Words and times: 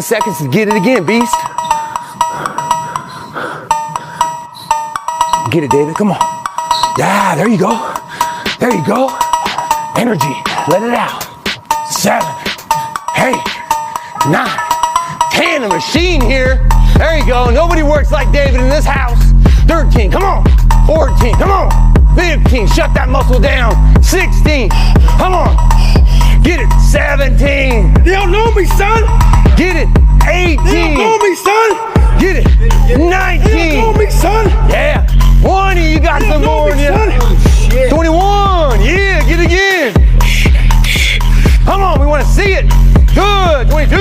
seconds 0.00 0.38
to 0.38 0.48
get 0.48 0.68
it 0.68 0.74
again, 0.74 1.04
beast. 1.04 1.34
Get 5.50 5.64
it, 5.64 5.70
David. 5.70 5.94
Come 5.96 6.12
on. 6.12 6.18
Yeah, 6.96 7.34
there 7.36 7.46
you 7.46 7.58
go. 7.58 7.76
There 8.58 8.72
you 8.72 8.82
go. 8.86 9.12
Energy. 9.98 10.32
Let 10.68 10.82
it 10.82 10.94
out. 10.94 11.20
Seven, 11.92 12.26
eight, 13.20 13.36
nine, 14.32 14.48
ten. 15.30 15.64
A 15.64 15.68
machine 15.68 16.22
here. 16.22 16.66
There 16.96 17.18
you 17.18 17.26
go. 17.26 17.50
Nobody 17.50 17.82
works 17.82 18.10
like 18.10 18.32
David 18.32 18.62
in 18.62 18.70
this 18.70 18.86
house. 18.86 19.22
13. 19.68 20.10
Come 20.10 20.24
on. 20.24 20.44
14. 20.86 21.34
Come 21.34 21.50
on. 21.50 22.16
15. 22.16 22.66
Shut 22.68 22.94
that 22.94 23.10
muscle 23.10 23.38
down. 23.38 23.76
16. 24.02 24.70
Come 25.20 25.34
on. 25.34 25.52
Get 26.42 26.60
it. 26.60 26.72
17. 26.80 28.06
You 28.06 28.12
don't 28.12 28.32
know 28.32 28.54
me, 28.54 28.64
son. 28.64 29.04
Get 29.62 29.76
it. 29.76 29.88
You 30.26 30.58
18. 30.58 30.98
know 30.98 31.18
me, 31.18 31.36
son. 31.36 31.70
Get 32.18 32.36
it. 32.42 32.50
You 32.90 32.98
don't 32.98 33.10
know 33.10 33.92
19. 33.92 33.96
me, 33.96 34.10
son. 34.10 34.46
Yeah. 34.68 35.06
20. 35.40 35.92
You 35.92 36.00
got 36.00 36.20
some 36.22 36.42
more 36.44 36.72
in 36.72 36.78
me, 36.78 36.82
you. 36.82 37.88
21. 37.88 38.82
Yeah. 38.82 39.22
Get 39.22 39.38
it 39.38 39.46
again. 39.46 39.94
Come 41.64 41.80
on. 41.80 42.00
We 42.00 42.06
want 42.06 42.26
to 42.26 42.32
see 42.32 42.54
it. 42.58 42.66
Good. 43.14 43.70
22. 43.70 43.96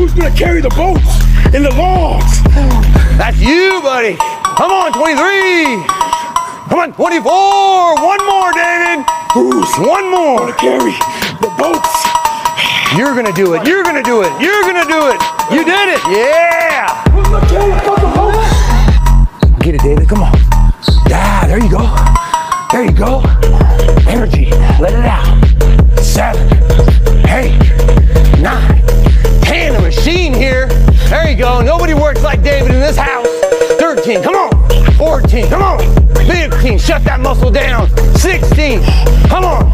Who's 0.00 0.14
gonna 0.14 0.34
carry 0.34 0.62
the 0.62 0.70
boats 0.70 1.04
and 1.52 1.62
the 1.62 1.74
logs? 1.76 2.40
That's 3.20 3.36
you, 3.36 3.82
buddy. 3.82 4.16
Come 4.16 4.72
on. 4.72 4.94
23. 4.94 5.76
Come 6.70 6.78
on. 6.78 6.92
24. 6.94 7.96
One 8.00 8.24
more, 8.24 8.50
David. 8.54 9.04
Who's 9.34 9.68
One 9.76 10.10
more. 10.10 10.38
gonna 10.38 10.56
carry 10.56 10.92
the 11.42 11.52
boats? 11.58 12.21
You're 12.96 13.14
to 13.24 13.32
do 13.32 13.54
it. 13.54 13.66
You're 13.66 13.82
to 13.84 14.02
do 14.02 14.20
it. 14.20 14.28
You're 14.38 14.62
to 14.64 14.84
do 14.84 15.08
it. 15.08 15.18
You 15.50 15.64
did 15.64 15.88
it. 15.88 16.00
Yeah. 16.12 17.02
Gonna 17.06 17.40
the? 19.48 19.56
Get 19.60 19.76
it, 19.76 19.80
David. 19.80 20.06
Come 20.06 20.22
on. 20.22 20.32
Yeah, 21.08 21.46
there 21.46 21.58
you 21.58 21.70
go. 21.70 21.88
There 22.70 22.84
you 22.84 22.92
go. 22.92 23.22
Energy. 24.06 24.50
Let 24.78 24.92
it 24.92 25.06
out. 25.06 25.24
Seven, 26.02 26.46
eight, 27.28 27.56
nine, 28.42 28.82
ten. 29.40 29.74
A 29.74 29.80
machine 29.80 30.34
here. 30.34 30.66
There 31.08 31.30
you 31.30 31.36
go. 31.36 31.62
Nobody 31.62 31.94
works 31.94 32.22
like 32.22 32.42
David 32.42 32.72
in 32.72 32.80
this 32.80 32.98
house. 32.98 33.26
13. 33.80 34.22
Come 34.22 34.34
on. 34.34 34.50
14. 34.98 35.48
Come 35.48 35.62
on. 35.62 35.78
15. 36.26 36.78
Shut 36.78 37.02
that 37.04 37.20
muscle 37.20 37.50
down. 37.50 37.88
16. 38.18 38.82
Come 39.28 39.44
on. 39.44 39.70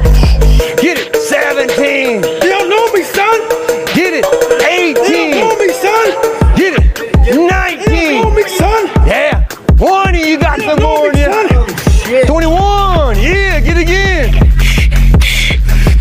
Get 0.77 0.99
it. 0.99 1.17
17. 1.17 2.48
Me, 2.99 3.05
son. 3.05 3.39
Get 3.95 4.13
it. 4.13 4.25
You 4.27 4.95
don't 4.95 5.07
18. 5.07 5.31
know 5.31 5.57
me, 5.57 5.69
son. 5.73 6.07
Get 6.57 6.83
it. 6.83 6.99
You 7.29 7.47
don't 7.47 7.49
19. 7.49 8.23
know 8.23 8.31
me, 8.33 8.43
son. 8.49 8.87
Yeah. 9.07 9.47
20. 9.77 10.29
You 10.29 10.37
got 10.37 10.61
some 10.61 10.81
more 10.83 11.07
in 11.07 11.15
me, 11.15 11.21
you. 11.21 11.27
son. 11.27 12.27
21. 12.27 13.19
Yeah, 13.21 13.61
get 13.61 13.77
it 13.77 13.83
again. 13.83 14.35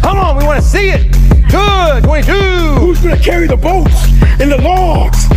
Come 0.01 0.17
on, 0.17 0.37
we 0.37 0.45
want 0.45 0.59
to 0.59 0.67
see 0.67 0.89
it. 0.89 1.11
Good. 1.51 2.03
22. 2.03 2.33
Who's 2.33 2.99
gonna 2.99 3.19
carry 3.19 3.45
the 3.45 3.57
boats 3.57 4.09
and 4.41 4.51
the 4.51 4.57
logs? 4.59 5.29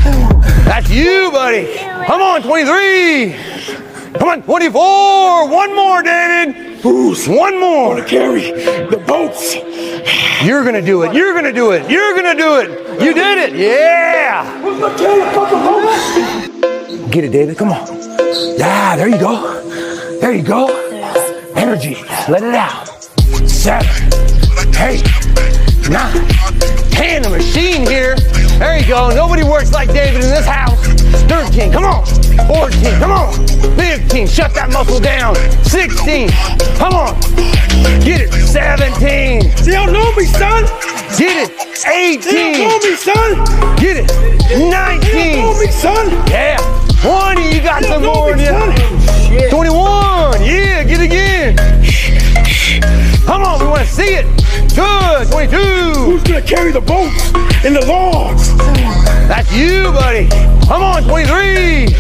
That's 0.64 0.89
you, 0.89 1.30
buddy. 1.30 1.77
Come 2.06 2.22
on, 2.22 2.41
23. 2.41 3.36
Come 4.19 4.28
on, 4.30 4.42
24. 4.45 5.47
One 5.50 5.77
more, 5.77 6.02
David. 6.02 6.80
Who's 6.80 7.28
One 7.28 7.61
more. 7.61 7.97
gonna 7.97 8.08
carry 8.08 8.50
the 8.89 8.97
boats? 9.06 9.56
You're 10.42 10.62
going 10.62 10.74
to 10.74 10.80
do 10.80 11.02
it. 11.02 11.12
You're 11.12 11.34
going 11.34 11.44
to 11.44 11.52
do 11.52 11.72
it. 11.72 11.91
You're 11.91 12.14
going 12.14 12.34
to 12.34 12.42
do 12.42 12.56
it. 12.60 12.70
You 13.02 13.12
did 13.12 13.38
it. 13.38 13.55
Yeah. 13.56 14.60
The? 14.62 14.88
Get 17.10 17.24
it, 17.24 17.30
David. 17.30 17.58
Come 17.58 17.69
on. 17.69 17.86
Yeah, 18.56 18.96
there 18.96 19.08
you 19.08 19.18
go. 19.18 19.61
There 20.20 20.33
you 20.33 20.42
go. 20.42 20.68
Energy. 21.56 21.96
Let 22.27 22.42
it 22.42 22.55
out. 22.55 22.89
Seven, 23.46 23.86
eight, 24.80 25.05
nine, 25.90 26.27
ten. 26.90 27.27
A 27.27 27.29
machine 27.29 27.86
here. 27.86 28.17
There 28.58 28.79
you 28.79 28.86
go. 28.86 29.11
Nobody 29.11 29.42
works 29.42 29.73
like 29.73 29.92
David 29.92 30.24
in 30.24 30.30
this 30.30 30.46
house. 30.46 30.80
13. 31.29 31.70
Come 31.70 31.84
on. 31.84 32.06
14. 32.46 32.98
Come 32.98 33.11
on. 33.11 33.33
15. 33.77 34.27
Shut 34.27 34.55
that 34.55 34.70
muscle 34.73 35.00
down. 35.00 35.34
16. 35.64 36.30
Come 36.79 36.95
on. 36.95 37.14
Get 38.05 38.20
it. 38.23 38.33
17. 38.33 39.42
You 39.64 39.73
don't 39.73 39.92
know 39.92 40.13
me, 40.17 40.24
son. 40.24 40.64
Get 41.17 41.48
it. 41.48 41.51
You 41.86 42.20
don't 42.20 42.58
know 42.58 42.79
me, 42.79 42.95
son. 42.96 43.77
Get 43.77 43.96
it. 43.98 44.11
You 44.51 44.58
don't 44.58 44.70
19. 44.70 45.36
know 45.36 45.58
me, 45.58 45.67
son. 45.68 46.11
Yeah. 46.29 46.57
20. 47.02 47.55
You 47.55 47.63
got 47.63 47.85
some 47.85 48.02
more 48.05 48.33
in 48.33 48.39
you. 48.41 49.48
21. 49.48 50.42
Yeah, 50.42 50.85
get 50.85 51.01
it 51.01 51.07
again. 51.07 51.57
Come 53.24 53.42
on, 53.42 53.61
we 53.61 53.67
want 53.67 53.83
to 53.83 53.86
see 53.86 54.17
it. 54.17 54.27
Good. 54.74 55.30
22. 55.30 55.57
Who's 56.01 56.23
gonna 56.23 56.42
carry 56.42 56.73
the 56.73 56.80
boats 56.80 57.33
and 57.64 57.77
the 57.77 57.85
logs? 57.86 58.55
That's 59.29 59.51
you, 59.52 59.92
buddy. 59.92 60.29
Come 60.67 60.83
on, 60.83 61.05
23. 61.05 61.95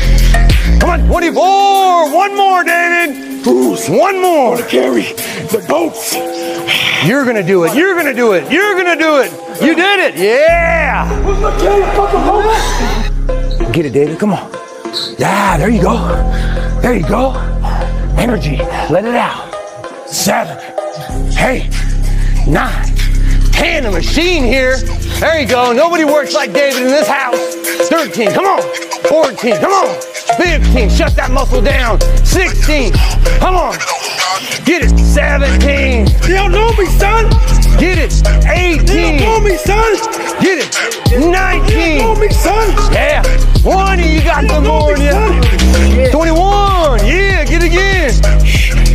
Come 0.80 0.90
on, 0.90 1.06
24. 1.06 2.14
One 2.14 2.36
more, 2.36 2.64
David. 2.64 3.29
Who's 3.44 3.88
One 3.88 4.20
more. 4.20 4.56
gonna 4.56 4.68
carry 4.68 5.02
the 5.52 5.64
boats? 5.68 6.14
You're 7.06 7.24
to 7.36 7.42
do 7.42 7.64
it. 7.64 7.74
You're 7.74 7.94
to 8.06 8.14
do 8.14 8.32
it. 8.32 8.50
You're 8.52 8.74
to 8.96 9.02
do 9.02 9.18
it. 9.20 9.32
You 9.62 9.74
did 9.74 10.00
it. 10.00 10.16
Yeah. 10.16 11.06
Who's 11.22 11.38
gonna 11.38 11.58
carry 11.58 11.80
the 11.80 11.86
fucking 11.96 12.24
boats? 13.60 13.72
Get 13.74 13.86
it, 13.86 13.92
David. 13.92 14.18
Come 14.18 14.32
on. 14.34 14.52
Yeah, 15.18 15.56
there 15.56 15.70
you 15.70 15.80
go. 15.80 15.96
There 16.82 16.94
you 16.94 17.06
go. 17.06 17.32
Energy. 18.18 18.56
Let 18.90 19.04
it 19.04 19.14
out. 19.14 19.48
Seven, 20.06 20.58
eight, 21.38 21.70
nine, 22.46 22.84
ten. 23.60 23.84
A 23.84 23.90
machine 23.90 24.42
here. 24.42 24.78
There 25.20 25.38
you 25.38 25.46
go. 25.46 25.72
Nobody 25.72 26.04
works 26.04 26.34
like 26.34 26.52
David 26.52 26.82
in 26.82 26.88
this 26.88 27.06
house. 27.06 27.38
13. 27.92 28.32
Come 28.32 28.46
on. 28.46 28.62
14. 29.04 29.56
Come 29.60 29.72
on. 29.72 30.00
15. 30.40 30.88
Shut 30.88 31.14
that 31.16 31.30
muscle 31.30 31.60
down. 31.60 32.00
16. 32.24 32.92
Come 33.38 33.56
on. 33.56 33.76
Get 34.64 34.80
it. 34.84 34.96
17. 34.96 36.08
You 36.26 36.34
don't 36.40 36.52
know 36.52 36.72
me, 36.72 36.86
son. 36.96 37.28
Get 37.76 37.98
it. 38.00 38.12
18. 38.48 38.80
You 38.80 39.20
don't 39.20 39.20
know 39.20 39.36
18. 39.36 39.44
me, 39.44 39.56
son. 39.60 39.92
Get 40.40 40.64
it. 40.64 40.72
19. 41.12 41.12
You 41.12 41.20
don't 41.20 41.32
19. 41.32 41.98
know 42.00 42.14
me, 42.16 42.28
son. 42.32 42.66
Yeah. 42.92 43.22
20. 43.60 44.08
You 44.08 44.22
got 44.24 44.42
You 44.42 44.48
some 44.48 44.64
more 44.64 44.96
me, 44.96 45.04
in 45.04 46.00
you. 46.00 46.10
21. 46.10 47.04
Yeah, 47.04 47.44
get 47.44 47.62
it 47.62 47.68
again. 47.68 48.89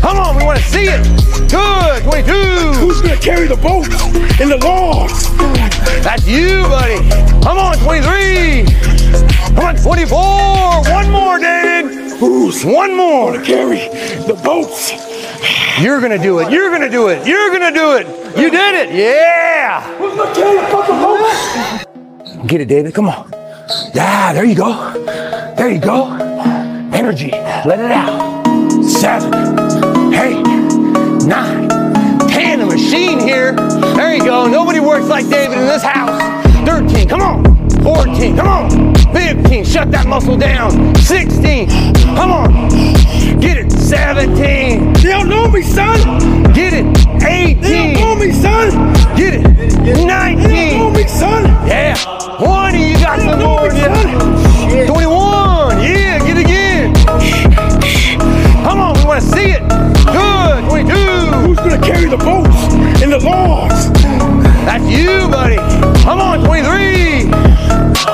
Come 0.00 0.16
on, 0.18 0.36
we 0.36 0.44
want 0.44 0.58
to 0.58 0.64
see 0.64 0.84
it. 0.88 1.02
Good. 1.50 2.02
22. 2.04 2.32
Who's 2.80 3.00
gonna 3.00 3.16
carry 3.16 3.46
the 3.46 3.56
boat 3.56 3.86
in 4.40 4.48
the 4.48 4.58
logs? 4.58 5.28
That's 6.02 6.26
you, 6.26 6.62
buddy. 6.62 7.08
Come 7.42 7.58
on, 7.58 7.76
23. 7.78 8.66
Come 9.54 9.64
on, 9.64 9.76
24. 9.76 10.82
One 10.92 11.10
more, 11.10 11.38
David. 11.38 12.12
Who's 12.18 12.64
One 12.64 12.96
more. 12.96 13.32
gonna 13.32 13.44
carry 13.44 13.88
the 14.26 14.34
boats? 14.44 14.92
You're 15.80 15.98
going 15.98 16.12
to 16.12 16.22
do 16.22 16.38
it. 16.38 16.52
You're 16.52 16.70
going 16.70 16.82
to 16.82 16.88
do 16.88 17.08
it. 17.08 17.26
You're 17.26 17.50
going 17.50 17.72
to 17.72 17.76
do 17.76 17.96
it. 17.96 18.06
You 18.38 18.48
did 18.48 18.74
it. 18.74 18.94
Yeah. 18.94 19.82
Who's 19.98 20.14
gonna 20.14 20.32
carry 20.34 20.56
the 20.60 20.66
fucking 20.68 20.98
boats? 21.02 22.46
Get 22.46 22.60
it, 22.60 22.68
David. 22.68 22.94
Come 22.94 23.08
on. 23.08 23.28
Yeah, 23.92 24.32
there 24.32 24.44
you 24.44 24.54
go. 24.54 24.92
There 25.56 25.70
you 25.70 25.80
go. 25.80 26.12
Energy. 26.92 27.30
Let 27.32 27.80
it 27.80 27.90
out. 27.90 28.33
Seven, 28.88 29.32
eight, 30.14 30.42
nine, 31.26 31.68
ten. 32.28 32.60
A 32.60 32.66
machine 32.66 33.18
here. 33.20 33.52
There 33.96 34.14
you 34.14 34.24
go. 34.24 34.46
Nobody 34.46 34.80
works 34.80 35.06
like 35.06 35.28
David 35.28 35.58
in 35.58 35.66
this 35.66 35.82
house. 35.82 36.20
13. 36.66 37.08
Come 37.08 37.20
on. 37.20 37.70
14. 37.82 38.36
Come 38.36 38.48
on. 38.48 38.94
15. 39.12 39.64
Shut 39.64 39.90
that 39.90 40.06
muscle 40.06 40.36
down. 40.36 40.94
16. 40.96 41.68
Come 42.16 42.30
on. 42.32 42.68
Get 43.40 43.58
it. 43.58 43.70
17. 43.72 44.94
You 44.96 45.10
don't 45.10 45.28
know 45.28 45.48
me, 45.48 45.62
son. 45.62 45.98
Get 46.52 46.72
it. 46.72 46.86
18. 47.22 47.62
You 47.62 47.94
don't 47.94 47.94
know 47.94 48.12
18. 48.14 48.18
me, 48.18 48.32
son. 48.32 49.16
Get 49.16 49.34
it. 49.34 50.06
19. 50.06 50.50
You 50.50 50.70
don't 50.70 50.78
know 50.78 50.90
me, 50.90 51.06
son. 51.08 51.44
Yeah. 51.66 51.94
20. 52.38 52.88
You 52.88 52.94
got 52.98 53.20
some 53.20 53.40
more 53.40 53.68
me, 53.70 53.84
in 53.84 53.94
you. 53.94 54.86
son. 54.86 54.86
21. 54.86 55.13
want 59.14 59.26
to 59.26 59.36
see 59.36 59.50
it. 59.52 59.62
Good. 60.10 60.64
22. 60.68 60.92
Who's 61.46 61.58
going 61.58 61.80
to 61.80 61.86
carry 61.86 62.08
the 62.08 62.16
boats 62.16 62.74
and 63.00 63.12
the 63.12 63.20
logs? 63.20 63.88
That's 64.66 64.84
you, 64.90 65.28
buddy. 65.28 65.56
Come 66.02 66.20
on, 66.20 66.42
23. 66.44 67.30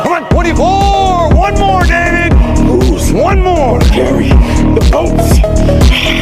Come 0.03 0.13
on, 0.13 0.29
24. 0.29 1.35
One 1.35 1.55
more, 1.59 1.85
David. 1.85 2.35
Who's 2.59 3.13
one 3.13 3.41
more? 3.41 3.81
Carry 3.81 4.29
the 4.29 4.87
boats. 4.93 5.39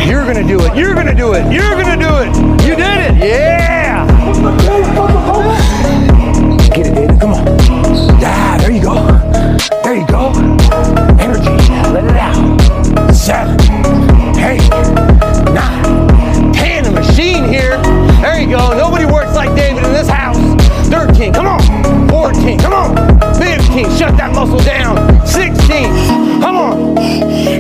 You're 0.07 0.23
going 0.23 0.37
to 0.37 0.47
do 0.47 0.65
it. 0.65 0.77
You're 0.77 0.95
going 0.95 1.07
to 1.07 1.15
do 1.15 1.33
it. 1.33 1.53
You're 1.53 1.75
going 1.75 1.99
to 1.99 2.05
do 2.05 2.15
it. 2.23 2.29
You 2.63 2.77
did 2.77 2.99
it. 3.03 3.17
Yeah. 3.19 4.07
Get 6.73 6.87
it, 6.87 6.95
David. 6.95 7.21
Come 7.21 7.33
on. 7.33 7.47
Yeah, 8.21 8.59
there 8.59 8.71
you 8.71 8.83
go. 8.83 8.95
There 9.83 9.97
you 9.97 10.07
go. 10.07 10.31
Energy. 11.19 11.51
Let 11.91 12.05
it 12.05 12.17
out. 12.17 13.13
Seven. 13.13 13.68
muscle 24.39 24.61
down. 24.61 25.27
16. 25.27 25.67
Come 26.41 26.57
on. 26.57 26.95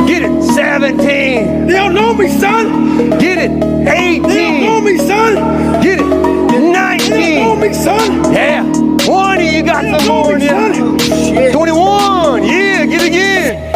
Get 0.06 0.22
it. 0.22 0.42
17. 0.44 1.66
They 1.66 1.72
don't 1.72 1.92
know 1.92 2.14
me, 2.14 2.28
son. 2.28 3.10
Get 3.18 3.38
it. 3.38 3.50
18. 3.50 4.22
They 4.22 4.36
don't 4.38 4.60
know 4.62 4.80
me, 4.80 4.96
son. 4.96 5.82
Get 5.82 5.98
it. 5.98 6.04
19. 6.04 7.10
They 7.10 7.34
don't 7.34 7.44
know 7.48 7.56
me, 7.56 7.74
son. 7.74 8.32
Yeah. 8.32 8.62
20. 8.62 9.56
You 9.56 9.62
got 9.64 9.98
some 9.98 10.06
more 10.06 10.34
in 10.34 10.40
there. 10.40 11.50
21. 11.50 12.44
Yeah. 12.44 12.86
Get 12.86 13.02
it 13.02 13.08
again. 13.08 13.74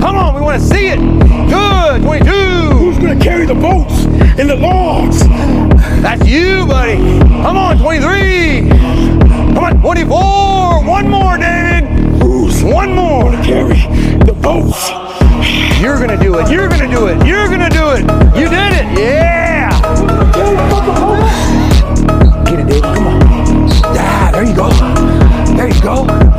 Come 0.00 0.14
on. 0.14 0.36
We 0.36 0.40
want 0.42 0.62
to 0.62 0.68
see 0.68 0.86
it. 0.86 1.00
Good. 1.00 2.02
22. 2.02 2.30
Who's 2.78 2.98
going 2.98 3.18
to 3.18 3.24
carry 3.24 3.44
the 3.44 3.56
boats 3.56 4.04
and 4.38 4.48
the 4.48 4.54
logs? 4.54 5.18
That's 6.00 6.24
you, 6.28 6.64
buddy. 6.66 6.96
Come 7.42 7.56
on. 7.56 7.76
23. 7.76 8.99
Come 9.80 9.88
on, 9.88 9.96
24. 9.96 10.84
One 10.84 11.08
more, 11.08 11.38
David. 11.38 11.84
One 12.62 12.94
more. 12.94 13.32
carry 13.42 13.80
the 14.26 14.36
boats? 14.42 14.90
You're 15.80 15.98
gonna 15.98 16.20
do 16.20 16.38
it. 16.38 16.50
You're 16.50 16.68
gonna 16.68 16.90
do 16.90 17.06
it. 17.06 17.26
You're 17.26 17.48
gonna 17.48 17.70
do 17.70 17.90
it. 17.92 18.00
You 18.38 18.48
did 18.50 18.72
it. 18.74 18.98
Yeah. 18.98 19.70
Get 22.44 22.60
it, 22.60 22.66
David. 22.66 22.82
Come 22.82 23.06
on. 23.06 23.68
Yeah, 23.94 24.30
there 24.32 24.44
you 24.44 24.54
go. 24.54 24.68
There 25.56 25.68
you 25.68 25.82
go. 25.82 26.29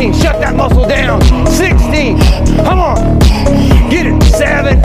15. 0.00 0.22
Shut 0.22 0.40
that 0.40 0.56
muscle 0.56 0.88
down. 0.88 1.20
16. 1.46 2.16
Come 2.64 2.80
on. 2.80 3.18
Get 3.92 4.06
it. 4.08 4.16
17. 4.32 4.80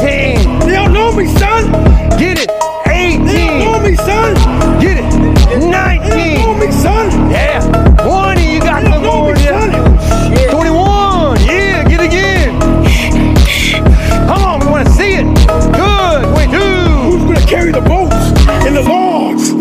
They 0.60 0.76
don't 0.76 0.92
know 0.92 1.16
me, 1.16 1.26
son. 1.40 1.72
Get 2.20 2.44
it. 2.44 2.52
18, 2.86 3.24
They 3.24 3.48
don't 3.48 3.56
18. 3.56 3.60
know 3.64 3.80
me, 3.80 3.96
son. 3.96 4.36
Get 4.82 4.98
it. 5.00 5.08
19, 5.64 6.10
They 6.12 6.36
don't 6.36 6.60
know 6.60 6.66
me, 6.66 6.70
son. 6.70 7.32
Yeah. 7.32 7.64
20. 8.04 8.44
You 8.44 8.60
got 8.60 8.84
some 8.84 9.04
more. 9.06 9.32
me, 9.34 9.40
Yeah. 9.40 9.56
son. 9.56 10.52
21. 10.52 11.40
Yeah. 11.48 11.88
Get 11.88 12.02
it 12.02 12.08
again. 12.12 12.60
Come 14.28 14.44
on. 14.44 14.60
We 14.60 14.68
want 14.68 14.86
to 14.86 14.92
see 15.00 15.14
it. 15.16 15.28
Good. 15.80 16.24
22. 16.36 16.60
Who's 17.08 17.24
gonna 17.24 17.48
carry 17.48 17.72
the 17.72 17.80
boats 17.80 18.20
and 18.68 18.76
the 18.76 18.84
logs? 18.84 19.56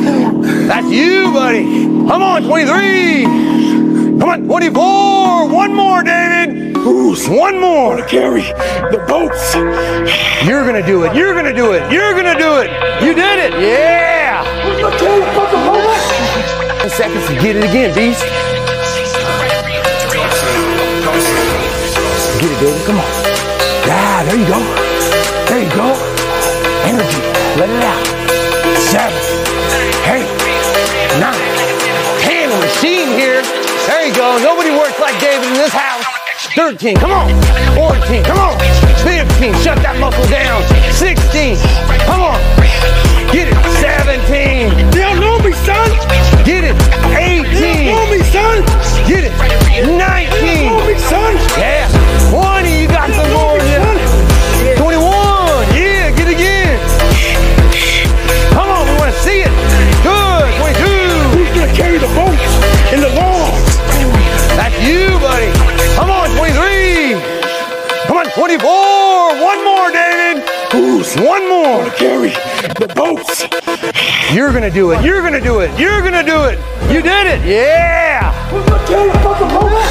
That's 0.66 0.90
you, 0.90 1.30
buddy. 1.32 1.62
Come 2.10 2.22
on. 2.26 2.42
23. 2.42 3.22
Come 4.18 4.28
on. 4.30 4.46
24. 4.48 5.03
One 5.50 5.74
more, 5.74 6.02
David. 6.02 6.76
Who's 6.76 7.28
One 7.28 7.60
more. 7.60 7.96
gonna 7.96 8.08
carry 8.08 8.42
the 8.90 9.04
boats? 9.06 9.54
You're 10.46 10.64
to 10.72 10.82
do 10.86 11.04
it. 11.04 11.14
You're 11.14 11.34
to 11.34 11.52
do 11.52 11.72
it. 11.72 11.90
You're 11.92 12.14
to 12.14 12.34
do 12.34 12.56
it. 12.60 12.70
You 13.02 13.14
did 13.14 13.38
it. 13.38 13.52
Yeah. 13.60 14.44
Who's 14.64 14.80
gonna 14.80 14.98
carry 14.98 15.20
the 15.20 15.26
fucking 15.36 15.62
boats? 15.64 16.80
10 16.82 16.90
seconds 16.90 17.26
to 17.28 17.34
get 17.40 17.56
it 17.56 17.64
again, 17.64 17.94
beast. 17.94 18.24
Get 22.40 22.50
it, 22.50 22.60
David. 22.60 22.86
Come 22.86 22.98
on. 22.98 23.10
Yeah, 23.86 24.24
there 24.24 24.36
you 24.36 24.46
go. 24.48 24.60
There 25.48 25.62
you 25.62 25.70
go. 25.76 25.88
Energy. 26.88 27.20
Let 27.60 27.68
it 27.70 27.84
out. 27.84 28.02
Seven, 28.80 29.16
eight, 30.12 30.28
nine, 31.20 31.40
ten. 32.20 32.48
Machine 32.60 33.08
here. 33.16 33.42
There 33.86 34.06
you 34.06 34.14
go. 34.14 34.38
Nobody 34.38 34.70
works 34.70 34.98
like 35.00 35.13
this 35.64 35.72
house. 35.72 36.04
13. 36.54 36.96
Come 36.96 37.10
on. 37.10 37.28
14. 37.74 38.24
Come 38.24 38.38
on. 38.38 38.58
15. 39.00 39.54
Shut 39.64 39.80
that 39.80 39.96
muscle 39.98 40.26
down. 40.28 40.60
16. 40.92 41.56
Come 42.04 42.20
on. 42.20 42.40
Get 43.32 43.48
it. 43.48 43.56
17. 43.80 44.92
They 44.92 45.00
don't 45.00 45.20
know 45.20 45.38
me, 45.40 45.52
son. 45.64 45.88
Get 46.44 46.68
it. 46.68 46.76
They 47.16 47.40
don't 47.40 47.88
know 47.88 48.04
18. 48.04 48.12
me, 48.12 48.20
son. 48.28 48.60
Get 49.08 49.24
it. 49.24 49.32
They 49.72 49.80
don't 49.80 49.96
know 49.96 50.04
19. 50.04 50.86
me, 50.86 50.98
son. 51.00 51.32
Yeah. 51.56 51.73
To 74.64 74.70
do 74.70 74.92
it. 74.92 75.04
You're 75.04 75.20
to 75.20 75.40
do 75.44 75.60
it. 75.60 75.68
You're 75.78 76.00
to 76.00 76.22
do 76.24 76.44
it. 76.48 76.56
You 76.88 77.02
did 77.04 77.26
it. 77.28 77.44
Yeah. 77.44 78.32
Gonna 78.48 78.64
the? 79.68 79.84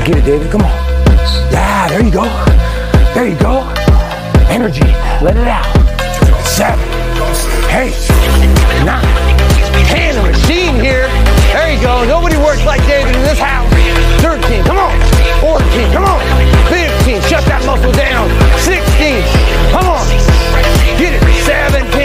Get 0.00 0.16
it, 0.16 0.24
David. 0.24 0.50
Come 0.50 0.62
on. 0.62 0.72
Yeah, 1.52 1.88
there 1.92 2.00
you 2.00 2.10
go. 2.10 2.24
There 3.12 3.28
you 3.28 3.36
go. 3.36 3.68
Energy. 4.48 4.88
Let 5.20 5.36
it 5.36 5.44
out. 5.44 5.68
Seven, 6.40 6.80
eight, 7.76 7.92
nine, 8.88 9.04
ten. 9.92 10.16
A 10.16 10.22
machine 10.24 10.80
here. 10.80 11.04
There 11.52 11.68
you 11.68 11.82
go. 11.82 12.08
Nobody 12.08 12.38
works 12.38 12.64
like 12.64 12.80
David 12.86 13.14
in 13.14 13.22
this 13.28 13.38
house. 13.38 13.68
13. 14.24 14.64
Come 14.64 14.78
on. 14.78 14.96
14. 15.44 15.92
Come 15.92 16.04
on. 16.08 16.20
15. 16.72 17.20
Shut 17.28 17.44
that 17.44 17.60
muscle 17.68 17.92
down. 17.92 18.24
16. 18.64 19.20
Come 19.68 19.84
on. 19.84 20.08
Get 20.96 21.12
it. 21.12 21.20
17. 21.44 21.97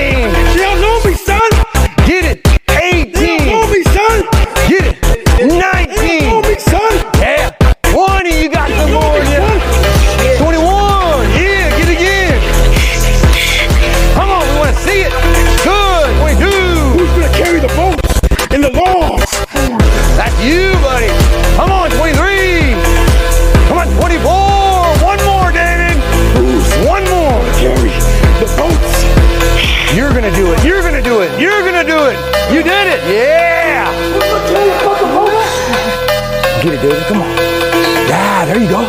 Yeah, 38.44 38.54
there 38.56 38.62
you 38.62 38.68
go. 38.68 38.81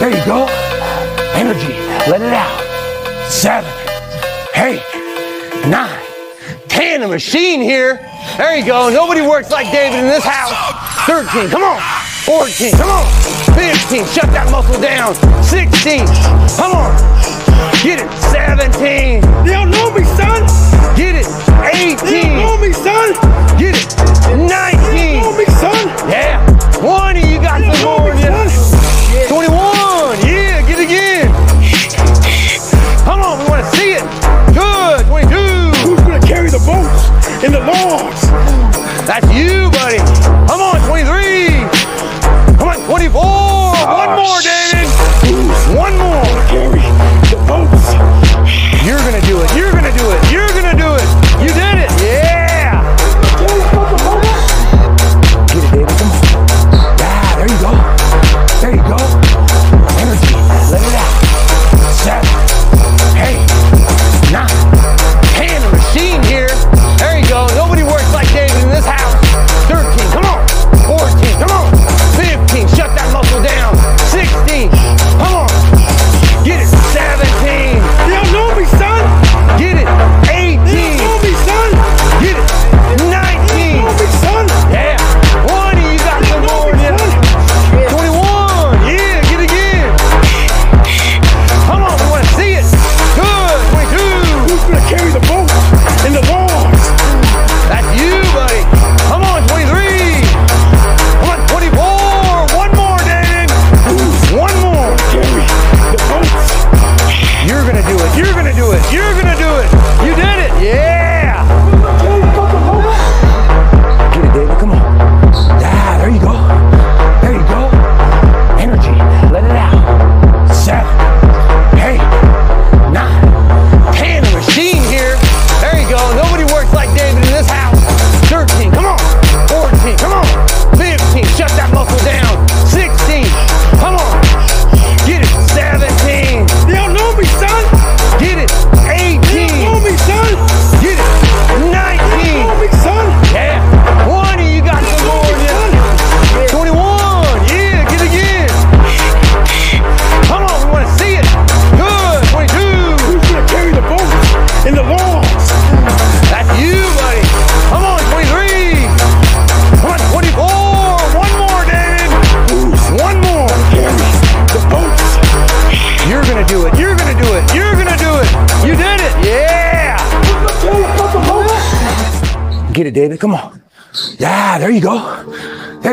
There 0.00 0.08
you 0.08 0.24
go. 0.24 0.48
Energy. 1.36 1.74
Let 2.10 2.22
it 2.22 2.32
out. 2.32 2.56
Seven, 3.30 3.70
eight, 4.56 4.80
nine, 5.68 6.00
ten. 6.68 7.02
A 7.02 7.08
machine 7.08 7.60
here. 7.60 8.00
There 8.38 8.56
you 8.56 8.64
go. 8.64 8.88
Nobody 8.88 9.20
works 9.20 9.50
like 9.50 9.70
David 9.70 10.00
in 10.00 10.06
this 10.06 10.24
house. 10.24 10.56
13. 11.04 11.50
Come 11.50 11.64
on. 11.64 11.82
14. 12.24 12.72
Come 12.72 12.88
on. 12.88 13.06
15. 13.52 14.06
Shut 14.06 14.32
that 14.32 14.48
muscle 14.50 14.80
down. 14.80 15.12
16. 15.44 16.08
Come 16.56 16.72
on. 16.72 16.96
Get 17.84 18.00
it. 18.00 18.08
17. 18.32 19.20
They 19.44 19.52
don't 19.52 19.68
know 19.68 19.92
me, 19.92 20.00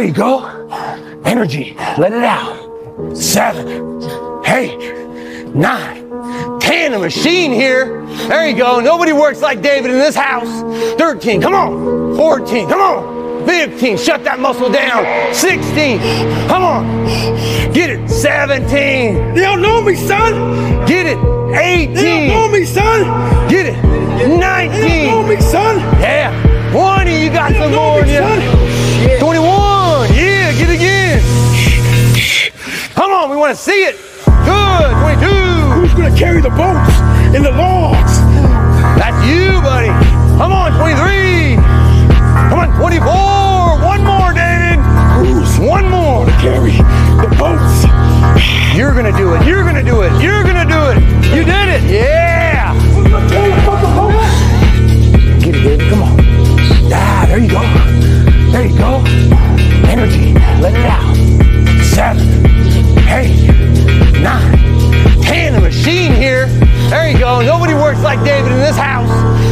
you 0.09 0.15
go. 0.15 0.45
Energy. 1.23 1.75
Let 1.97 2.13
it 2.13 2.23
out. 2.23 3.15
Seven, 3.15 3.67
eight, 4.47 4.93
nine, 5.53 6.59
ten. 6.59 6.93
A 6.93 6.99
machine 6.99 7.51
here. 7.51 8.03
There 8.27 8.47
you 8.47 8.57
go. 8.57 8.79
Nobody 8.79 9.13
works 9.13 9.41
like 9.41 9.61
David 9.61 9.91
in 9.91 9.97
this 9.97 10.15
house. 10.15 10.49
13. 10.97 11.41
Come 11.41 11.53
on. 11.53 12.15
14. 12.17 12.67
Come 12.67 12.81
on. 12.81 13.45
15. 13.45 13.97
Shut 13.97 14.23
that 14.23 14.39
muscle 14.39 14.71
down. 14.71 15.33
16. 15.33 15.99
Come 16.47 16.63
on. 16.63 17.05
Get 17.71 17.91
it. 17.91 18.09
17. 18.09 19.33
They 19.35 19.41
don't 19.41 19.61
know 19.61 19.81
me, 19.81 19.95
son. 19.95 20.85
Get 20.87 21.05
it. 21.05 21.17
Eighteen. 21.55 21.93
They 21.93 22.27
don't 22.27 22.27
know 22.27 22.55
18. 22.55 22.59
me, 22.59 22.65
son. 22.65 23.49
Get 23.49 23.65
it. 23.67 24.27
Nineteen. 24.27 24.81
They 24.81 25.05
don't 25.05 25.27
know 25.27 25.27
19. 25.27 25.29
me, 25.29 25.41
son. 25.41 25.77
Yeah. 26.01 26.71
20. 26.71 27.23
You 27.23 27.29
got 27.29 27.51
some 27.53 27.73
more 27.73 28.01
me, 28.01 28.11
you. 28.11 28.17
son. 28.17 29.19
21. 29.19 29.78
Come 32.99 33.13
on, 33.13 33.29
we 33.29 33.37
want 33.37 33.55
to 33.55 33.61
see 33.63 33.87
it. 33.87 33.95
Good. 34.43 34.91
22. 35.23 35.25
Who's 35.71 35.93
gonna 35.93 36.11
carry 36.17 36.41
the 36.41 36.49
boats 36.49 36.91
and 37.31 37.45
the 37.45 37.51
logs? 37.51 38.19
That's 38.99 39.15
you, 39.23 39.61
buddy. 39.61 39.87
Come 40.35 40.51
on, 40.51 40.75
23. 40.75 41.55
Come 42.51 42.59
on, 42.59 42.75
24. 42.75 43.07
One 43.87 44.03
more, 44.03 44.33
David. 44.33 44.83
Who's 45.15 45.57
One 45.59 45.87
more. 45.89 46.25
To 46.25 46.31
carry 46.43 46.75
the 47.23 47.33
boats? 47.39 47.87
You're 48.75 48.91
going 48.91 49.05
to 49.05 49.17
do 49.17 49.33
it. 49.33 49.47
You're 49.47 49.63
going 49.63 49.75
to 49.75 49.83
do 49.83 50.01
it. 50.01 50.11
You're 50.21 50.43
going 50.43 50.59
to 50.59 50.67
do 50.67 50.91
it. 50.91 50.99
You 51.33 51.45
did 51.45 51.67
it. 51.69 51.83
Yeah. 51.89 52.73
Who's 52.73 53.07
gonna 53.07 53.29
carry 53.29 53.51
the 53.51 53.61
fucking 53.63 53.95
boats? 53.95 55.43
Get 55.45 55.55
it, 55.55 55.63
David. 55.63 55.89
Come 55.89 56.03
on. 56.03 56.19
Ah, 56.91 57.25
there 57.29 57.39
you 57.39 57.49
go. 57.49 57.61
There 58.51 58.65
you 58.65 58.77
go. 58.77 59.03
Energy. 59.87 60.33
Let 60.59 60.75
it 60.75 60.85
out. 60.85 61.29
Seven, 61.83 62.78
eight, 63.09 63.47
nine, 64.21 65.21
ten. 65.21 65.55
A 65.55 65.61
machine 65.61 66.13
here. 66.13 66.47
There 66.89 67.09
you 67.09 67.19
go. 67.19 67.41
Nobody 67.41 67.73
works 67.73 68.01
like 68.01 68.23
David 68.23 68.51
in 68.51 68.57
this 68.59 68.75
house. 68.75 69.09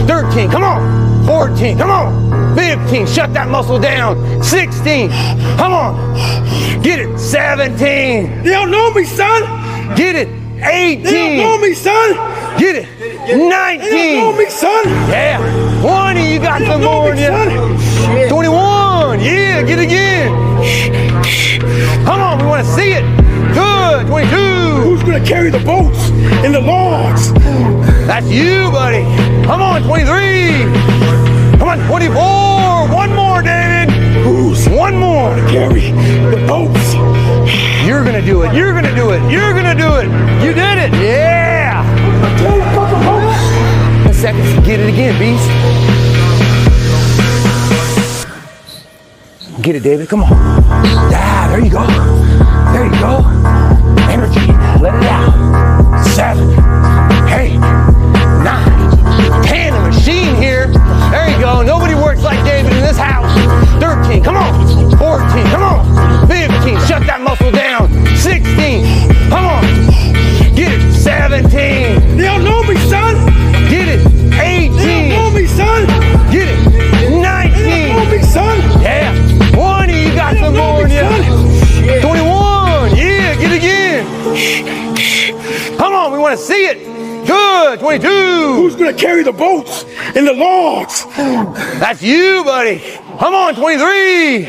13. 0.08 0.50
Come 0.50 0.63
on. 0.63 1.25
14. 1.25 1.77
Come 1.77 1.89
on. 1.89 2.56
15. 2.56 3.06
Shut 3.06 3.34
that 3.34 3.48
muscle 3.50 3.79
down. 3.79 4.41
16. 4.44 5.10
Come 5.58 5.74
on. 5.74 6.82
Get 6.82 7.00
it. 7.00 7.17
17. 7.20 8.44
They 8.44 8.50
don't 8.50 8.72
know 8.72 8.91
me, 8.94 9.03
son. 9.03 9.44
Get 9.96 10.15
it. 10.15 10.29
18. 10.63 11.03
They 11.03 11.12
don't 11.12 11.38
know 11.38 11.58
me, 11.60 11.74
son. 11.74 12.13
Get 12.58 12.75
it. 12.75 12.88
19. 13.38 13.79
They 13.79 14.15
don't 14.15 14.32
know 14.32 14.38
me, 14.38 14.50
son. 14.50 14.86
Yeah. 15.10 15.38
20. 15.82 16.34
You 16.34 16.39
got 16.39 16.62
some 16.62 16.84
more 16.84 17.12
in 17.12 17.17
you. 17.17 17.27
son. 17.27 18.29
21. 18.29 19.20
Yeah, 19.20 19.62
get 19.63 19.79
it 19.79 19.84
again. 19.84 20.32
Come 22.06 22.20
on, 22.22 22.39
we 22.39 22.46
want 22.46 22.65
to 22.65 22.72
see 22.74 22.94
it. 22.94 23.26
Good. 23.53 24.07
22. 24.07 24.35
Who's 24.83 25.03
gonna 25.03 25.25
carry 25.25 25.49
the 25.49 25.59
boats 25.59 26.09
and 26.43 26.53
the 26.53 26.61
logs? 26.61 27.33
That's 28.07 28.27
you, 28.27 28.71
buddy. 28.71 29.03
Come 29.45 29.61
on, 29.61 29.83
23. 29.83 31.57
Come 31.59 31.67
on, 31.69 31.79
24. 31.87 32.87
One 32.95 33.13
more, 33.15 33.41
David. 33.41 33.89
Who's 34.23 34.67
One 34.69 34.97
more. 34.97 35.35
to 35.35 35.41
carry 35.47 35.91
the 36.31 36.43
boats? 36.47 36.93
You're 37.85 38.03
to 38.03 38.21
do 38.21 38.43
it. 38.43 38.53
You're 38.53 38.81
to 38.81 38.95
do 38.95 39.11
it. 39.11 39.21
You're 39.31 39.53
to 39.53 39.75
do 39.75 39.95
it. 39.95 40.07
You 40.43 40.53
did 40.53 40.77
it. 40.77 40.93
Yeah. 40.93 41.83
Carry 42.39 42.59
the 42.59 42.99
boats? 43.05 43.39
10 44.03 44.13
seconds. 44.13 44.65
Get 44.65 44.79
it 44.79 44.89
again, 44.93 45.17
beast. 45.19 45.47
Get 49.61 49.75
it, 49.75 49.83
David. 49.83 50.09
Come 50.09 50.23
on. 50.23 50.29
Ah, 50.31 51.47
there 51.49 51.63
you 51.63 51.71
go. 51.71 52.16
There 52.77 52.86
you 52.86 52.91
go. 53.01 53.25
Energy. 54.05 54.53
Let 54.77 54.93
it 54.93 55.10
out. 55.10 55.34
Seven, 56.13 56.48
eight, 57.34 57.57
nine, 57.57 59.41
ten. 59.41 59.74
A 59.74 59.81
machine 59.81 60.36
here. 60.36 60.67
There 61.10 61.27
you 61.27 61.39
go. 61.39 61.63
Nobody 61.63 61.96
works 61.96 62.22
like 62.22 62.38
David 62.46 62.72
in 62.74 62.81
this 62.81 62.98
house. 62.98 63.34
13. 63.81 64.24
Come 64.24 64.38
on. 64.38 64.96
14. 64.96 65.46
Come 65.48 65.63
on. 65.63 66.27
15. 66.27 66.77
Shut 66.86 67.01
that 67.07 67.16
want 86.27 86.39
to 86.39 86.46
see 86.46 86.65
it. 86.65 87.25
Good. 87.25 87.79
22. 87.79 88.07
Who's 88.07 88.75
gonna 88.75 88.93
carry 88.93 89.24
the 89.24 89.31
boats 89.31 89.86
and 90.15 90.27
the 90.27 90.34
logs? 90.34 91.05
That's 91.79 92.03
you, 92.03 92.43
buddy. 92.43 92.79
Come 93.19 93.34
on. 93.34 93.55
23. 93.55 94.46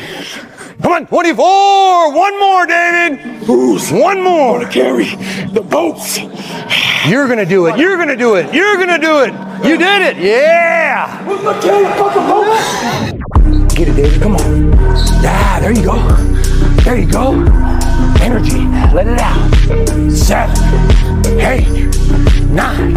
Come 0.82 0.92
on. 0.92 1.06
24. 1.06 2.14
One 2.14 2.40
more, 2.40 2.66
David. 2.66 3.18
Who's 3.46 3.92
One 3.92 4.22
more. 4.22 4.60
gonna 4.60 4.72
carry 4.72 5.04
the 5.52 5.60
boats? 5.62 6.18
You're 7.06 7.26
going 7.26 7.38
to 7.38 7.46
do 7.46 7.66
it. 7.66 7.78
You're 7.78 7.96
going 7.96 8.08
to 8.08 8.16
do 8.16 8.34
it. 8.34 8.52
You're 8.52 8.76
going 8.76 8.88
to 8.88 8.98
do 8.98 9.20
it. 9.20 9.32
You 9.64 9.78
did 9.78 10.02
it. 10.02 10.16
Yeah. 10.18 11.24
Who's 11.24 11.40
gonna 11.40 11.62
carry 11.62 11.84
the 11.84 11.94
fucking 11.94 12.26
boats? 13.62 13.74
Get 13.74 13.88
it, 13.88 13.94
David. 13.94 14.20
Come 14.20 14.34
on. 14.34 14.74
Ah, 15.24 15.58
there 15.60 15.72
you 15.72 15.84
go. 15.84 15.96
There 16.82 16.98
you 16.98 17.10
go. 17.10 17.77
Energy. 18.28 18.58
Let 18.94 19.06
it 19.06 19.18
out. 19.22 20.12
Seven, 20.12 20.54
eight, 21.40 21.66
nine, 22.50 22.92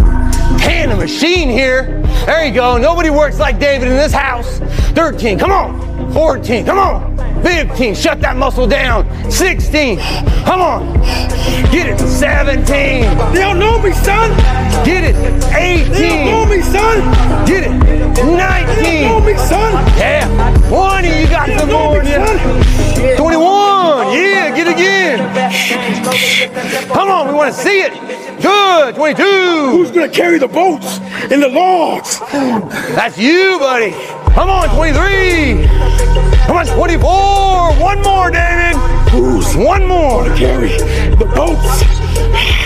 ten. 0.60 0.92
A 0.92 0.98
machine 0.98 1.48
here. 1.48 2.02
There 2.26 2.46
you 2.46 2.54
go. 2.54 2.78
Nobody 2.78 3.10
works 3.10 3.40
like 3.40 3.58
David 3.58 3.88
in 3.88 3.96
this 3.96 4.12
house. 4.12 4.60
13. 4.94 5.40
Come 5.40 5.54
on. 5.54 6.12
14. 6.12 6.66
Come 6.66 6.78
on. 6.78 7.18
15. 7.44 7.96
Shut 7.96 8.22
that 8.22 8.36
muscle 8.38 8.68
down. 8.68 9.06
16. 9.32 9.98
Come 10.46 10.62
on. 10.62 10.94
Get 11.72 11.88
it. 11.88 12.00
17. 12.00 12.64
They 12.64 13.42
don't 13.42 13.60
know 13.60 13.82
me, 13.82 13.94
son. 13.94 14.32
Get 14.86 15.04
it. 15.04 15.16
18. 15.54 15.92
They 15.92 16.10
don't 16.10 16.26
know 16.26 16.46
me, 16.46 16.62
son. 16.62 17.46
Get 17.46 17.64
it. 17.64 17.72
19. 17.72 18.84
They 18.84 19.02
don't 19.02 19.20
know 19.20 19.26
me, 19.26 19.38
son. 19.38 19.74
Yeah. 19.98 20.28
20. 20.70 21.08
You 21.08 21.28
got 21.28 21.50
some 21.60 21.72
more 21.72 22.02
me, 22.02 22.10
son. 22.12 22.38
21. 23.18 24.14
Yeah, 24.14 24.56
get 24.56 24.68
again. 24.68 25.20
Come 26.88 27.10
on, 27.10 27.28
we 27.28 27.34
want 27.34 27.54
to 27.54 27.60
see 27.60 27.82
it. 27.82 27.94
Good. 28.42 28.96
22. 28.96 29.24
Who's 29.72 29.92
gonna 29.92 30.10
carry 30.10 30.38
the 30.38 30.48
boats 30.48 31.00
and 31.32 31.42
the 31.42 31.48
logs? 31.48 32.20
That's 32.96 33.18
you, 33.18 33.58
buddy. 33.60 33.92
Come 34.34 34.50
on, 34.50 34.70
23. 34.76 36.31
Come 36.48 36.58
on, 36.58 36.66
24. 36.66 37.74
One 37.80 38.02
more, 38.02 38.32
David. 38.32 38.76
Who's 39.12 39.56
One 39.56 39.88
more. 39.88 40.26
carry 40.36 40.70
the 41.16 41.26
boats? 41.36 41.84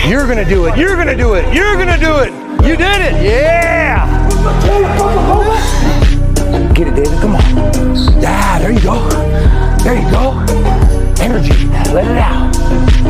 You're 0.08 0.26
going 0.26 0.38
to 0.38 0.44
do 0.44 0.66
it. 0.66 0.76
You're 0.76 0.94
going 0.94 1.08
to 1.08 1.16
do 1.16 1.34
it. 1.34 1.52
You're 1.54 1.74
going 1.76 1.88
to 1.88 1.98
do 1.98 2.16
it. 2.18 2.32
You 2.66 2.76
did 2.76 3.00
it. 3.00 3.22
Yeah. 3.22 4.06
Carry 4.62 4.82
the 4.82 4.88
fucking 4.98 5.26
boats? 5.26 6.76
Get 6.76 6.88
it, 6.88 6.94
David. 6.96 7.20
Come 7.20 7.36
on. 7.36 7.42
Ah, 8.24 8.58
there 8.60 8.72
you 8.72 8.80
go. 8.80 9.08
There 9.82 9.94
you 10.00 10.10
go. 10.10 10.32
Energy. 11.22 11.66
Let 11.92 12.06
it 12.06 12.18
out. 12.18 12.54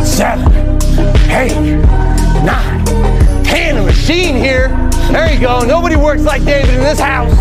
Seven, 0.05 0.53
eight, 1.31 1.55
nine, 2.45 2.85
ten. 3.45 3.77
A 3.79 3.83
machine 3.83 4.37
here. 4.37 4.69
There 5.11 5.33
you 5.33 5.41
go. 5.41 5.61
Nobody 5.61 5.97
works 5.97 6.23
like 6.23 6.45
David 6.45 6.75
in 6.75 6.81
this 6.81 7.01
house. 7.01 7.35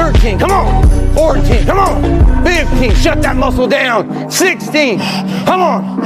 13. 0.00 0.38
Come 0.38 0.50
on. 0.50 1.14
14. 1.14 1.66
Come 1.66 1.78
on. 1.78 2.44
15. 2.44 2.94
Shut 2.94 3.20
that 3.20 3.36
muscle 3.36 3.68
down. 3.68 4.30
16. 4.30 4.98
Come 5.44 5.60
on. 5.60 6.00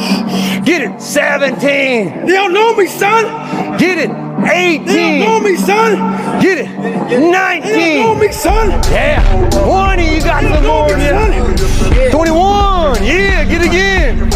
Get 0.64 0.82
it. 0.82 1.00
17. 1.00 2.26
They 2.26 2.32
don't 2.32 2.52
know 2.52 2.74
me, 2.74 2.88
son. 2.88 3.78
Get 3.78 3.98
it. 3.98 4.10
They 4.44 4.78
don't 4.78 5.20
know 5.20 5.36
18. 5.38 5.44
me, 5.44 5.56
son. 5.56 6.40
Get 6.40 6.58
it. 6.58 6.82
They 6.82 7.16
don't 7.16 7.32
know 7.32 8.14
19. 8.14 8.20
me, 8.20 8.32
son. 8.32 8.70
Yeah. 8.92 9.50
20. 9.50 10.14
You 10.14 10.20
got 10.20 10.42
They 10.42 10.52
some 10.52 10.66
more 10.66 10.88
me, 10.88 11.08
son. 11.08 12.10
21. 12.10 13.04
Yeah, 13.04 13.44
get 13.44 13.62
it 13.62 13.68
again. 13.68 14.30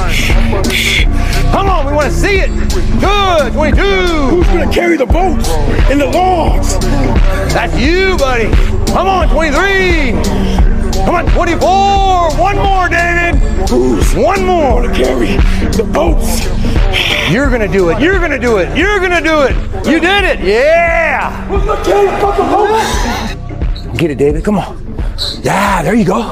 Come 1.53 1.69
on, 1.69 1.87
we 1.87 1.93
want 1.93 2.11
to 2.13 2.17
see 2.17 2.39
it. 2.39 2.51
Good. 3.01 3.53
22. 3.53 3.83
Who's 3.83 4.47
gonna 4.47 4.73
carry 4.73 4.97
the 4.97 5.07
boats 5.07 5.49
and 5.91 6.01
the 6.01 6.07
logs? 6.07 6.79
That's 7.53 7.77
you, 7.79 8.17
buddy. 8.17 8.51
Come 8.93 9.07
on, 9.07 9.29
23. 9.29 10.13
Come 11.05 11.15
on, 11.15 11.27
24. 11.27 12.37
One 12.37 12.57
more, 12.57 12.89
David. 12.89 13.37
Who's 13.69 14.15
One 14.15 14.45
more. 14.45 14.83
To 14.83 14.89
carry 14.93 15.37
the 15.77 15.85
boats? 15.85 16.47
You're 17.31 17.51
to 17.51 17.69
do 17.69 17.91
it. 17.91 18.01
You're 18.01 18.19
to 18.19 18.39
do 18.39 18.57
it. 18.57 18.75
You're 18.77 18.99
to 19.01 19.21
do 19.21 19.43
it. 19.43 19.55
You 19.87 20.01
did 20.01 20.25
it. 20.25 20.41
Yeah. 20.41 21.47
Gonna 21.49 21.83
the? 23.93 23.99
Get 23.99 24.11
it, 24.11 24.19
David. 24.19 24.45
Come 24.45 24.59
on. 24.59 24.97
Yeah, 25.43 25.83
there 25.83 25.95
you 25.95 26.07
go. 26.07 26.23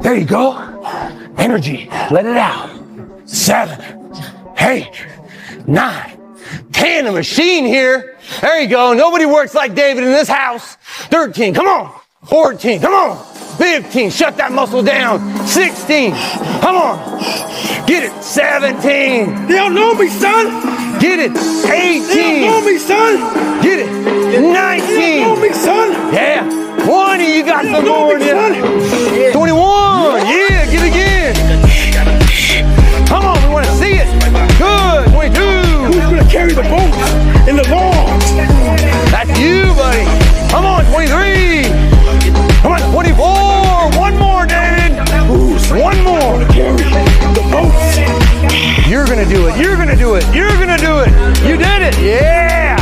There 0.00 0.14
you 0.14 0.24
go. 0.24 0.56
Energy. 1.36 1.88
Let 2.10 2.24
it 2.24 2.38
out. 2.38 2.70
Seven, 3.26 4.14
eight, 4.60 5.06
nine, 5.66 6.18
ten. 6.72 7.06
A 7.06 7.12
machine 7.12 7.66
here. 7.66 8.16
There 8.40 8.60
you 8.62 8.68
go. 8.68 8.94
Nobody 8.94 9.26
works 9.26 9.54
like 9.54 9.74
David 9.74 10.04
in 10.04 10.10
this 10.12 10.28
house. 10.28 10.76
13. 11.10 11.52
Come 11.52 11.66
on. 11.66 11.92
14. 12.26 12.80
Come 12.80 12.94
on. 12.94 13.34
15. 13.58 14.10
Shut 14.10 14.36
that 14.38 14.52
muscle 14.52 14.82
down. 14.82 15.46
16. 15.46 16.12
Come 16.60 16.76
on. 16.76 17.73
Get 17.86 18.02
it. 18.04 18.22
17. 18.22 19.46
They 19.46 19.54
don't 19.54 19.74
know 19.74 19.92
me, 19.94 20.08
son. 20.08 20.46
Get 21.00 21.18
it. 21.20 21.36
18. 21.36 22.08
They 22.08 22.40
don't 22.40 22.40
know 22.40 22.60
me, 22.64 22.78
son. 22.78 23.62
Get 23.62 23.80
it. 23.80 23.90
19. 24.40 24.40
They 24.40 25.20
don't 25.20 25.36
know 25.36 25.42
me, 25.42 25.52
son. 25.52 25.92
Yeah. 26.12 26.48
20. 26.82 27.36
You 27.36 27.44
got 27.44 27.64
some 27.66 27.84
more 27.84 28.16
in 28.16 28.22
son. 28.22 28.52
21. 29.32 30.26
Yeah. 30.26 30.64
Get 30.64 30.80
it 30.80 30.88
again. 30.88 31.34
Come 33.06 33.26
on. 33.26 33.36
We 33.46 33.52
want 33.52 33.66
to 33.66 33.72
see 33.72 34.00
it. 34.00 34.08
Good. 34.56 35.12
22. 35.12 35.40
Who's 35.84 35.96
gonna 35.96 36.24
carry 36.30 36.52
the 36.54 36.62
boat 36.62 36.88
in 37.46 37.56
the 37.56 37.68
logs? 37.68 38.32
That's 39.12 39.28
you, 39.38 39.74
buddy. 39.76 40.04
Come 40.48 40.64
on. 40.64 40.86
23. 40.86 41.68
Come 42.62 42.72
on. 42.72 42.80
24. 42.92 44.00
One 44.00 44.16
more, 44.16 44.46
David. 44.46 44.63
One 45.70 46.04
more. 46.04 46.38
the? 46.38 46.54
You're 48.86 49.06
gonna 49.06 49.24
do 49.24 49.48
it. 49.48 49.56
You're 49.58 49.76
gonna 49.76 49.96
do 49.96 50.14
it. 50.16 50.24
You're 50.34 50.56
gonna 50.58 50.76
do 50.76 51.00
it. 51.00 51.08
You 51.42 51.56
did 51.56 51.82
it. 51.82 51.98
Yeah. 51.98 52.76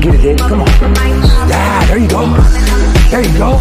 Get 0.00 0.14
it, 0.14 0.22
David. 0.22 0.40
Come 0.40 0.60
on. 0.62 0.68
Yeah, 1.48 1.86
there 1.86 1.98
you 1.98 2.08
go. 2.08 2.26
There 3.10 3.22
you 3.22 3.38
go. 3.38 3.60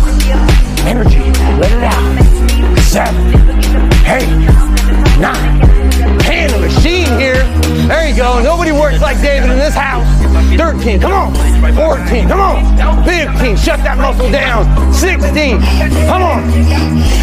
Energy. 0.86 1.20
Let 1.60 1.72
it 1.72 1.84
out. 1.84 2.80
Seven, 2.80 3.28
eight, 4.08 4.28
nine, 5.20 5.60
ten. 6.20 6.54
A 6.54 6.60
machine 6.60 7.20
here. 7.20 7.44
There 7.88 8.08
you 8.10 8.16
go. 8.16 8.42
Nobody 8.42 8.72
works 8.72 9.02
like 9.02 9.22
David 9.22 9.52
in 9.52 9.60
this 9.60 9.76
house. 9.76 10.08
13. 10.60 11.00
Come 11.00 11.14
on. 11.14 11.34
14. 11.74 12.28
Come 12.28 12.42
on. 12.42 13.04
15. 13.08 13.56
Shut 13.56 13.80
that 13.88 13.96
muscle 13.96 14.30
down. 14.30 14.68
16. 14.92 15.56
Come 16.04 16.20
on. 16.20 16.44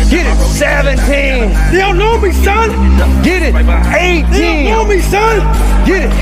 Get 0.09 0.25
it. 0.25 0.39
17. 0.41 1.53
They 1.69 1.85
don't 1.85 2.01
know 2.01 2.17
me, 2.17 2.33
son. 2.33 2.73
Get 3.21 3.45
it. 3.45 3.53
18. 3.53 4.33
They 4.33 4.65
don't 4.65 4.73
know 4.73 4.89
18. 4.89 4.89
me, 4.89 4.99
son. 5.05 5.37
Get 5.85 6.09
it. 6.09 6.13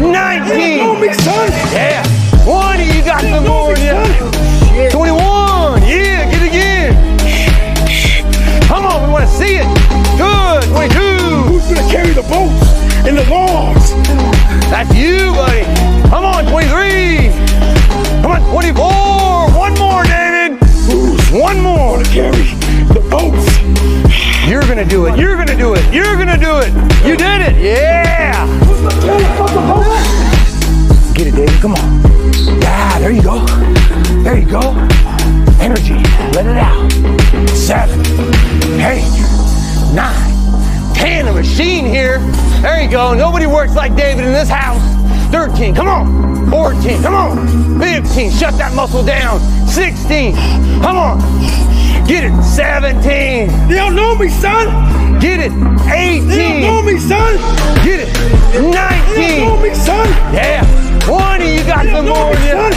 19. 0.00 0.48
They 0.48 0.80
don't 0.80 0.96
know 0.96 0.96
19. 0.96 1.00
me, 1.04 1.12
son. 1.20 1.52
Yeah. 1.76 2.00
20. 2.40 2.88
You 2.88 3.04
got 3.04 3.20
some 3.20 3.44
more 3.44 3.76
in 3.76 4.88
21. 4.88 5.84
Yeah. 5.84 6.24
Get 6.32 6.40
it 6.40 6.48
again. 6.56 6.96
Come 8.64 8.86
on. 8.88 9.04
We 9.04 9.12
want 9.12 9.28
to 9.28 9.34
see 9.36 9.60
it. 9.60 9.68
Good. 10.16 10.64
22. 10.72 11.52
Who's 11.52 11.68
gonna 11.68 11.84
carry 11.92 12.16
the 12.16 12.24
boats 12.32 12.64
and 13.04 13.20
the 13.20 13.28
logs? 13.28 13.92
That's 14.72 14.88
you, 14.96 15.36
buddy. 15.36 15.91
Come 16.12 16.26
on. 16.26 16.44
23. 16.44 17.30
Come 18.20 18.32
on. 18.32 18.52
24. 18.52 19.50
One 19.58 19.72
more, 19.78 20.04
David. 20.04 20.60
One 21.32 21.58
more. 21.62 21.96
gonna 21.96 22.08
carry 22.12 22.52
the 22.92 23.00
boats? 23.08 23.48
You're 24.46 24.60
to 24.60 24.84
do 24.84 25.06
it. 25.06 25.18
You're 25.18 25.42
to 25.42 25.56
do 25.56 25.72
it. 25.72 25.82
You're 25.90 26.16
to 26.18 26.36
do 26.36 26.58
it. 26.58 26.68
You 27.08 27.16
did 27.16 27.40
it. 27.40 27.56
Yeah. 27.56 28.44
Get 31.14 31.28
it, 31.28 31.34
David. 31.34 31.60
Come 31.62 31.72
on. 31.72 32.02
Yeah, 32.60 32.98
there 32.98 33.10
you 33.10 33.22
go. 33.22 33.46
There 34.22 34.36
you 34.36 34.46
go. 34.46 34.60
Energy. 35.60 35.94
Let 36.36 36.44
it 36.44 36.58
out. 36.58 36.92
Seven. 37.48 38.04
Hey. 38.78 39.00
Nine. 39.94 40.12
Seven, 40.12 40.44
eight, 40.44 40.92
nine, 40.92 40.94
ten. 40.94 41.28
A 41.28 41.32
machine 41.32 41.86
here. 41.86 42.18
There 42.60 42.82
you 42.82 42.90
go. 42.90 43.14
Nobody 43.14 43.46
works 43.46 43.74
like 43.74 43.96
David 43.96 44.26
in 44.26 44.32
this 44.34 44.50
house. 44.50 45.01
13. 45.32 45.74
Come 45.74 45.88
on. 45.88 46.50
14. 46.50 47.02
Come 47.02 47.14
on. 47.14 47.80
15. 47.80 48.30
Shut 48.30 48.54
that 48.58 48.74
muscle 48.74 49.02
down. 49.02 49.40
16. 49.66 50.34
Come 50.82 50.96
on. 50.96 51.18
Get 52.06 52.24
it. 52.24 52.42
17. 52.42 53.48
They 53.68 53.74
don't 53.76 53.96
know 53.96 54.14
me, 54.14 54.28
son. 54.28 54.68
Get 55.18 55.40
it. 55.40 55.52
They 55.88 56.20
don't 56.20 56.60
know 56.60 56.82
me, 56.82 56.98
son. 56.98 57.36
Get 57.82 58.00
it. 58.06 58.12
19. 58.52 58.72
They 59.14 59.38
don't 59.40 59.48
know 59.48 59.56
19. 59.56 59.62
me, 59.62 59.74
son. 59.74 60.06
Yeah. 60.34 60.60
20. 61.00 61.54
You 61.56 61.64
got 61.64 61.84
They 61.84 61.92
some 61.92 62.06
more 62.06 62.30
me, 62.30 62.36
in 62.36 62.56
you. 62.58 62.72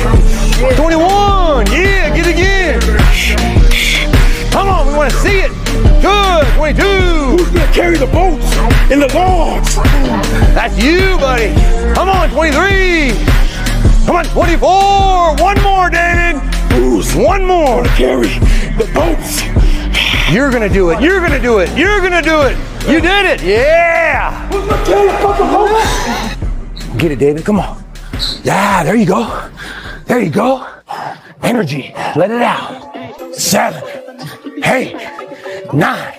son. 0.55 0.75
21. 0.75 1.67
Yeah. 1.71 2.15
Get 2.15 2.27
it 2.27 2.33
again. 2.33 2.79
Come 4.51 4.69
on. 4.69 4.87
We 4.87 4.93
want 4.93 5.11
to 5.11 5.17
see 5.17 5.39
it. 5.41 5.64
Good. 6.01 6.45
22. 6.55 6.83
Who's 6.83 7.49
gonna 7.51 7.71
carry 7.73 7.97
the 7.97 8.07
boats 8.07 8.45
in 8.91 8.99
the 8.99 9.07
logs? 9.13 9.75
That's 10.55 10.77
you, 10.81 11.17
buddy. 11.17 11.53
Come 11.93 12.09
on. 12.09 12.29
23. 12.29 13.11
Come 14.05 14.15
on. 14.17 14.25
24. 14.25 15.35
One 15.37 15.61
more, 15.63 15.89
David. 15.89 16.41
Who's 16.73 17.15
One 17.15 17.45
more. 17.45 17.83
gonna 17.83 17.95
carry 17.95 18.27
the 18.77 18.89
boats? 18.93 19.43
You're 20.31 20.49
going 20.49 20.67
to 20.67 20.73
do 20.73 20.89
it. 20.89 20.99
You're 21.01 21.19
going 21.19 21.31
to 21.31 21.39
do 21.39 21.59
it. 21.59 21.69
You're 21.77 21.99
going 21.99 22.11
to 22.11 22.21
do 22.21 22.41
it. 22.41 22.57
You 22.91 22.99
did 22.99 23.25
it. 23.25 23.43
Yeah. 23.43 24.31
Who's 24.49 24.67
gonna 24.67 24.85
carry 24.85 25.07
the 25.07 25.17
fucking 25.19 25.49
boats? 25.53 27.01
Get 27.01 27.11
it, 27.11 27.19
David. 27.19 27.45
Come 27.45 27.59
on. 27.59 27.83
Yeah, 28.43 28.83
there 28.83 28.95
you 28.95 29.05
go. 29.05 29.49
There 30.05 30.19
you 30.19 30.31
go. 30.31 30.65
Energy. 31.43 31.93
Let 32.15 32.31
it 32.31 32.41
out. 32.41 33.35
Seven, 33.35 33.83
eight, 34.63 34.95
nine, 35.73 36.13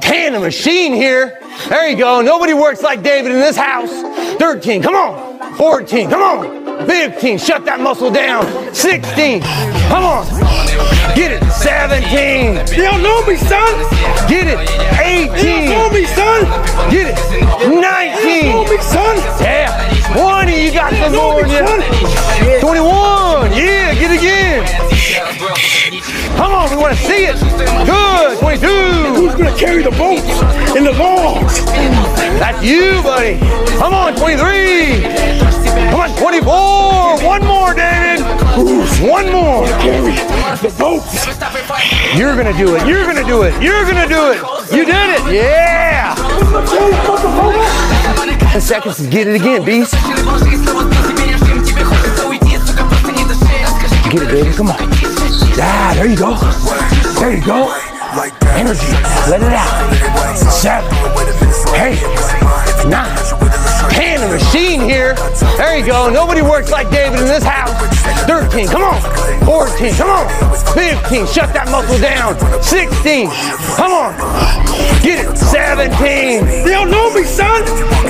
ten. 0.00 0.34
A 0.34 0.40
machine 0.40 0.92
here. 0.94 1.38
There 1.68 1.88
you 1.88 1.96
go. 1.96 2.20
Nobody 2.20 2.54
works 2.54 2.82
like 2.82 3.02
David 3.02 3.32
in 3.32 3.38
this 3.38 3.56
house. 3.56 3.90
13. 4.38 4.82
Come 4.82 4.94
on. 4.94 5.56
14. 5.56 6.10
Come 6.10 6.22
on. 6.22 6.86
15. 6.86 7.38
Shut 7.38 7.64
that 7.64 7.80
muscle 7.80 8.10
down. 8.10 8.44
16. 8.74 9.40
Come 9.88 10.04
on. 10.04 10.26
Get 11.14 11.32
it. 11.32 11.42
17. 11.50 12.76
You 12.76 12.84
don't 12.84 13.02
know 13.02 13.24
me, 13.26 13.36
son. 13.36 13.74
Get 14.28 14.46
it. 14.46 14.58
They 14.98 15.66
don't 15.66 15.68
know 15.70 15.90
me, 15.90 16.04
son. 16.06 16.44
Get 16.90 17.08
it. 17.10 17.16
They 17.30 17.44
don't 17.66 17.80
know 17.80 18.64
me, 18.70 18.78
son. 18.82 19.16
Yeah. 19.42 19.72
20. 20.14 20.64
You 20.64 20.72
got 20.72 20.92
some 20.94 21.12
more 21.14 21.42
in 21.44 21.50
you. 21.50 22.60
21. 22.60 23.52
Yeah, 23.52 23.94
get 23.94 24.10
it 24.12 24.18
again. 24.18 24.64
Come 26.38 26.52
on, 26.54 26.70
we 26.70 26.76
want 26.76 26.96
to 26.96 27.02
see 27.02 27.26
it. 27.26 27.34
Good. 27.84 28.38
22. 28.38 28.66
Who's 29.18 29.34
gonna 29.34 29.56
carry 29.58 29.82
the 29.82 29.90
boats 29.90 30.22
and 30.76 30.86
the 30.86 30.92
logs? 30.92 31.64
That's 32.38 32.62
you, 32.64 33.02
buddy. 33.02 33.40
Come 33.78 33.92
on, 33.92 34.14
23. 34.14 35.02
Come 35.90 36.00
on, 36.00 36.16
24. 36.16 37.26
One 37.26 37.44
more, 37.44 37.74
David. 37.74 38.20
One 39.02 39.32
more. 39.32 39.66
carry 39.82 40.14
the 40.62 40.74
boats? 40.78 41.26
You're 42.16 42.34
going 42.34 42.46
to 42.46 42.58
do 42.58 42.76
it. 42.76 42.86
You're 42.86 43.04
going 43.04 43.16
to 43.16 43.24
do 43.24 43.42
it. 43.42 43.60
You're 43.62 43.84
going 43.84 43.96
to 43.96 44.08
do 44.08 44.30
it. 44.30 44.38
You 44.72 44.84
did 44.84 45.10
it. 45.18 45.32
Yeah. 45.32 46.14
Who's 46.14 46.50
gonna 46.50 46.66
carry 46.66 46.92
the 46.92 48.46
10 48.52 48.60
seconds 48.60 48.96
to 48.98 49.08
get 49.08 49.26
it 49.28 49.36
again, 49.36 49.64
beast. 49.64 49.92
Get 54.10 54.22
it, 54.22 54.28
baby. 54.28 54.56
Come 54.56 54.70
on. 54.70 54.97
Yeah, 55.56 55.94
there 55.94 56.06
you 56.06 56.16
go. 56.16 56.36
There 57.18 57.34
you 57.36 57.44
go. 57.44 57.72
Energy. 58.54 58.86
Let 59.28 59.42
it 59.42 59.52
out. 59.52 60.36
Seven, 60.36 60.90
eight, 61.76 62.02
nine, 62.88 63.14
ten. 63.90 64.22
A 64.22 64.28
machine 64.28 64.80
here. 64.80 65.14
There 65.56 65.78
you 65.78 65.86
go. 65.86 66.10
Nobody 66.10 66.42
works 66.42 66.70
like 66.70 66.90
David 66.90 67.20
in 67.20 67.26
this 67.26 67.44
house. 67.44 67.70
13. 68.26 68.68
Come 68.68 68.82
on. 68.82 69.00
14. 69.44 69.94
Come 69.94 70.10
on. 70.10 70.26
15. 70.74 71.26
Shut 71.26 71.52
that 71.54 71.68
muscle 71.70 71.98
down. 71.98 72.34
16. 72.62 73.30
Come 73.76 73.92
on. 73.92 74.14
Get 75.02 75.24
it. 75.24 75.36
17. 75.36 76.44
They 76.64 76.70
don't 76.70 76.90
know 76.90 77.12
me, 77.14 77.24
son. 77.24 77.62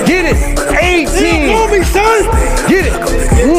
Get 0.06 0.26
it. 0.26 0.36
18. 0.72 1.06
They 1.06 1.46
don't 1.46 1.48
know 1.48 1.68
me, 1.68 1.84
son. 1.84 2.24
Get 2.68 2.86
it. 2.86 2.96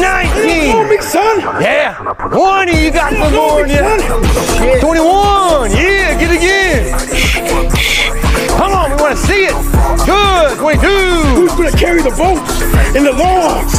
They 0.00 0.66
don't 0.66 0.82
know 0.82 0.88
me, 0.88 0.98
son. 1.00 1.40
Yeah. 1.62 2.09
20. 2.30 2.84
You 2.84 2.90
got 2.92 3.10
They 3.10 3.18
some 3.18 3.34
more 3.34 3.64
in 3.64 3.70
you. 3.70 4.80
21. 4.80 5.70
Yeah. 5.72 6.14
Get 6.18 6.30
it 6.30 6.38
again. 6.38 6.94
Come 8.56 8.72
on. 8.72 8.90
We 8.90 8.96
want 9.02 9.16
to 9.18 9.22
see 9.26 9.46
it. 9.50 9.54
Good. 10.06 10.58
22. 10.58 10.86
Who's 11.34 11.52
gonna 11.54 11.72
carry 11.72 12.02
the 12.02 12.10
boats 12.10 12.62
and 12.94 13.04
the 13.04 13.12
logs? 13.12 13.72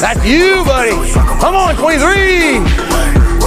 That's 0.00 0.24
you, 0.26 0.64
buddy. 0.64 0.92
Come 1.40 1.54
on. 1.56 1.74
23. 1.76 2.60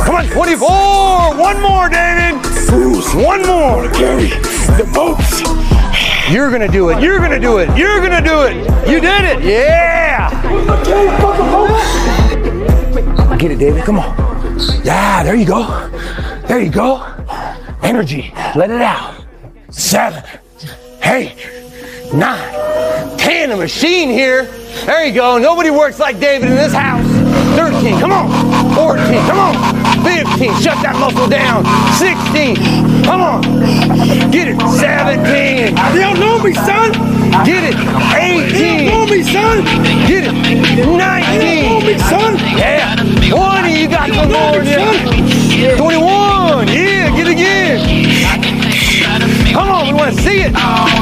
Come 0.03 0.15
on. 0.15 0.27
24. 0.27 1.35
One 1.37 1.61
more, 1.61 1.89
David. 1.89 2.41
Who's 2.69 3.13
One 3.13 3.45
more. 3.45 3.83
to 3.83 3.89
carry 3.93 4.29
the 4.77 4.89
boats? 4.93 5.41
You're 6.31 6.49
going 6.49 6.61
to 6.61 6.67
do 6.67 6.89
it. 6.89 6.99
You're 7.01 7.19
going 7.19 7.29
to 7.29 7.39
do 7.39 7.59
it. 7.59 7.69
You're 7.77 7.99
going 7.99 8.11
to 8.11 8.27
do 8.27 8.41
it. 8.41 8.55
You 8.89 8.99
did 8.99 9.23
it. 9.25 9.43
Yeah. 9.43 10.31
Get 13.45 13.51
it, 13.51 13.59
David. 13.59 13.83
Come 13.83 13.99
on. 13.99 14.17
Yeah, 14.83 15.21
there 15.21 15.35
you 15.35 15.45
go. 15.45 15.67
There 16.47 16.59
you 16.59 16.71
go. 16.71 17.05
Energy. 17.83 18.33
Let 18.55 18.71
it 18.71 18.81
out. 18.81 19.23
seven 19.69 20.23
hey 20.99 21.35
nine, 22.11 23.17
ten. 23.19 23.51
A 23.51 23.55
machine 23.55 24.09
here. 24.09 24.45
There 24.87 25.05
you 25.05 25.13
go. 25.13 25.37
Nobody 25.37 25.69
works 25.69 25.99
like 25.99 26.19
David 26.19 26.49
in 26.49 26.55
this 26.55 26.73
house. 26.73 27.05
13, 27.55 27.99
come 27.99 28.11
on. 28.11 28.29
14, 28.73 28.97
come 29.27 29.37
on. 29.37 29.53
15, 30.03 30.59
shut 30.59 30.81
that 30.81 30.97
muscle 30.99 31.29
down. 31.29 31.63
16, 32.01 32.55
come 33.05 33.21
on. 33.21 33.41
Get 34.31 34.47
it. 34.49 34.59
17, 34.59 35.77
You 35.93 36.01
don't 36.01 36.19
know 36.19 36.41
me, 36.43 36.53
son. 36.53 36.91
get 37.45 37.63
it. 37.63 37.75
They 38.13 38.65
don't 38.65 38.85
know 38.85 39.05
me, 39.05 39.23
son. 39.23 39.63
get 40.07 40.23
it. 40.27 40.33
They 40.43 40.81
don't 40.81 40.97
know 40.97 41.79
me, 41.85 41.97
son. 41.99 42.35
yeah. 42.57 42.95
20, 43.29 43.81
you 43.81 43.87
got 43.87 44.09
more 44.29 44.61
in 44.61 44.67
you. 44.67 45.77
21, 45.77 46.67
yeah, 46.67 47.15
get 47.15 47.27
it 47.27 47.31
again. 47.31 47.77
Come 49.53 49.69
on, 49.69 49.87
we 49.87 49.93
want 49.93 50.15
to 50.15 50.21
see 50.21 50.41
it. 50.41 50.53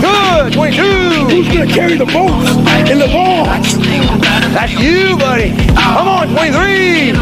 Good, 0.01 0.53
22. 0.53 0.81
Who's 1.29 1.47
gonna 1.47 1.67
carry 1.67 1.95
the 1.97 2.05
boats 2.05 2.51
in 2.91 2.99
the 2.99 3.07
logs? 3.07 3.77
That's 4.53 4.73
you, 4.73 5.17
buddy. 5.17 5.51
Come 5.75 6.07
on, 6.07 6.27
23. 6.29 7.13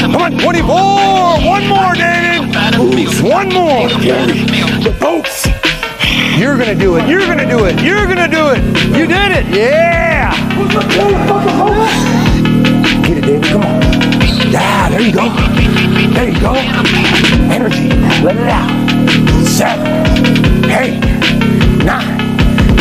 Come 0.00 0.16
on, 0.16 0.32
24. 0.38 0.76
One 1.48 1.66
more, 1.66 1.94
David. 1.94 2.29
One 3.40 3.54
more. 3.54 3.88
The. 3.88 4.90
You're 6.36 6.58
gonna 6.58 6.74
do 6.74 6.96
it. 6.96 7.08
You're 7.08 7.26
gonna 7.26 7.48
do 7.48 7.64
it. 7.64 7.82
You're 7.82 8.06
gonna 8.06 8.28
do 8.28 8.48
it. 8.48 8.58
You 8.94 9.06
did 9.06 9.32
it. 9.32 9.46
Yeah. 9.48 10.36
Get 13.02 13.16
it, 13.16 13.22
David. 13.22 13.44
Come 13.44 13.62
on. 13.62 13.80
Yeah, 14.52 14.90
there 14.90 15.00
you 15.00 15.12
go. 15.14 15.30
There 16.12 16.28
you 16.28 16.38
go. 16.38 16.52
Energy. 17.50 17.88
Let 18.22 18.36
it 18.36 18.46
out. 18.46 18.68
Seven, 19.46 20.70
eight, 20.70 21.00
nine, 21.82 22.36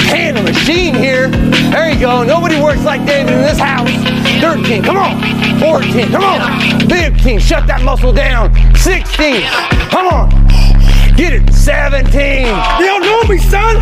ten. 0.09 0.35
A 0.35 0.43
machine 0.43 0.93
here. 0.93 1.29
There 1.71 1.89
you 1.89 1.99
go. 2.01 2.23
Nobody 2.23 2.59
works 2.61 2.83
like 2.83 3.05
David 3.05 3.31
in 3.31 3.41
this 3.43 3.59
house. 3.59 3.89
13. 4.41 4.83
Come 4.83 4.97
on. 4.97 5.21
14. 5.59 6.11
Come 6.11 6.23
on. 6.23 6.89
15. 6.89 7.39
Shut 7.39 7.65
that 7.67 7.81
muscle 7.83 8.11
down. 8.11 8.53
16. 8.75 9.43
Come 9.89 10.07
on. 10.07 10.48
Get 11.19 11.33
it. 11.33 11.53
17. 11.53 12.45
You 12.79 12.85
don't 12.87 13.01
know 13.01 13.23
me, 13.27 13.37
son. 13.39 13.75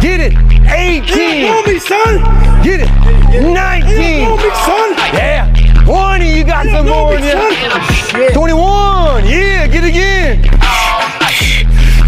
Get 0.00 0.18
it. 0.18 0.32
18. 0.66 1.06
You 1.06 1.46
don't 1.46 1.64
know 1.64 1.72
me, 1.72 1.78
son. 1.78 2.18
Get 2.64 2.80
it. 2.80 2.88
They 3.30 3.38
don't 3.38 3.54
19. 3.54 4.24
know 4.24 4.36
me, 4.36 4.50
son. 4.66 4.88
Yeah. 5.14 5.54
20, 5.84 6.36
you 6.36 6.42
got 6.42 6.64
They 6.64 6.72
some 6.72 6.86
more 6.88 7.14
in 7.14 7.22
you. 7.22 7.30
son. 7.30 8.32
21, 8.32 9.24
yeah, 9.24 9.68
get 9.68 9.84
it 9.84 9.90
again. 9.90 10.42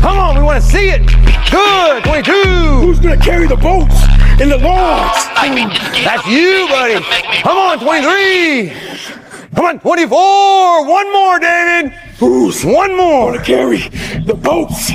Come 0.03 0.19
on, 0.19 0.37
we 0.37 0.43
want 0.43 0.61
to 0.61 0.69
see 0.69 0.89
it. 0.91 1.01
Good, 1.49 2.03
22. 2.03 2.33
Who's 2.83 2.99
gonna 2.99 3.17
carry 3.17 3.47
the 3.47 3.57
boats 3.57 3.95
in 4.41 4.49
the 4.49 4.59
logs? 4.59 5.25
That's 6.05 6.27
you, 6.27 6.67
buddy. 6.69 7.01
Come 7.43 7.57
on, 7.57 7.79
23. 7.79 8.73
Come 9.55 9.65
on, 9.65 9.79
24. 9.79 10.89
One 10.89 11.13
more, 11.13 11.39
David. 11.39 11.93
Who's 12.19 12.65
One 12.65 12.97
more. 12.97 13.33
gonna 13.33 13.45
carry 13.45 13.79
the 14.27 14.35
boats? 14.35 14.91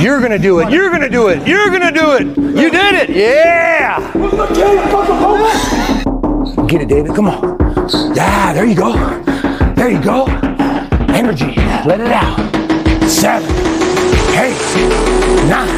You're 0.00 0.20
to 0.20 0.38
do 0.38 0.60
it. 0.60 0.70
You're 0.70 0.90
to 0.98 1.08
do 1.08 1.28
it. 1.28 1.46
You're 1.46 1.70
to 1.70 1.90
do 1.90 2.12
it. 2.12 2.26
You 2.36 2.70
did 2.70 2.94
it. 2.94 3.10
Yeah. 3.10 4.12
Gonna? 4.12 5.52
Get 6.66 6.82
it, 6.82 6.88
David. 6.88 7.14
Come 7.14 7.28
on. 7.28 7.58
Yeah, 8.14 8.52
there 8.52 8.64
you 8.64 8.74
go. 8.74 8.92
There 9.74 9.90
you 9.90 10.02
go. 10.02 10.26
Energy. 11.08 11.54
Let 11.86 12.00
it 12.00 12.10
out. 12.10 12.38
Seven, 13.08 13.48
eight, 14.38 14.58
nine, 15.48 15.68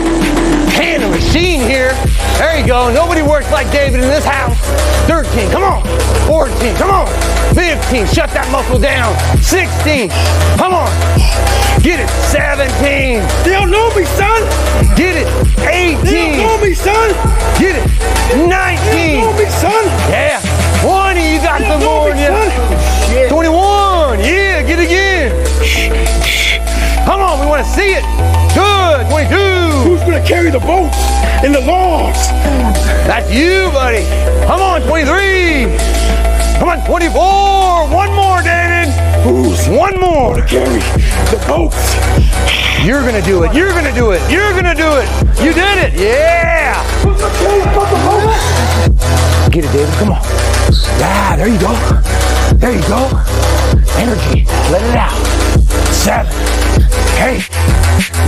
ten. 0.71 1.03
A 1.03 1.09
machine 1.09 1.61
here. 1.61 1.93
There 2.39 2.59
you 2.59 2.67
go. 2.67 2.93
Nobody 2.93 3.23
works 3.23 3.51
like 3.51 3.71
David 3.71 4.01
in 4.01 4.09
this 4.09 4.25
house. 4.25 4.59
13. 5.07 5.51
Come 5.51 5.65
on. 5.65 5.83
14. 6.27 6.75
Come 6.77 6.91
on. 6.91 7.07
15. 7.55 8.07
Shut 8.07 8.31
that 8.31 8.49
muscle 8.51 8.79
down. 8.79 9.15
16. 9.43 10.11
Come 10.57 10.75
on. 10.75 11.64
Get 11.85 12.01
it. 12.01 12.09
17. 12.33 13.21
They 13.45 13.53
don't 13.53 13.71
know 13.71 13.95
me, 13.95 14.07
son. 14.17 14.41
Get 14.97 15.21
it. 15.21 15.29
18. 15.69 16.01
They 16.01 16.15
don't 16.17 16.39
know 16.39 16.57
me, 16.57 16.73
son. 16.73 17.13
Get 17.61 17.77
it. 17.77 17.85
19. 18.41 18.49
They 18.49 19.21
don't 19.21 19.29
know 19.29 19.37
me, 19.37 19.45
son. 19.61 19.85
Yeah. 20.09 20.41
20. 20.81 21.21
You 21.21 21.41
got 21.45 21.61
some 21.61 21.85
more 21.85 22.15
me, 22.15 22.25
you. 22.25 23.29
21. 23.29 24.19
Yeah, 24.21 24.63
get 24.63 24.79
it 24.79 24.87
again. 24.89 25.29
Come 27.05 27.21
on, 27.21 27.41
we 27.41 27.47
want 27.53 27.67
to 27.67 27.71
see 27.71 27.93
it. 27.93 28.05
Good. 28.57 29.05
22. 29.11 29.37
Who's 29.85 30.01
gonna 30.01 30.27
carry 30.27 30.51
the 30.51 30.61
boats 30.61 30.97
and 31.45 31.55
the 31.55 31.61
logs? 31.61 32.29
That's 33.05 33.31
you, 33.31 33.69
buddy. 33.77 34.07
Come 34.47 34.63
on, 34.63 34.81
23. 34.89 35.77
Come 36.59 36.71
on, 36.71 36.81
24. 36.87 37.34
More. 40.15 40.35
gonna 40.37 40.47
carry 40.47 40.81
the 41.35 41.43
boats? 41.47 41.77
You're 42.87 43.03
to 43.03 43.23
do 43.23 43.43
it. 43.43 43.55
You're 43.55 43.73
to 43.73 43.93
do 43.93 44.13
it. 44.13 44.23
You're 44.31 44.53
to 44.53 44.75
do 44.75 44.91
it. 45.03 45.09
You 45.43 45.53
did 45.53 45.79
it. 45.85 45.93
Yeah. 45.99 46.83
Who's 47.03 47.21
gonna 47.21 47.35
carry 47.43 47.61
the 47.61 47.71
fucking 47.75 48.03
boats? 48.07 49.51
Get 49.51 49.65
it, 49.65 49.73
David. 49.73 49.95
Come 49.95 50.13
on. 50.13 50.23
Yeah, 50.99 51.37
there 51.37 51.49
you 51.49 51.59
go. 51.59 51.73
There 52.57 52.73
you 52.73 52.83
go. 52.87 53.11
Energy. 53.99 54.47
Let 54.71 54.83
it 54.83 54.97
out. 54.97 55.19
Seven, 55.93 56.33
eight, 57.23 57.49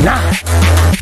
nine, 0.02 0.34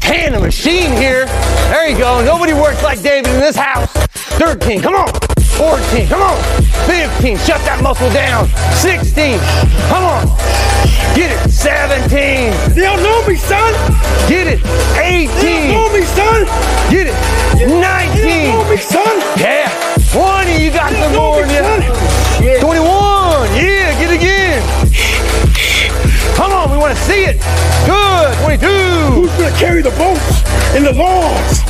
ten. 0.01 0.35
A 0.35 0.41
machine 0.41 0.93
here. 0.93 1.27
There 1.71 1.89
you 1.89 1.97
go. 1.97 2.25
Nobody 2.25 2.53
works 2.53 2.83
like 2.83 3.01
David 3.03 3.33
in 3.33 3.41
this 3.41 3.57
house. 3.57 3.91
13. 4.39 4.83
Come 4.83 4.95
on. 4.95 5.34
14. 5.57 6.09
Come 6.09 6.23
on. 6.23 6.39
15. 6.87 7.39
Shut 7.39 7.63
that 7.63 7.79
muscle 7.83 8.11
down. 8.11 8.49
16. 8.83 9.39
Come 9.87 10.03
on. 10.03 10.27
Get 11.15 11.31
it. 11.31 11.51
17. 11.51 12.75
They 12.75 12.83
don't 12.83 13.03
know 13.03 13.23
me, 13.27 13.37
son. 13.37 13.71
Get 14.27 14.51
it. 14.51 14.61
18. 14.99 15.31
They 15.31 15.71
don't 15.71 15.79
know 15.79 15.89
me, 15.95 16.03
son. 16.11 16.45
Get 16.91 17.07
it. 17.07 17.17
19. 17.55 17.59
They 17.59 17.67
don't 17.71 17.81
19. 17.81 18.51
know 18.51 18.65
me, 18.67 18.77
son. 18.79 19.15
Yeah. 19.39 19.71
20, 20.11 20.65
you 20.65 20.71
got 20.71 20.91
They 20.91 21.01
some 21.01 21.15
more 21.15 21.47
me, 21.47 22.24
want 26.85 26.99
to 26.99 27.05
see 27.05 27.25
it. 27.25 27.41
Good, 27.87 28.37
22. 28.45 28.67
Who's 29.17 29.31
gonna 29.39 29.57
carry 29.57 29.81
the 29.81 29.91
boats 29.93 30.45
and 30.77 30.85
the 30.85 30.93
logs? 30.93 31.65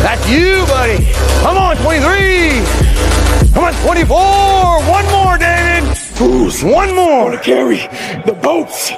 That's 0.00 0.26
you, 0.30 0.64
buddy. 0.64 1.12
Come 1.42 1.58
on, 1.58 1.76
23. 1.76 2.64
Come 3.52 3.64
on, 3.64 3.74
24. 3.84 4.80
One 4.88 5.04
more, 5.12 5.36
David. 5.36 5.84
Who's 6.16 6.64
One 6.64 6.94
more. 6.94 7.30
gonna 7.30 7.42
carry 7.42 7.76
the 8.24 8.32
boats? 8.40 8.90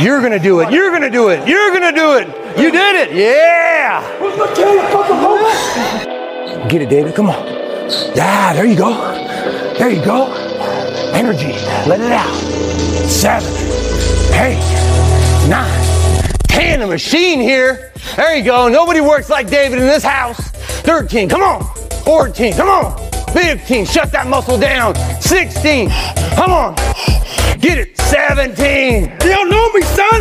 You're 0.00 0.20
going 0.20 0.32
to 0.32 0.38
do 0.38 0.60
it. 0.60 0.70
You're 0.70 0.90
going 0.90 1.02
to 1.02 1.10
do 1.10 1.28
it. 1.30 1.46
You're 1.48 1.70
going 1.70 1.92
to 1.92 2.00
do 2.00 2.14
it. 2.18 2.28
You 2.56 2.70
did 2.70 2.94
it. 2.96 3.12
Yeah. 3.12 4.00
Who's 4.18 4.36
gonna 4.36 4.54
carry 4.54 4.76
the 4.76 4.88
fucking 4.88 5.20
boats? 5.20 6.70
Get 6.72 6.82
it, 6.82 6.88
David. 6.88 7.14
Come 7.16 7.28
on. 7.28 7.44
Yeah, 8.14 8.52
there 8.52 8.66
you 8.66 8.76
go. 8.76 8.94
There 9.78 9.90
you 9.90 10.02
go. 10.04 10.32
Energy. 11.12 11.52
Let 11.88 12.00
it 12.00 12.12
out. 12.12 12.69
Seven, 13.08 13.52
eight, 14.34 14.60
nine, 15.48 16.28
ten. 16.48 16.82
A 16.82 16.86
machine 16.86 17.40
here. 17.40 17.92
There 18.16 18.36
you 18.36 18.44
go. 18.44 18.68
Nobody 18.68 19.00
works 19.00 19.30
like 19.30 19.48
David 19.48 19.78
in 19.78 19.86
this 19.86 20.02
house. 20.02 20.50
13. 20.82 21.28
Come 21.28 21.42
on. 21.42 21.62
14. 22.04 22.54
Come 22.54 22.68
on. 22.68 23.10
15. 23.32 23.84
Shut 23.84 24.10
that 24.12 24.26
muscle 24.26 24.58
down. 24.58 24.94
16. 25.20 25.90
Come 26.34 26.50
on. 26.50 26.74
Get 27.60 27.78
it. 27.78 27.98
17. 27.98 29.18
They 29.18 29.28
don't 29.28 29.50
know 29.50 29.70
me, 29.72 29.82
son. 29.82 30.20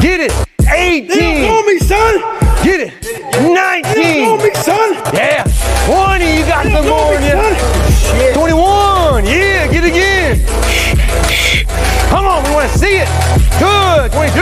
Get 0.00 0.20
it. 0.20 0.32
18. 0.60 1.08
They 1.08 1.16
don't 1.18 1.42
know 1.42 1.62
me, 1.66 1.78
son. 1.78 2.14
Get 2.64 2.80
it. 2.80 2.92
19. 3.42 3.94
They 3.94 4.24
don't 4.24 4.38
know 4.38 4.44
me, 4.44 4.54
son. 4.54 4.94
Yeah. 5.12 5.44
20. 5.86 6.36
You 6.36 6.46
got 6.46 6.64
some 6.64 6.86
more 6.86 7.18
me, 7.18 7.28
son. 7.28 8.34
21. 8.34 9.26
Yeah, 9.26 9.66
get 9.68 9.84
it 9.84 9.90
again. 9.90 10.75
Come 12.08 12.26
on, 12.26 12.44
we 12.44 12.50
want 12.54 12.70
to 12.70 12.78
see 12.78 12.96
it. 13.02 13.08
Good. 13.58 14.12
22. 14.12 14.40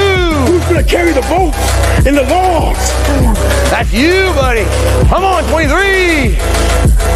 Who's 0.50 0.64
gonna 0.64 0.83
carry 0.85 1.12
the 1.12 1.22
boats 1.22 1.59
in 2.07 2.14
the 2.14 2.22
logs? 2.24 2.90
That's 3.70 3.92
you, 3.92 4.33
buddy. 4.35 4.64
Come 5.09 5.24
on, 5.24 5.44
23. 5.50 6.37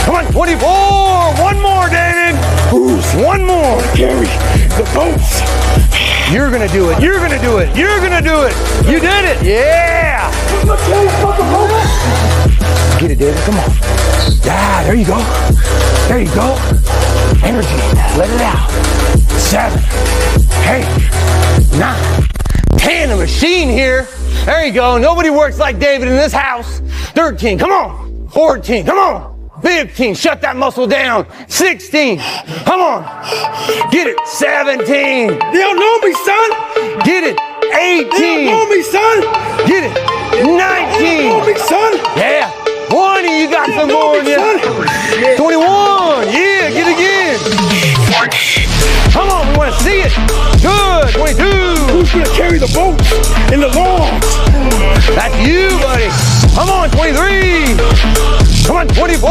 Come 0.05 0.15
on, 0.15 0.25
24. 0.33 0.69
One 1.43 1.61
more, 1.61 1.89
David. 1.89 2.35
Who's 2.71 3.05
One 3.15 3.45
more. 3.45 3.81
carry 3.95 4.27
the 4.77 4.89
boats? 4.95 5.43
You're 6.33 6.51
going 6.51 6.67
to 6.67 6.73
do 6.73 6.91
it. 6.91 7.01
You're 7.01 7.19
going 7.19 7.31
to 7.31 7.39
do 7.39 7.59
it. 7.59 7.75
You're 7.77 8.01
going 8.01 8.13
to 8.13 8.21
do 8.21 8.43
it. 8.45 8.55
You 8.85 9.01
did 9.01 9.25
it. 9.25 9.43
Yeah. 9.43 10.31
Who's 10.51 10.65
gonna 10.65 10.81
carry 10.83 11.07
the 11.07 11.13
fucking 11.25 11.49
boats? 11.49 13.01
Get 13.01 13.11
it, 13.13 13.19
David. 13.19 13.41
Come 13.45 13.59
on. 13.61 13.71
Yeah, 14.45 14.83
there 14.85 14.95
you 14.95 15.07
go. 15.07 15.19
There 16.09 16.21
you 16.21 16.35
go. 16.35 16.57
Energy. 17.43 17.77
Let 18.19 18.29
it 18.29 18.41
out. 18.43 18.88
Seven, 19.49 19.79
eight, 20.69 20.85
nine, 21.79 22.29
ten. 22.77 23.11
A 23.11 23.17
machine 23.17 23.69
here. 23.71 24.07
There 24.45 24.67
you 24.67 24.73
go. 24.73 24.99
Nobody 24.99 25.31
works 25.31 25.59
like 25.59 25.79
David 25.79 26.09
in 26.09 26.15
this 26.17 26.33
house. 26.35 26.81
13, 27.15 27.59
come 27.59 27.71
on. 27.71 28.29
14, 28.29 28.85
come 28.85 28.99
on. 28.99 29.51
15, 29.63 30.15
shut 30.15 30.41
that 30.43 30.55
muscle 30.57 30.87
down. 30.87 31.27
16, 31.49 32.19
come 32.65 32.81
on. 32.81 33.03
Get 33.91 34.07
it. 34.07 34.17
17, 34.27 34.85
They 34.85 35.35
don't 35.35 35.81
know 35.81 35.99
me, 36.05 36.13
son. 36.13 36.49
get 37.05 37.25
it. 37.25 37.37
18. 37.73 38.09
They 38.21 38.45
don't 38.45 38.45
know 38.47 38.69
me, 38.69 38.83
son. 38.83 39.21
get 39.67 39.85
it. 39.89 39.95
19. 40.45 41.01
They 41.01 41.25
don't 41.25 41.41
know 41.41 41.47
me, 41.47 41.57
son. 41.57 41.93
yeah. 42.17 42.53
20, 42.89 43.41
you 43.41 43.51
got 43.51 43.69
some 43.75 43.89
more 43.91 44.23
me, 44.23 44.31
you. 44.31 44.37
son. 44.37 44.61
21, 45.37 46.29
yeah, 46.29 46.71
get 46.71 46.87
it 46.87 46.95
again. 46.95 47.18
Come 49.19 49.31
on, 49.31 49.51
we 49.51 49.59
want 49.59 49.75
to 49.75 49.83
see 49.83 49.99
it. 50.07 50.15
Good, 50.63 51.11
22. 51.19 51.43
Who's 51.91 52.13
gonna 52.13 52.31
carry 52.39 52.59
the 52.63 52.71
boat 52.71 53.03
in 53.51 53.59
the 53.59 53.67
logs? 53.75 54.31
That's 55.11 55.35
you, 55.43 55.75
buddy. 55.83 56.07
Come 56.55 56.71
on, 56.71 56.89
23. 56.95 57.75
Come 58.63 58.77
on, 58.77 58.87
24. 58.87 59.27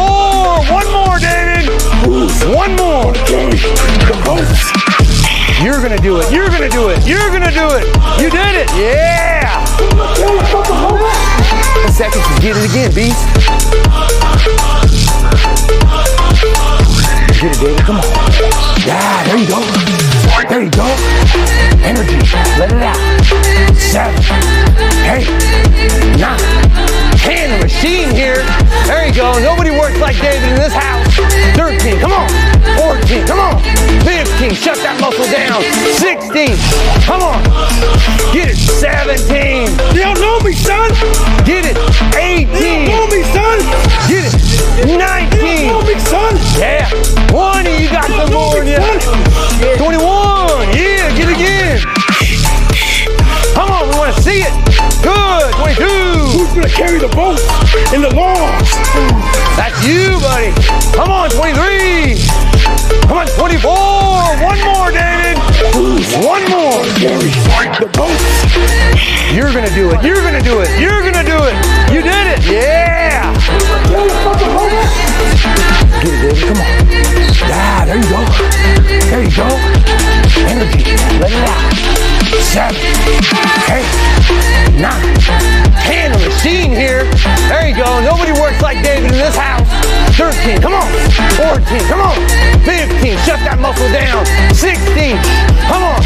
One 0.67 0.91
more, 0.91 1.15
David. 1.23 1.71
One 2.51 2.75
more. 2.75 3.15
The 3.15 4.15
boats. 4.27 4.59
You're 5.63 5.79
gonna 5.79 5.95
do 6.03 6.19
it. 6.19 6.29
You're 6.33 6.49
gonna 6.49 6.67
do 6.67 6.89
it. 6.89 7.07
You're 7.07 7.31
gonna 7.31 7.47
do 7.47 7.71
it. 7.79 7.87
You 8.19 8.29
did 8.29 8.59
it. 8.59 8.69
Yeah. 8.75 9.63
Ten 11.79 11.93
seconds 11.93 12.27
to 12.27 12.41
get 12.41 12.57
it 12.59 12.69
again, 12.69 12.91
beast. 12.91 13.23
Get 17.39 17.55
it, 17.55 17.59
David. 17.61 17.85
Come 17.85 17.99
on. 18.03 18.46
Yeah, 18.87 19.23
there 19.27 19.35
you 19.35 19.47
go. 19.51 19.59
There 20.47 20.63
you 20.63 20.71
go. 20.71 20.87
Energy. 21.83 22.23
Let 22.55 22.71
it 22.71 22.79
out. 22.79 22.95
Seven. 23.75 24.15
Hey. 25.03 25.27
Nine. 26.15 26.39
Seven, 26.39 26.39
eight, 26.39 26.71
nine, 26.71 27.19
ten. 27.19 27.59
A 27.59 27.63
machine 27.63 28.15
here. 28.15 28.47
There 28.87 29.05
you 29.05 29.13
go. 29.13 29.37
Nobody 29.43 29.71
works 29.71 29.99
like 29.99 30.15
David 30.23 30.47
in 30.47 30.55
this 30.55 30.71
house. 30.71 31.03
13. 31.59 31.99
Come 31.99 32.15
on. 32.15 32.31
14. 32.79 33.27
Come 33.27 33.39
on. 33.43 33.59
15. 34.07 34.55
Shut 34.55 34.79
that 34.79 34.95
muscle 35.03 35.27
down. 35.27 35.59
16. 35.99 36.55
Come 37.03 37.27
on. 37.27 37.43
Get 38.31 38.55
it. 38.55 38.55
17. 38.55 39.67
They 39.91 40.07
don't 40.07 40.15
know 40.23 40.39
me, 40.47 40.55
son. 40.55 40.87
Get 41.43 41.67
it. 41.67 41.75
Eighteen. 42.15 42.87
They 42.87 42.87
don't 42.87 42.87
18. 42.87 42.95
know 42.95 43.07
me, 43.11 43.19
son. 43.35 43.57
Get 44.07 44.31
it. 44.31 44.35
Nineteen. 44.95 45.43
They 45.43 45.67
don't 45.67 45.83
know 45.83 45.91
me, 45.91 45.99
son. 46.07 46.39
Yeah. 46.55 46.87
20. 47.27 47.83
You 47.83 47.89
got 47.91 48.07
They 48.07 48.26
the 67.79 67.85
boat. 67.93 68.09
You're 69.33 69.53
to 69.53 69.69
do 69.75 69.91
it. 69.93 70.01
You're 70.01 70.17
to 70.17 70.41
do 70.41 70.61
it. 70.61 70.69
You're 70.81 71.01
to 71.13 71.21
do 71.21 71.37
it. 71.45 71.55
You 71.93 72.01
did 72.01 72.25
it. 72.33 72.41
Yeah. 72.49 73.29
Get 76.01 76.13
it, 76.13 76.21
David. 76.25 76.41
Come 76.47 76.57
on. 76.57 76.65
Yeah, 77.47 77.85
there 77.85 77.97
you 77.97 78.09
go. 78.09 78.25
There 79.09 79.21
you 79.21 79.29
go. 79.29 79.47
Energy. 80.49 80.83
Let 81.21 81.29
it 81.29 81.45
out. 81.45 81.77
Nine, 84.81 85.13
ten. 85.85 86.11
A 86.13 86.17
machine 86.17 86.71
here. 86.71 87.05
There 87.47 87.67
you 87.67 87.75
go. 87.75 88.01
Nobody 88.01 88.31
works 88.31 88.61
like 88.61 88.81
David 88.83 89.11
in 89.11 89.17
this 89.17 89.35
house. 89.35 89.86
13. 90.17 90.61
Come 90.61 90.73
on. 90.73 90.89
14. 91.37 91.79
Come 91.87 92.01
on. 92.01 92.17
15. 92.65 93.17
Shut 93.21 93.37
that 93.45 93.59
muscle 93.61 93.85
down. 93.93 94.25
16. 94.49 95.13
Come 95.69 95.83
on. 95.85 96.01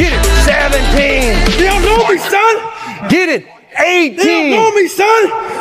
Get 0.00 0.16
it. 0.16 0.24
17. 0.48 1.36
They 1.60 1.68
don't 1.68 1.84
know 1.84 2.00
me, 2.08 2.16
son. 2.16 2.54
Get 3.12 3.28
it. 3.28 3.44
18. 3.76 4.16
They 4.16 4.24
don't 4.24 4.50
know 4.56 4.72
18. 4.72 4.82
me, 4.82 4.88
son. 4.88 5.20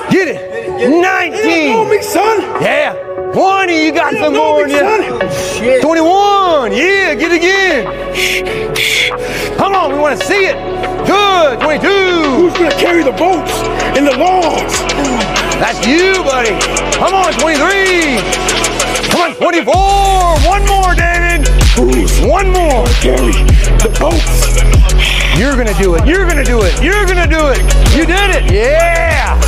Get 0.10 0.28
it. 0.32 0.40
Nineteen, 0.88 1.44
They 1.44 1.68
don't 1.68 1.84
know 1.84 1.84
19. 1.84 1.90
me, 1.92 2.02
son. 2.02 2.36
Yeah. 2.64 2.96
20. 3.34 3.86
You 3.86 3.92
got 3.92 4.14
some 4.16 4.34
more 4.34 4.64
in 4.64 4.70
you. 4.72 4.80
son. 4.80 5.82
21. 5.82 6.72
Yeah. 6.72 7.14
Get 7.16 7.32
it 7.32 7.44
again. 7.44 7.84
Come 9.58 9.76
on. 9.76 9.92
We 9.92 10.00
want 10.00 10.18
to 10.18 10.26
see 10.26 10.46
it. 10.48 10.56
Good. 11.06 11.60
22. 11.60 11.88
Who's 12.40 12.54
gonna 12.54 12.72
carry 12.80 13.04
the 13.04 13.12
boats 13.12 13.52
and 14.00 14.08
the 14.08 14.16
logs? 14.16 14.80
That's 15.60 15.86
you, 15.86 16.24
buddy. 16.24 16.56
Come 16.96 17.14
on. 17.14 17.34
23. 17.36 18.18
Come 19.12 19.22
on. 19.22 19.36
24. 19.36 19.76
One 20.48 20.64
more, 20.66 20.96
David. 20.96 21.48
One 22.26 22.50
more. 22.50 22.86
Carry 23.04 23.36
the 23.84 23.92
boats. 24.00 24.58
You're 25.38 25.56
to 25.56 25.74
do 25.76 25.96
it. 25.96 26.06
You're 26.08 26.26
to 26.26 26.44
do 26.44 26.62
it. 26.64 26.82
You're 26.82 27.06
to 27.06 27.28
do 27.28 27.52
it. 27.52 27.60
You 27.96 28.06
did 28.06 28.30
it. 28.36 28.52
Yeah. 28.52 29.40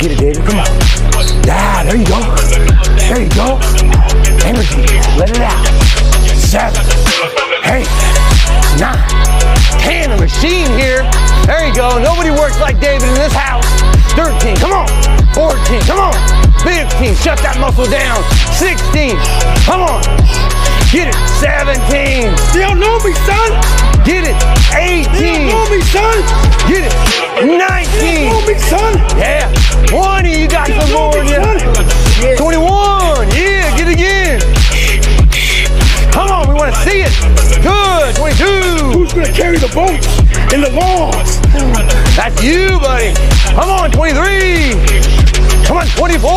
Get 0.00 0.12
it, 0.12 0.18
David. 0.18 0.44
Come 0.44 0.58
on. 0.58 0.66
Yeah, 1.46 1.84
there 1.84 1.96
you 1.96 2.06
go. 2.06 2.20
There 3.06 3.22
you 3.22 3.30
go. 3.30 3.58
Energy. 4.44 4.82
Let 5.16 5.30
it 5.30 5.40
out. 5.40 5.64
Seven, 6.36 6.84
eight, 7.64 7.88
nine, 8.78 9.23
ten. 9.84 10.10
A 10.10 10.16
machine 10.16 10.72
here. 10.80 11.04
There 11.44 11.60
you 11.68 11.74
go. 11.74 12.00
Nobody 12.00 12.30
works 12.30 12.58
like 12.58 12.80
David 12.80 13.08
in 13.08 13.14
this 13.14 13.32
house. 13.32 13.68
13. 14.16 14.56
Come 14.56 14.72
on. 14.72 14.88
14. 15.36 15.80
Come 15.84 16.00
on. 16.00 16.16
15. 16.64 17.14
Shut 17.20 17.38
that 17.44 17.60
muscle 17.60 17.86
down. 17.86 18.24
16. 18.56 19.18
Come 19.68 19.84
on. 19.84 20.00
Get 20.88 21.12
it. 21.12 21.18
17. 21.42 22.32
They 22.54 22.62
don't 22.64 22.80
know 22.80 22.96
me, 23.04 23.12
son. 23.28 23.50
Get 24.08 24.24
it. 24.24 24.36
They 24.72 25.04
don't 25.04 25.50
18. 25.50 25.52
know 25.52 25.64
me, 25.68 25.80
son. 25.92 26.16
Get 26.70 26.88
it. 26.88 26.93
Carry 39.34 39.58
the 39.58 39.68
boats 39.74 40.06
and 40.54 40.62
the 40.62 40.70
logs? 40.70 41.42
That's 42.14 42.38
you, 42.42 42.78
buddy. 42.78 43.12
Come 43.58 43.68
on. 43.68 43.90
23. 43.90 44.78
Come 45.66 45.78
on. 45.78 45.86
24. 45.98 46.30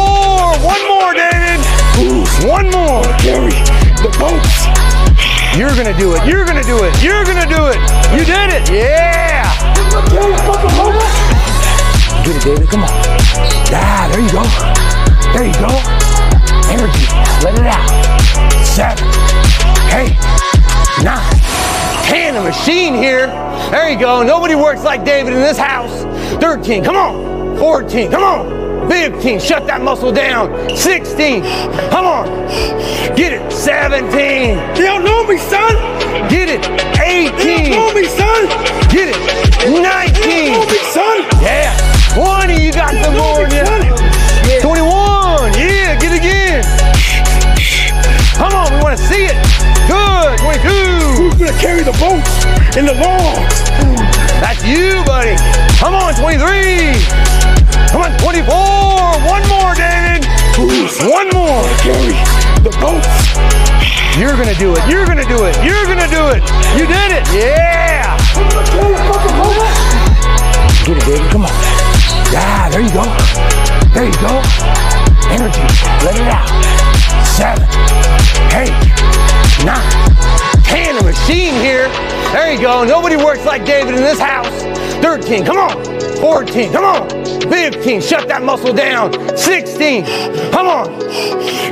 One 0.66 0.82
more, 0.90 1.14
David. 1.14 1.62
One 2.50 2.68
more. 2.74 3.06
Carry 3.22 3.54
the 4.02 4.10
boats. 4.18 4.66
You're 5.56 5.70
to 5.70 5.94
do 5.94 6.18
it. 6.18 6.26
You're 6.26 6.46
to 6.46 6.62
do 6.66 6.84
it. 6.84 6.94
You're 7.02 7.24
to 7.24 7.46
do 7.46 7.70
it. 7.70 7.80
You 8.18 8.26
did 8.26 8.50
it. 8.50 8.70
Yeah. 8.70 9.46
Get 12.26 12.36
it, 12.36 12.44
David. 12.44 12.70
Come 12.70 12.84
on. 12.84 12.90
Yeah, 13.70 14.10
there 14.10 14.22
you 14.22 14.32
go. 14.34 14.44
There 15.34 15.46
you 15.46 15.54
go. 15.62 15.70
Energy. 16.70 17.06
Let 17.46 17.54
it 17.58 17.68
out. 17.68 18.08
Seven, 18.66 19.08
eight, 19.94 20.14
nine, 21.04 21.47
ten. 22.08 22.36
A 22.36 22.42
machine 22.42 22.96
here. 22.96 23.28
There 23.72 23.90
you 23.90 24.00
go. 24.00 24.24
Nobody 24.24 24.56
works 24.56 24.84
like 24.84 25.04
David 25.04 25.34
in 25.34 25.40
this 25.40 25.58
house. 25.58 26.04
13. 26.42 26.84
Come 26.84 26.96
on. 26.96 27.58
14. 27.58 28.12
Come 28.12 28.24
on. 28.24 28.90
15. 28.90 29.40
Shut 29.40 29.68
that 29.68 29.82
muscle 29.82 30.12
down. 30.12 30.76
16. 30.76 31.42
Come 31.90 32.06
on. 32.06 32.26
Get 33.16 33.34
it. 33.34 33.52
17. 33.52 34.08
They 34.08 34.82
don't 34.82 35.04
know 35.04 35.26
me, 35.28 35.38
son. 35.38 35.76
Get 36.30 36.50
it. 36.50 36.64
18. 37.00 37.36
They 37.38 37.70
don't 37.70 37.72
know 37.72 37.94
me, 37.94 38.08
son. 38.08 38.48
Get 38.90 39.10
it. 39.10 39.20
19. 39.68 39.82
They 39.82 40.46
don't 40.48 40.64
know 40.64 40.66
me, 40.66 40.80
son. 40.96 41.18
Yeah. 41.44 41.76
20. 42.16 42.64
You 42.64 42.72
got 42.72 42.94
They 42.94 43.04
some 43.04 43.18
more 43.18 43.44
me, 43.44 43.77
carry 51.58 51.82
the 51.84 51.96
boats 51.98 52.46
and 52.78 52.88
the 52.88 52.94
logs? 52.94 53.58
That's 54.42 54.64
you, 54.64 55.04
buddy. 55.06 55.36
Come 55.82 55.94
on. 55.94 56.14
23. 56.14 56.94
Come 57.90 58.02
on. 58.02 58.14
24. 58.22 58.46
One 59.26 59.44
more, 59.50 59.74
David. 59.74 60.26
One 61.10 61.30
more. 61.34 61.66
Carry 61.82 62.14
the 62.62 62.74
boats. 62.82 63.10
You're 64.18 64.36
going 64.38 64.50
to 64.50 64.60
do 64.60 64.74
it. 64.74 64.82
You're 64.90 65.06
going 65.06 65.18
to 65.18 65.30
do 65.30 65.46
it. 65.46 65.56
You're 65.66 65.86
going 65.86 66.02
to 66.02 66.10
do 66.10 66.30
it. 66.34 66.42
You 66.78 66.86
did 66.86 67.12
it. 67.14 67.24
Yeah. 67.34 68.18
Get 70.86 70.98
it, 70.98 71.06
David. 71.06 71.32
Come 71.32 71.46
on. 71.46 71.52
Yeah, 72.32 72.70
there 72.70 72.82
you 72.82 72.94
go. 72.94 73.04
There 73.94 74.06
you 74.06 74.18
go. 74.22 74.42
Energy. 75.30 75.62
Let 76.06 76.16
it 76.16 76.28
out. 76.28 76.77
Seven, 77.38 77.64
eight, 78.58 78.74
nine, 79.64 79.86
ten. 80.64 80.98
A 80.98 81.04
machine 81.04 81.54
here. 81.62 81.88
There 82.34 82.52
you 82.54 82.60
go. 82.60 82.84
Nobody 82.84 83.16
works 83.16 83.46
like 83.46 83.66
David 83.66 83.94
in 83.96 84.02
this 84.02 84.20
house. 84.20 84.48
13, 85.02 85.46
come 85.46 85.58
on. 85.58 85.84
14, 86.18 86.72
come 86.74 86.84
on. 86.84 87.10
15, 87.50 88.02
shut 88.02 88.28
that 88.28 88.42
muscle 88.42 88.74
down. 88.74 89.14
16, 89.38 90.04
come 90.52 90.68
on. 90.68 91.00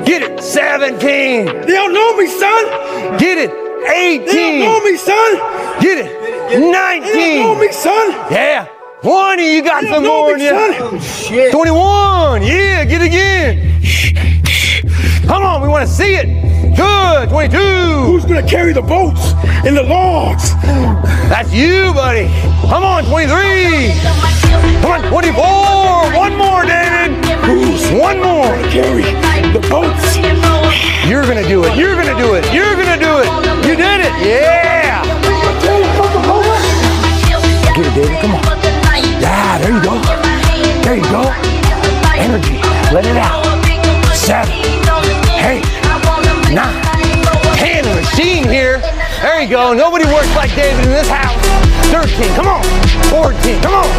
Get 0.05 0.21
it. 0.21 0.41
17, 0.41 0.99
They 1.45 1.65
don't 1.65 1.93
know 1.93 2.15
me, 2.15 2.27
son. 2.27 3.17
get 3.17 3.37
it. 3.39 3.51
18. 3.89 4.25
They 4.25 4.59
don't 4.59 4.59
know 4.59 4.79
me, 4.83 4.97
son. 4.97 5.81
get 5.81 5.97
it. 6.05 6.59
19. 6.59 7.11
They 7.11 7.37
don't 7.37 7.55
know 7.55 7.59
me, 7.59 7.71
son. 7.71 8.11
yeah. 8.31 8.67
20, 9.01 9.55
you 9.55 9.63
got 9.63 9.83
some 9.83 10.03
more 10.03 10.33
in 10.35 10.39
you. 10.41 10.99
son. 10.99 11.51
21, 11.51 12.43
yeah, 12.43 12.85
get 12.85 13.01
it 13.01 13.07
again. 13.07 14.34
Come 15.27 15.41
on, 15.41 15.61
we 15.61 15.67
want 15.67 15.87
to 15.87 15.91
see 15.91 16.15
it. 16.15 16.75
Good, 16.75 17.29
22. 17.29 17.57
Who's 17.57 18.25
gonna 18.25 18.47
carry 18.47 18.73
the 18.73 18.81
boats 18.81 19.33
and 19.65 19.75
the 19.75 19.81
logs? 19.81 20.53
That's 21.29 21.51
you, 21.51 21.93
buddy. 21.93 22.27
Come 22.69 22.83
on, 22.83 23.05
23. 23.05 23.93
Come 24.81 24.91
on, 24.91 25.01
24. 25.09 26.13
One 26.13 26.37
more, 26.37 26.63
David. 26.63 27.25
Who's 27.41 27.89
One 27.91 28.21
more. 28.21 28.53
Carry 28.69 29.03
the 29.53 29.65
boats. 29.69 30.17
You're 31.07 31.25
gonna 31.25 31.47
do 31.47 31.63
it. 31.63 31.75
You're 31.75 31.95
gonna 31.95 32.17
do 32.17 32.35
it. 32.35 32.45
You're 32.53 32.75
gonna 32.75 32.99
do 32.99 33.17
it. 33.17 33.29
You 33.65 33.75
did 33.75 34.01
it. 34.01 34.13
Yeah. 34.21 35.01
Get 37.75 37.85
it, 37.85 37.95
David. 37.95 38.21
Come 38.21 38.35
on. 38.35 38.43
Yeah, 39.21 39.57
there 39.57 39.73
you 39.73 39.81
go. 39.81 40.01
There 40.83 40.95
you 40.95 41.03
go. 41.09 41.23
Energy. 42.13 42.61
Let 42.93 43.05
it 43.05 43.17
out. 43.17 43.43
Seven. 44.15 44.84
Eight. 45.45 45.61
Nine. 46.49 46.73
Ten. 47.61 47.85
A 47.85 47.93
machine 47.93 48.49
here. 48.49 48.81
There 49.21 49.41
you 49.41 49.47
go. 49.47 49.73
Nobody 49.73 50.05
works 50.05 50.33
like 50.35 50.49
David 50.55 50.85
in 50.85 50.91
this 50.91 51.07
house. 51.07 51.37
13. 51.93 52.33
Come 52.33 52.49
on. 52.49 52.65
14. 53.13 53.61
Come 53.61 53.77
on. 53.77 53.89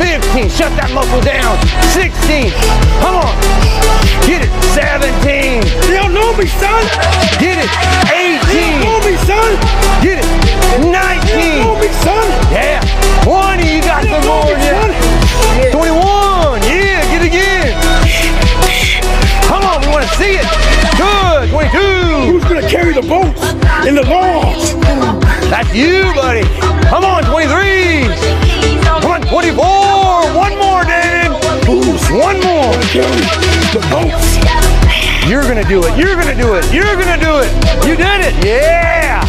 15. 0.00 0.48
Shut 0.48 0.72
that 0.80 0.88
muscle 0.96 1.20
down. 1.20 1.60
16. 1.92 2.48
Come 3.04 3.20
on. 3.20 3.36
Get 4.24 4.48
it. 4.48 4.52
17. 4.72 5.60
They 5.84 6.00
don't 6.00 6.16
know 6.16 6.32
me, 6.40 6.48
son. 6.56 6.80
Get 7.36 7.60
it. 7.60 7.68
18. 8.08 8.40
They 8.48 8.64
don't 8.64 8.80
know 8.88 8.96
me, 9.04 9.14
son. 9.28 9.50
Get 10.00 10.24
it. 10.24 10.28
19. 10.88 10.88
They 10.88 11.60
don't 11.60 11.68
know 11.68 11.76
me, 11.84 11.92
son. 12.00 12.24
Yeah. 12.48 12.80
20. 13.28 13.60
You 13.60 13.84
got 13.84 14.08
They 14.08 14.08
some 14.08 14.24
more 14.24 14.48
me, 14.48 15.68
you. 15.68 15.68
21. 15.68 16.64
Yeah. 16.64 17.04
Get 17.12 17.20
it 17.20 17.28
again. 17.28 18.23
Come 20.04 20.12
on. 20.12 20.12
We 20.12 20.12
want 20.12 20.12
to 20.12 20.16
see 20.16 20.36
it. 20.36 20.46
Good. 20.96 21.50
22. 21.50 22.32
Who's 22.32 22.44
gonna 22.44 22.68
carry 22.68 22.92
the 22.92 23.02
boats 23.02 23.42
in 23.86 23.94
the 23.94 24.02
logs? 24.02 24.74
That's 25.48 25.72
you, 25.74 26.12
buddy. 26.14 26.44
Come 26.88 27.04
on. 27.04 27.24
23. 27.24 28.04
Come 28.84 29.10
on. 29.10 29.20
24. 29.22 29.64
One 30.36 30.56
more, 30.58 30.84
David. 30.84 31.32
One 32.20 32.40
more. 32.40 32.74
The 33.72 33.80
boats. 33.90 34.38
You're 35.28 35.42
going 35.42 35.56
to 35.56 35.64
do 35.68 35.82
it. 35.82 35.96
You're 35.98 36.16
going 36.16 36.28
to 36.28 36.36
do 36.36 36.54
it. 36.54 36.70
You're 36.72 36.96
going 36.96 37.08
to 37.08 37.24
do 37.24 37.40
it. 37.40 37.50
You 37.86 37.96
did 37.96 38.20
it. 38.20 38.44
Yeah. 38.44 39.24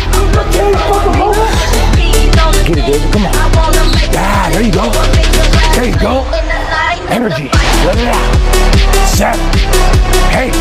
Get 2.67 2.77
it, 2.77 2.85
David. 2.85 3.13
Come 3.13 3.23
on. 3.23 3.31
Yeah, 4.11 4.49
there 4.51 4.61
you 4.61 4.73
go. 4.73 4.91
There 5.73 5.87
you 5.87 5.97
go. 5.97 6.44
Energy. 7.09 7.49
Let 7.85 7.97
it 7.97 8.09
out. 8.09 8.31
Seven. 9.07 9.45
Eight. 10.33 10.55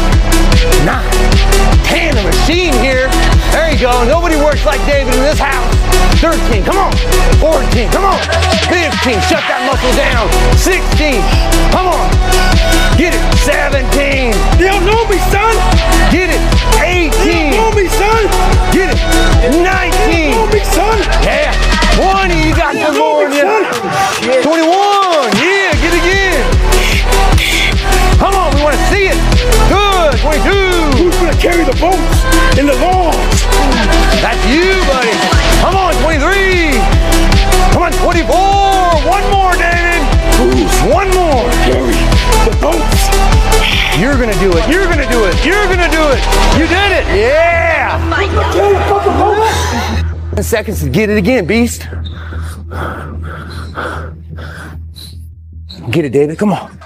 Nine. 0.84 1.04
Ten. 1.84 2.16
A 2.16 2.22
machine 2.22 2.74
here. 2.84 3.08
There 3.52 3.72
you 3.72 3.78
go. 3.80 4.04
Nobody 4.04 4.36
works 4.36 4.64
like 4.64 4.84
David 4.86 5.14
in 5.14 5.22
this 5.22 5.38
house. 5.38 5.74
13. 6.20 6.64
Come 6.64 6.76
on. 6.76 6.92
14. 7.40 7.90
Come 7.90 8.04
on. 8.04 8.20
15. 8.68 9.20
Shut 9.28 9.42
that 9.48 9.62
muscle 9.64 9.92
down. 9.96 10.28
16. 10.56 11.20
Come 11.72 11.88
on. 11.88 12.03
To 44.34 44.40
do 44.40 44.58
it. 44.58 44.68
You're 44.68 44.82
to 44.82 45.06
do 45.10 45.24
it. 45.26 45.44
You're 45.44 45.62
to 45.62 45.88
do 45.94 46.02
it. 46.10 46.20
You 46.58 46.66
did 46.66 46.90
it. 46.90 47.06
Yeah. 47.14 47.98
The 48.00 48.80
fucking 48.88 49.12
boats. 49.12 50.34
10 50.34 50.42
seconds 50.42 50.82
to 50.82 50.90
get 50.90 51.08
it 51.08 51.18
again, 51.18 51.46
beast. 51.46 51.86
Get 55.90 56.04
it, 56.04 56.10
David. 56.10 56.36
Come 56.36 56.52
on. 56.52 56.76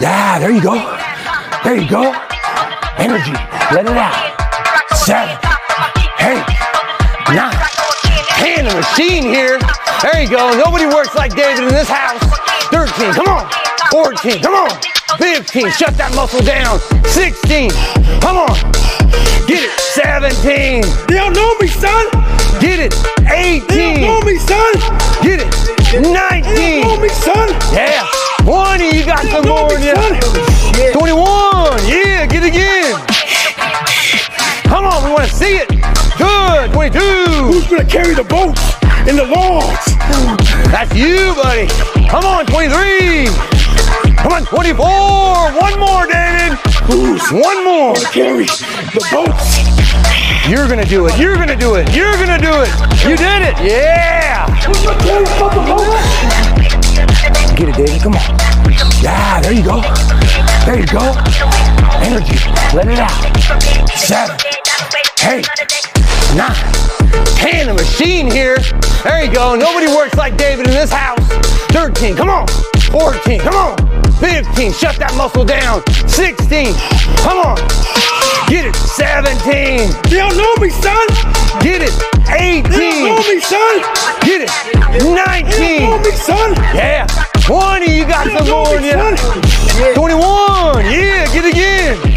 Yeah, 0.00 0.38
there 0.38 0.50
you 0.50 0.62
go. 0.62 0.74
There 1.64 1.76
you 1.76 1.86
go. 1.86 2.14
Energy. 2.96 3.32
Let 3.74 3.84
it 3.84 3.96
out. 3.96 4.96
Seven. 4.96 5.36
Eight. 6.20 6.46
Nine. 7.34 7.52
Ten. 8.40 8.66
A 8.68 8.74
machine 8.74 9.24
here. 9.24 9.58
There 10.00 10.22
you 10.22 10.30
go. 10.30 10.56
Nobody 10.56 10.86
works 10.86 11.14
like 11.14 11.36
David 11.36 11.64
in 11.64 11.74
this 11.74 11.90
house. 11.90 12.22
13. 12.70 13.12
Come 13.12 13.28
on. 13.28 13.50
14. 13.90 14.40
Come 14.40 14.54
on. 14.54 14.95
15. 15.14 15.70
Shut 15.70 15.94
that 15.96 16.10
muscle 16.14 16.42
down. 16.42 16.82
16. 17.06 17.70
Come 18.18 18.42
on. 18.42 18.58
Get 19.46 19.62
it. 19.62 19.72
17. 19.94 20.82
They 21.06 21.14
don't 21.14 21.32
know 21.32 21.54
me, 21.62 21.70
son. 21.70 22.10
Get 22.58 22.82
it. 22.82 22.92
18. 23.22 23.62
They 23.70 24.02
don't 24.02 24.02
know 24.02 24.20
me, 24.26 24.36
son. 24.42 24.74
Get 25.22 25.46
it. 25.46 25.50
19. 25.94 26.10
They 26.10 26.82
don't 26.82 26.90
know 26.90 26.98
me, 26.98 27.08
son. 27.08 27.48
Yeah. 27.70 28.02
20. 28.42 28.90
You 28.90 29.06
got 29.06 29.22
some 29.30 29.46
more 29.46 29.70
in 29.78 29.80
me, 29.80 29.94
you. 30.74 30.92
21. 30.92 31.86
Yeah. 31.86 32.26
Get 32.26 32.42
it 32.42 32.50
again. 32.50 32.98
Come 34.66 34.90
on. 34.90 35.06
We 35.06 35.10
want 35.14 35.30
to 35.30 35.34
see 35.34 35.62
it. 35.62 35.70
Good. 36.18 36.74
22. 36.74 36.98
Who's 37.46 37.66
gonna 37.70 37.86
carry 37.86 38.14
the 38.14 38.26
boats 38.26 38.60
in 39.06 39.14
the 39.14 39.24
logs? 39.24 39.86
That's 40.74 40.92
you, 40.98 41.32
buddy. 41.38 41.70
Come 42.10 42.26
on. 42.26 42.44
23. 42.46 43.30
Come 44.26 44.42
on. 44.42 44.44
24. 44.44 44.84
One 45.54 45.78
more, 45.78 46.04
David. 46.04 46.58
Who's 46.90 47.22
One 47.30 47.64
more. 47.64 47.94
carry 48.10 48.46
the 48.90 48.98
boats? 49.12 49.62
You're 50.50 50.66
going 50.66 50.82
to 50.82 50.90
do 50.90 51.06
it. 51.06 51.16
You're 51.16 51.36
going 51.36 51.46
to 51.46 51.54
do 51.54 51.76
it. 51.76 51.94
You're 51.94 52.16
going 52.16 52.34
to 52.34 52.38
do 52.42 52.50
it. 52.58 52.68
You 53.06 53.16
did 53.16 53.42
it. 53.46 53.54
Yeah. 53.62 54.50
Who's 54.66 54.82
gonna 54.82 54.98
carry 54.98 55.22
the 55.22 55.30
fucking 55.38 55.62
boats? 55.70 55.94
Get 57.54 57.68
it, 57.68 57.76
David. 57.76 58.02
Come 58.02 58.14
on. 58.14 58.20
Yeah, 59.00 59.40
there 59.42 59.52
you 59.52 59.62
go. 59.62 59.80
There 60.66 60.80
you 60.80 60.86
go. 60.90 61.14
Energy. 62.02 62.42
Let 62.74 62.88
it 62.90 62.98
out. 62.98 63.14
Seven. 63.96 64.34
Eight. 65.22 65.46
Nine. 66.34 66.56
Ten. 67.36 67.68
A 67.68 67.74
machine 67.74 68.28
here. 68.28 68.58
There 69.04 69.22
you 69.24 69.32
go. 69.32 69.54
Nobody 69.54 69.86
works 69.86 70.16
like 70.16 70.36
David 70.36 70.66
in 70.66 70.72
this 70.72 70.90
house. 70.90 71.55
13. 71.76 72.16
Come 72.16 72.30
on. 72.30 72.48
14. 72.88 73.38
Come 73.40 73.54
on. 73.54 73.76
15. 74.16 74.72
Shut 74.72 74.96
that 74.96 75.12
muscle 75.12 75.44
down. 75.44 75.84
16. 76.08 76.72
Come 77.20 77.36
on. 77.44 77.60
Get 78.48 78.64
it. 78.64 78.74
17. 78.96 79.84
You 80.08 80.24
don't 80.24 80.40
know 80.40 80.56
me, 80.56 80.72
son. 80.72 81.04
Get 81.60 81.84
it. 81.84 81.92
18. 82.32 82.64
You 82.64 83.12
don't 83.12 83.12
know 83.12 83.20
me, 83.28 83.44
son. 83.44 83.84
Get 84.24 84.48
it. 84.48 84.50
19. 85.04 85.04
You 85.04 85.20
don't 85.20 85.84
know 85.84 86.00
me, 86.00 86.16
son. 86.16 86.56
Yeah. 86.72 87.04
20. 87.44 87.92
You 87.92 88.08
got 88.08 88.24
They 88.24 88.40
some 88.40 88.48
more 88.48 88.72
in 88.72 88.88
you. 88.88 89.92
21. 89.92 90.80
Yeah, 90.88 91.28
get 91.28 91.44
it 91.44 91.52
again. 91.52 92.15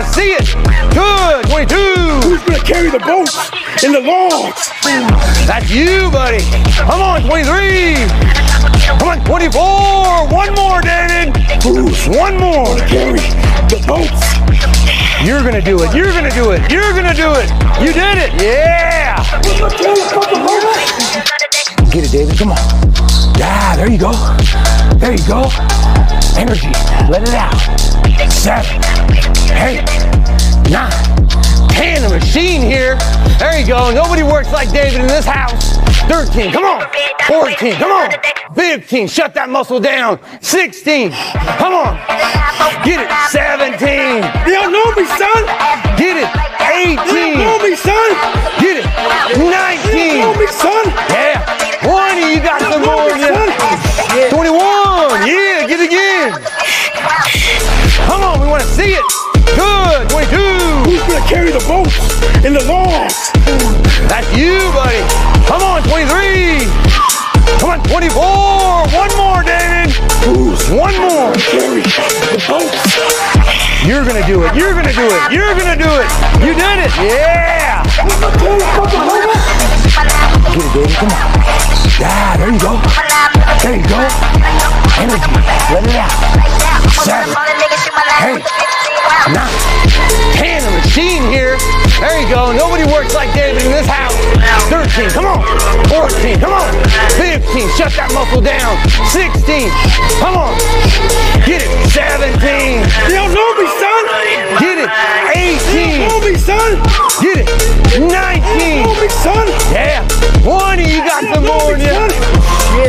Come 0.00 0.08
on, 0.08 0.14
we 0.14 0.14
want 0.14 0.14
to 0.14 0.14
see 0.14 0.32
it. 0.32 0.48
Good. 0.94 1.44
22. 1.50 1.76
Who's 2.24 2.42
gonna 2.44 2.64
carry 2.64 2.90
the 2.90 3.00
boats 3.00 3.36
in 3.84 3.92
the 3.92 4.00
logs? 4.00 4.70
That's 5.46 5.70
you, 5.70 6.10
buddy. 6.10 6.40
Come 6.88 7.02
on, 7.02 7.20
23. 7.22 7.96
Come 8.98 9.08
on, 9.08 9.24
24. 9.26 10.28
One 10.28 10.54
more, 10.54 10.80
David. 10.80 11.36
Who's 11.62 12.08
One 12.08 12.38
more. 12.38 12.76
carry 12.88 13.20
the 13.68 13.82
boats? 13.86 14.24
You're 15.22 15.42
going 15.42 15.54
to 15.54 15.60
do 15.60 15.82
it. 15.82 15.94
You're 15.94 16.12
going 16.12 16.24
to 16.24 16.34
do 16.34 16.52
it. 16.52 16.72
You're 16.72 16.92
going 16.92 17.04
to 17.04 17.14
do 17.14 17.28
it. 17.36 17.50
You 17.84 17.92
did 17.92 18.16
it. 18.16 18.40
Yeah. 18.40 19.22
Who's 19.44 19.60
gonna 19.60 19.76
carry 19.76 20.00
the 20.00 20.08
fucking 20.16 20.46
boats? 20.46 21.92
Get 21.92 22.04
it, 22.04 22.10
David. 22.10 22.38
Come 22.38 22.52
on. 22.52 22.58
Yeah, 23.36 23.76
there 23.76 23.90
you 23.90 23.98
go. 23.98 24.12
There 24.96 25.12
you 25.12 25.26
go. 25.28 25.50
Energy. 26.38 26.72
Let 27.10 27.22
it 27.22 27.34
out. 27.34 27.99
Seven, 28.28 28.76
eight, 29.56 29.84
nine, 30.68 30.90
ten. 31.70 32.02
The 32.02 32.08
machine 32.10 32.60
here. 32.62 32.96
There 33.38 33.58
you 33.58 33.66
go. 33.66 33.90
Nobody 33.92 34.22
works 34.22 34.52
like 34.52 34.70
David 34.72 35.00
in 35.00 35.06
this 35.06 35.24
house. 35.24 35.78
13, 36.08 36.50
come 36.52 36.64
on. 36.64 36.82
14, 37.28 37.74
come 37.74 37.92
on. 37.92 38.10
15, 38.54 39.06
shut 39.06 39.32
that 39.34 39.48
muscle 39.48 39.78
down. 39.78 40.18
16, 40.42 41.12
come 41.56 41.72
on. 41.72 41.94
Get 42.82 42.98
it. 42.98 43.08
17, 43.30 43.78
They 43.78 44.58
don't 44.58 44.74
know 44.74 44.90
me, 44.98 45.06
son. 45.14 45.40
get 45.94 46.18
it. 46.18 46.26
They 46.58 46.98
don't 46.98 47.06
18, 47.14 47.38
know 47.38 47.56
me, 47.62 47.72
son. 47.78 48.10
get 48.58 48.82
it. 48.82 48.86
They 48.90 49.38
don't 49.38 49.54
19, 49.54 50.18
know 50.18 50.34
me, 50.34 50.46
son. 50.50 50.84
yeah. 51.14 51.38
20, 51.86 52.34
you 52.34 52.40
got 52.42 52.58
some 52.66 52.82
more. 52.82 53.06
me, 53.06 53.22
son. 53.22 53.48
21, 54.34 55.30
yeah, 55.30 55.62
get 55.70 55.78
it 55.78 55.86
again. 55.86 56.59
Come 58.60 58.68
on, 58.68 58.76
we 58.76 58.76
want 58.76 58.76
to 58.76 58.76
see 58.76 58.92
it. 58.92 59.06
Good, 59.56 60.10
22. 60.10 60.36
Who's 60.84 61.00
gonna 61.08 61.24
carry 61.24 61.50
the 61.50 61.64
boats 61.64 61.96
in 62.44 62.52
the 62.52 62.60
logs? 62.68 63.32
That's 64.04 64.28
you, 64.36 64.60
buddy. 64.76 65.00
Come 65.48 65.62
on, 65.64 65.80
23. 65.88 66.68
Come 67.56 67.70
on, 67.72 67.80
24. 67.88 68.20
One 68.92 69.12
more, 69.16 69.40
David. 69.40 69.96
Who's 70.28 70.60
One 70.68 70.92
more. 71.00 71.32
carry 71.32 71.80
the 71.80 72.36
boats? 72.44 72.84
You're 73.88 74.04
gonna 74.04 74.26
do 74.28 74.44
it. 74.44 74.52
You're 74.54 74.76
gonna 74.76 74.92
do 74.92 75.08
it. 75.08 75.32
You're 75.32 75.56
gonna 75.56 75.80
do 75.80 75.88
it. 75.88 76.08
You 76.44 76.52
did 76.52 76.84
it. 76.84 76.92
Yeah. 77.00 77.80
Get 77.80 78.12
it, 80.60 80.72
David. 80.76 80.92
Come 81.00 81.08
on. 81.08 81.32
Yeah, 81.96 82.36
there 82.36 82.52
you 82.52 82.60
go. 82.60 82.76
There 83.64 83.76
you 83.76 83.88
go. 83.88 84.04
Energy. 85.00 85.32
Let 85.72 85.84
it 85.86 85.96
out. 85.96 85.99
13. 95.00 95.16
Come 95.16 95.26
on. 95.26 95.40
14. 95.88 96.40
Come 96.40 96.52
on. 96.52 96.68
15. 97.16 97.68
Shut 97.72 97.92
that 97.96 98.12
muscle 98.12 98.44
down. 98.44 98.76
16. 99.08 99.72
Come 100.20 100.36
on. 100.36 100.52
Get 101.48 101.64
it. 101.64 101.72
17. 101.88 102.36
They 103.08 103.16
don't 103.16 103.32
know 103.32 103.50
me, 103.56 103.64
son. 103.80 104.02
Get 104.60 104.76
it. 104.76 104.90
They 105.32 105.56
18. 105.56 106.04
don't 106.04 106.12
know 106.12 106.20
me, 106.20 106.36
son. 106.36 106.76
Get 107.24 107.40
it. 107.40 107.48
They 107.88 108.04
don't 108.04 108.12
19. 108.12 108.84
know 108.84 108.96
me, 109.00 109.08
son. 109.24 109.46
Yeah. 109.72 110.04
20. 110.44 110.84
You 110.84 111.00
got 111.00 111.24
some 111.32 111.48
more 111.48 111.72
in 111.72 111.80
you. 111.80 111.96
son. 111.96 112.12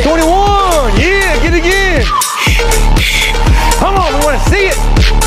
21. 0.04 0.92
Yeah. 1.00 1.40
Get 1.40 1.56
it 1.56 1.64
again. 1.64 2.04
Come 3.80 3.96
on. 3.96 4.12
We 4.12 4.20
want 4.20 4.36
to 4.36 4.44
see 4.52 4.68
it. 4.68 4.76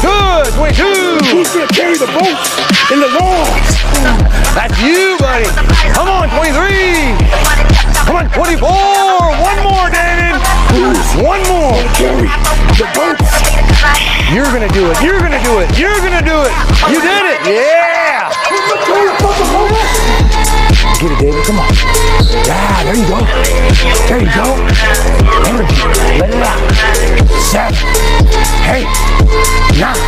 Good. 0.05 0.53
22. 0.53 1.04
Who's 1.35 1.51
gonna 1.51 1.67
carry 1.67 1.97
the 1.97 2.07
boats 2.15 2.47
in 2.95 3.03
the 3.03 3.11
logs? 3.11 3.75
That's 4.55 4.71
you, 4.79 5.17
buddy. 5.19 5.43
Come 5.91 6.07
on. 6.07 6.31
23. 6.31 7.11
Come 8.07 8.15
on. 8.15 8.31
24. 8.31 8.63
One 9.43 9.59
more, 9.67 9.91
David. 9.91 10.39
One 11.19 11.43
more. 11.51 11.75
Carry 11.99 12.31
the 12.79 12.87
boats. 12.95 13.27
You're 14.31 14.47
to 14.47 14.71
do 14.71 14.87
it. 14.89 14.95
You're 15.03 15.19
to 15.19 15.43
do 15.43 15.59
it. 15.59 15.77
You're 15.77 15.99
to 15.99 16.23
do 16.23 16.39
it. 16.39 16.55
You 16.87 17.03
did 17.03 17.25
it. 17.27 17.39
Yeah. 17.51 18.31
Get 20.95 21.11
it, 21.11 21.19
David. 21.19 21.43
Come 21.43 21.59
on. 21.59 21.67
Yeah, 22.47 22.87
there 22.87 22.95
you 22.95 23.03
go. 23.11 23.19
There 24.07 24.23
you 24.23 24.31
go. 24.31 24.47
Energy. 25.43 25.75
Let 26.15 26.31
it 26.31 26.39
out. 26.39 26.55
Seven. 27.51 27.75
Eight. 28.71 28.87
Nine. 29.75 29.99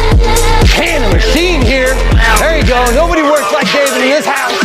Ten. 0.71 1.03
The 1.03 1.11
machine 1.11 1.59
here. 1.59 1.91
There 2.39 2.55
you 2.55 2.63
go. 2.63 2.79
Nobody 2.95 3.19
works 3.19 3.51
like 3.51 3.67
David 3.75 3.99
in 3.99 4.15
this 4.15 4.23
house. 4.23 4.55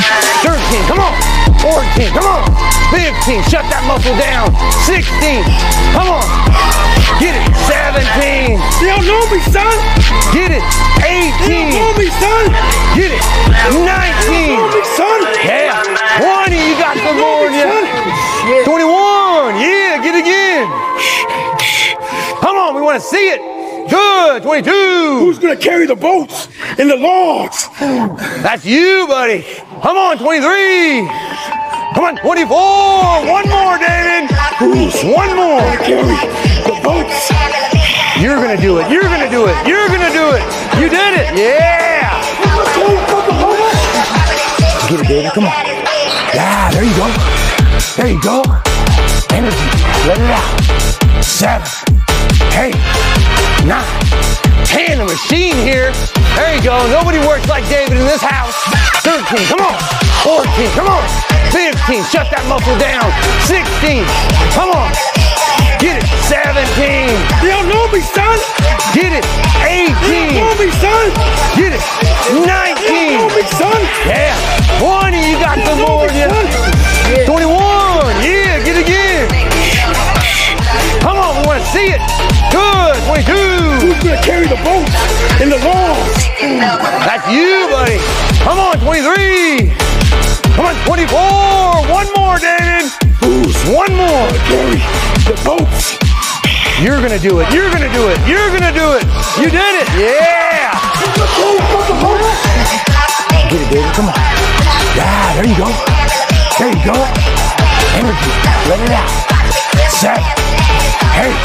13. 0.47 0.87
Come 0.87 1.03
on. 1.03 1.11
14. 1.59 2.15
Come 2.15 2.31
on. 2.31 2.47
15. 2.95 3.43
Shut 3.51 3.67
that 3.67 3.83
muscle 3.91 4.15
down. 4.15 4.55
16. 4.87 5.43
Come 5.91 6.07
on. 6.07 6.23
Get 7.19 7.35
it. 7.35 7.45
17. 7.67 8.63
They 8.79 8.95
don't 8.95 9.07
know 9.11 9.27
me, 9.27 9.43
son. 9.51 9.75
Get 10.31 10.55
it. 10.55 10.63
They 11.03 11.35
don't 11.35 11.75
18. 11.75 11.83
know 11.83 11.91
me, 11.99 12.07
son. 12.23 12.47
Get 12.95 13.11
it. 13.11 13.23
They 13.51 13.75
don't 13.75 13.83
know 13.83 13.91
19. 13.91 14.71
me, 14.71 14.83
son. 14.95 15.19
Yeah. 15.43 15.92
20. 16.19 16.57
You 16.57 16.75
got 16.77 16.97
some 16.99 17.17
more 17.17 17.47
in 17.47 17.55
you. 17.55 18.65
21. 18.65 19.61
Yeah. 19.61 20.03
Get 20.03 20.15
it 20.15 20.25
again. 20.25 20.67
Come 22.41 22.57
on. 22.57 22.75
We 22.75 22.83
want 22.83 23.01
to 23.01 23.07
see 23.07 23.31
it. 23.31 23.41
Good. 23.89 24.43
22. 24.43 24.71
Who's 25.21 25.39
gonna 25.39 25.57
carry 25.57 25.87
the 25.87 25.97
boats 25.97 26.49
and 26.79 26.91
the 26.91 26.97
logs? 26.97 27.69
That's 28.43 28.65
you, 28.65 29.07
buddy. 29.09 29.43
Come 29.83 29.97
on. 29.97 30.19
23. 30.19 31.07
Come 31.95 32.05
on. 32.05 32.17
24. 32.17 33.27
One 33.27 33.49
more, 33.49 33.79
David. 33.79 34.31
One 35.15 35.37
more. 35.37 35.61
Carry 35.83 36.17
the 36.65 36.81
boats. 36.83 37.31
You're 38.21 38.37
going 38.37 38.57
to 38.57 38.63
do 38.63 38.79
it. 38.79 38.89
You're 38.89 39.03
going 39.03 39.21
to 39.21 39.31
do 39.31 39.47
it. 39.49 39.67
You're 39.67 39.89
going 39.89 40.01
to 40.01 40.13
do 40.13 40.31
it. 40.31 40.43
You 40.79 40.89
did 40.89 41.15
it. 41.19 41.37
Yeah. 41.37 42.23
Get 44.89 45.01
it, 45.01 45.09
David. 45.09 45.33
Come 45.33 45.45
on. 45.47 45.72
Yeah, 46.35 46.71
there 46.71 46.85
you 46.85 46.97
go. 46.97 47.13
There 47.97 48.09
you 48.09 48.21
go. 48.23 48.41
Energy. 49.37 49.69
Let 50.09 50.17
it 50.17 50.33
out. 50.33 51.23
Seven. 51.23 51.69
Eight. 52.57 52.75
Nine. 53.69 53.85
Ten. 54.65 54.99
The 54.99 55.05
machine 55.05 55.57
here. 55.57 55.93
There 56.37 56.57
you 56.57 56.63
go. 56.63 56.89
Nobody 56.89 57.19
works 57.19 57.49
like 57.49 57.69
David 57.69 57.99
in 57.99 58.07
this 58.07 58.23
house. 58.23 58.57
13. 59.05 59.45
Come 59.49 59.61
on. 59.61 59.77
14. 60.25 60.71
Come 60.73 60.89
on. 60.89 61.05
15. 61.53 62.03
Shut 62.09 62.31
that 62.33 62.45
muscle 62.49 62.79
down. 62.81 63.13
16. 63.45 64.05
Come 64.57 64.71
on. 64.73 65.12
Get 65.83 65.99
it. 65.99 66.07
17. 66.31 67.11
They 67.43 67.51
don't 67.51 67.67
know 67.67 67.91
me, 67.91 68.01
son. 68.01 68.39
Get 68.95 69.11
it. 69.19 69.27
They 69.59 69.91
don't 69.91 70.39
18. 70.39 70.39
know 70.39 70.55
me, 70.55 70.71
son. 70.79 71.05
Get 71.59 71.75
it. 71.75 71.83
They 71.83 72.39
don't 72.39 72.47
know 72.47 73.27
19. 73.27 73.35
me, 73.35 73.43
son. 73.59 73.81
Yeah. 74.07 74.31
20. 74.79 75.19
You 75.19 75.37
got 75.43 75.59
They 75.59 75.67
some 75.67 75.83
more 75.83 76.07
me, 76.07 76.23
you. 76.23 76.31
son. 76.31 77.27
21. 77.27 78.15
Yeah. 78.23 78.63
Get 78.63 78.79
it 78.79 78.87
again. 78.87 79.27
Come 81.03 81.19
on. 81.19 81.43
We 81.43 81.51
want 81.51 81.59
to 81.59 81.69
see 81.75 81.91
it. 81.91 82.01
Good. 82.55 82.95
22. 83.11 83.35
Who's 83.83 83.99
gonna 84.07 84.23
carry 84.23 84.47
the 84.47 84.61
boat 84.63 84.87
in 85.43 85.51
the 85.51 85.59
logs? 85.67 86.15
That's 87.03 87.27
you, 87.27 87.67
buddy. 87.75 87.99
Come 88.47 88.59
on. 88.63 88.79
23. 88.79 89.75
Come 90.55 90.67
on. 90.71 90.75
24. 90.87 91.19
One 91.91 92.07
more, 92.15 92.39
David. 92.39 92.87
Who's 93.19 93.57
One 93.67 93.91
more. 93.99 94.31
carry 94.47 94.79
the 95.25 95.39
boats? 95.47 95.95
You're 96.83 96.99
to 96.99 97.19
do 97.19 97.39
it. 97.39 97.47
You're 97.55 97.71
to 97.71 97.91
do 97.95 98.11
it. 98.11 98.19
You're 98.27 98.51
to 98.59 98.73
do 98.75 98.87
it. 98.99 99.05
You 99.39 99.51
did 99.51 99.75
it. 99.79 99.87
Yeah. 99.95 100.75
Get 103.47 103.61
it, 103.61 103.71
David. 103.71 103.93
Come 103.95 104.09
on. 104.11 104.15
Yeah, 104.99 105.35
there 105.39 105.47
you 105.47 105.55
go. 105.55 105.69
There 106.59 106.71
you 106.75 106.83
go. 106.83 106.97
Energy. 107.95 108.33
Let 108.67 108.81
it 108.83 108.91
out. 108.91 109.11
Seven. 109.95 110.25
Eight. 111.23 111.39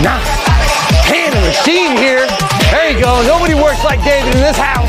Nine. 0.00 0.24
Ten. 1.04 1.32
The 1.34 1.40
machine 1.40 1.96
here. 1.96 2.26
There 2.70 2.90
you 2.90 3.00
go. 3.00 3.22
Nobody 3.26 3.54
works 3.54 3.84
like 3.84 4.02
David 4.04 4.34
in 4.34 4.40
this 4.40 4.56
house. 4.56 4.88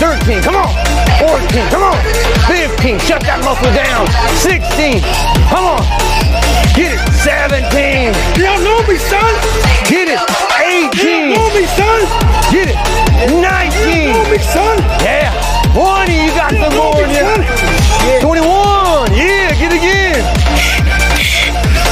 13. 0.00 0.42
Come 0.42 0.56
on. 0.56 1.05
14. 1.18 1.68
Come 1.72 1.82
on. 1.82 1.98
15. 2.44 2.98
Shut 3.00 3.22
that 3.24 3.40
muscle 3.40 3.72
down. 3.72 4.04
16. 4.36 5.00
Come 5.48 5.64
on. 5.64 5.82
Get 6.76 6.92
it. 6.92 7.00
17. 7.24 8.12
They 8.36 8.44
don't 8.44 8.60
know 8.60 8.80
me, 8.84 9.00
son. 9.00 9.32
Get 9.88 10.12
it. 10.12 10.20
18. 10.60 11.32
don't 11.32 11.40
know 11.40 11.48
me, 11.56 11.64
son. 11.72 12.04
Get 12.52 12.68
it. 12.68 12.78
They 13.16 13.32
don't 13.32 13.40
19. 13.40 14.12
know 14.12 14.24
me, 14.28 14.38
son. 14.44 14.76
Yeah. 15.00 15.32
20. 15.72 16.12
You 16.12 16.32
got 16.36 16.52
They 16.52 16.60
some 16.60 16.74
more 16.76 17.00
in 17.00 17.08
you. 17.10 17.24
son. 17.24 17.40
21. 18.20 19.16
Yeah. 19.16 19.56
Get 19.56 19.72
it 19.72 19.80
again. 19.80 20.20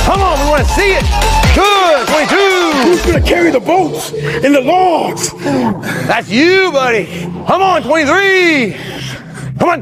Come 0.04 0.20
on. 0.20 0.36
We 0.44 0.46
want 0.52 0.62
to 0.66 0.70
see 0.76 1.00
it. 1.00 1.04
Good. 1.56 2.04
22. 2.12 2.36
Who's 2.84 3.06
gonna 3.06 3.24
carry 3.24 3.50
the 3.50 3.60
boats 3.60 4.12
and 4.12 4.54
the 4.54 4.60
logs? 4.60 5.32
That's 6.04 6.28
you, 6.28 6.70
buddy. 6.72 7.06
Come 7.48 7.62
on. 7.62 7.82
23. 7.82 8.93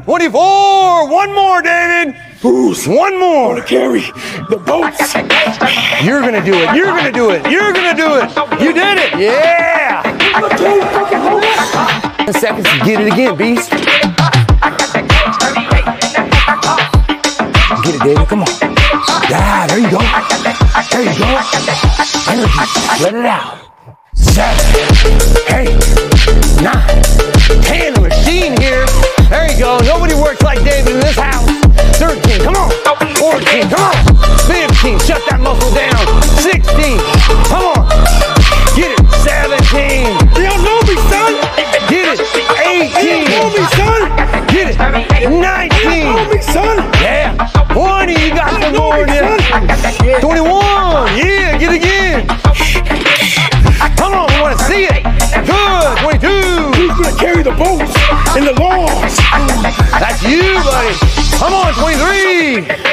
24. 0.01 1.07
One 1.09 1.33
more, 1.35 1.61
David. 1.61 2.15
Who's 2.41 2.87
One 2.87 3.19
more. 3.19 3.55
gonna 3.55 3.65
carry 3.67 4.01
the 4.49 4.57
boats? 4.65 5.13
You're 6.03 6.21
to 6.21 6.41
do 6.43 6.53
it. 6.55 6.75
You're 6.75 6.99
to 6.99 7.11
do 7.11 7.29
it. 7.29 7.45
You're 7.49 7.71
to 7.71 7.93
do 7.95 8.15
it. 8.15 8.61
You 8.61 8.73
did 8.73 8.97
it. 8.97 9.19
Yeah. 9.19 10.01
10 12.25 12.33
seconds 12.33 12.67
to 12.69 12.77
get 12.85 13.01
it 13.01 13.13
again, 13.13 13.37
beast. 13.37 13.69
Get 17.83 17.95
it, 17.95 18.01
David. 18.01 18.27
Come 18.27 18.41
on. 18.41 18.47
Yeah, 19.29 19.67
there 19.67 19.79
you 19.79 19.91
go. 19.91 19.99
There 20.91 21.03
you 21.03 21.13
go. 21.19 21.27
Energy. 22.29 22.59
Let 23.03 23.13
it 23.13 23.25
out. 23.25 23.59
seven, 24.15 24.57
eight, 25.53 25.77
nine, 26.61 27.03
ten. 27.61 27.93
The 27.93 28.01
machine 28.01 28.59
here. 28.59 28.82
There 29.33 29.49
you 29.49 29.57
go. 29.57 29.79
Nobody 29.81 30.13
works 30.13 30.43
like 30.43 30.61
David 30.63 30.93
in 30.93 30.99
this 31.01 31.17
house. 31.17 31.49
13, 31.97 32.45
come 32.45 32.53
on. 32.53 32.69
14, 33.17 33.65
come 33.65 33.81
on. 33.81 33.97
15, 34.45 34.99
shut 35.01 35.25
that 35.25 35.41
muscle 35.41 35.73
down. 35.73 35.97
16, 36.37 37.01
come 37.49 37.65
on. 37.73 37.81
Get 38.77 38.93
it. 38.93 39.01
17, 39.25 40.13
They 40.37 40.45
don't 40.45 40.61
know 40.61 40.77
me, 40.85 40.93
son. 41.09 41.33
get 41.89 42.13
it. 42.13 42.21
18. 42.21 42.93
They 42.93 43.09
don't 43.09 43.25
know 43.33 43.49
me, 43.57 43.65
son. 43.73 44.05
get 44.53 44.69
it. 44.69 44.77
19. 44.77 45.01
They 45.01 46.05
don't 46.05 46.13
know 46.13 46.29
me, 46.29 46.37
son. 46.53 46.77
yeah. 47.01 47.33
20, 47.73 48.13
you 48.13 48.29
got 48.37 48.53
some 48.61 48.77
more 48.77 49.01
in 49.01 49.09
you. 49.17 49.33
21, 50.21 50.42
you, 60.33 60.63
buddy. 60.63 60.95
Come 61.37 61.53
on, 61.53 61.73
23. 61.73 62.92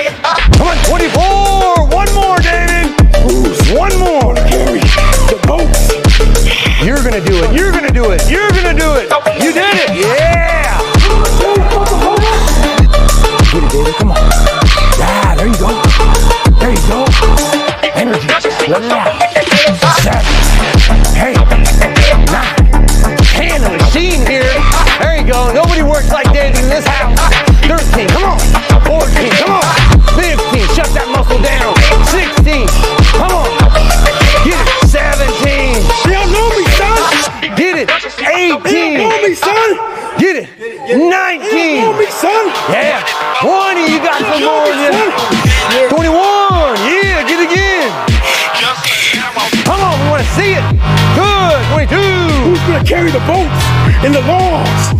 Carry 52.90 53.12
the 53.12 53.22
boats 53.22 53.62
and 54.02 54.10
the 54.10 54.20
logs? 54.26 54.90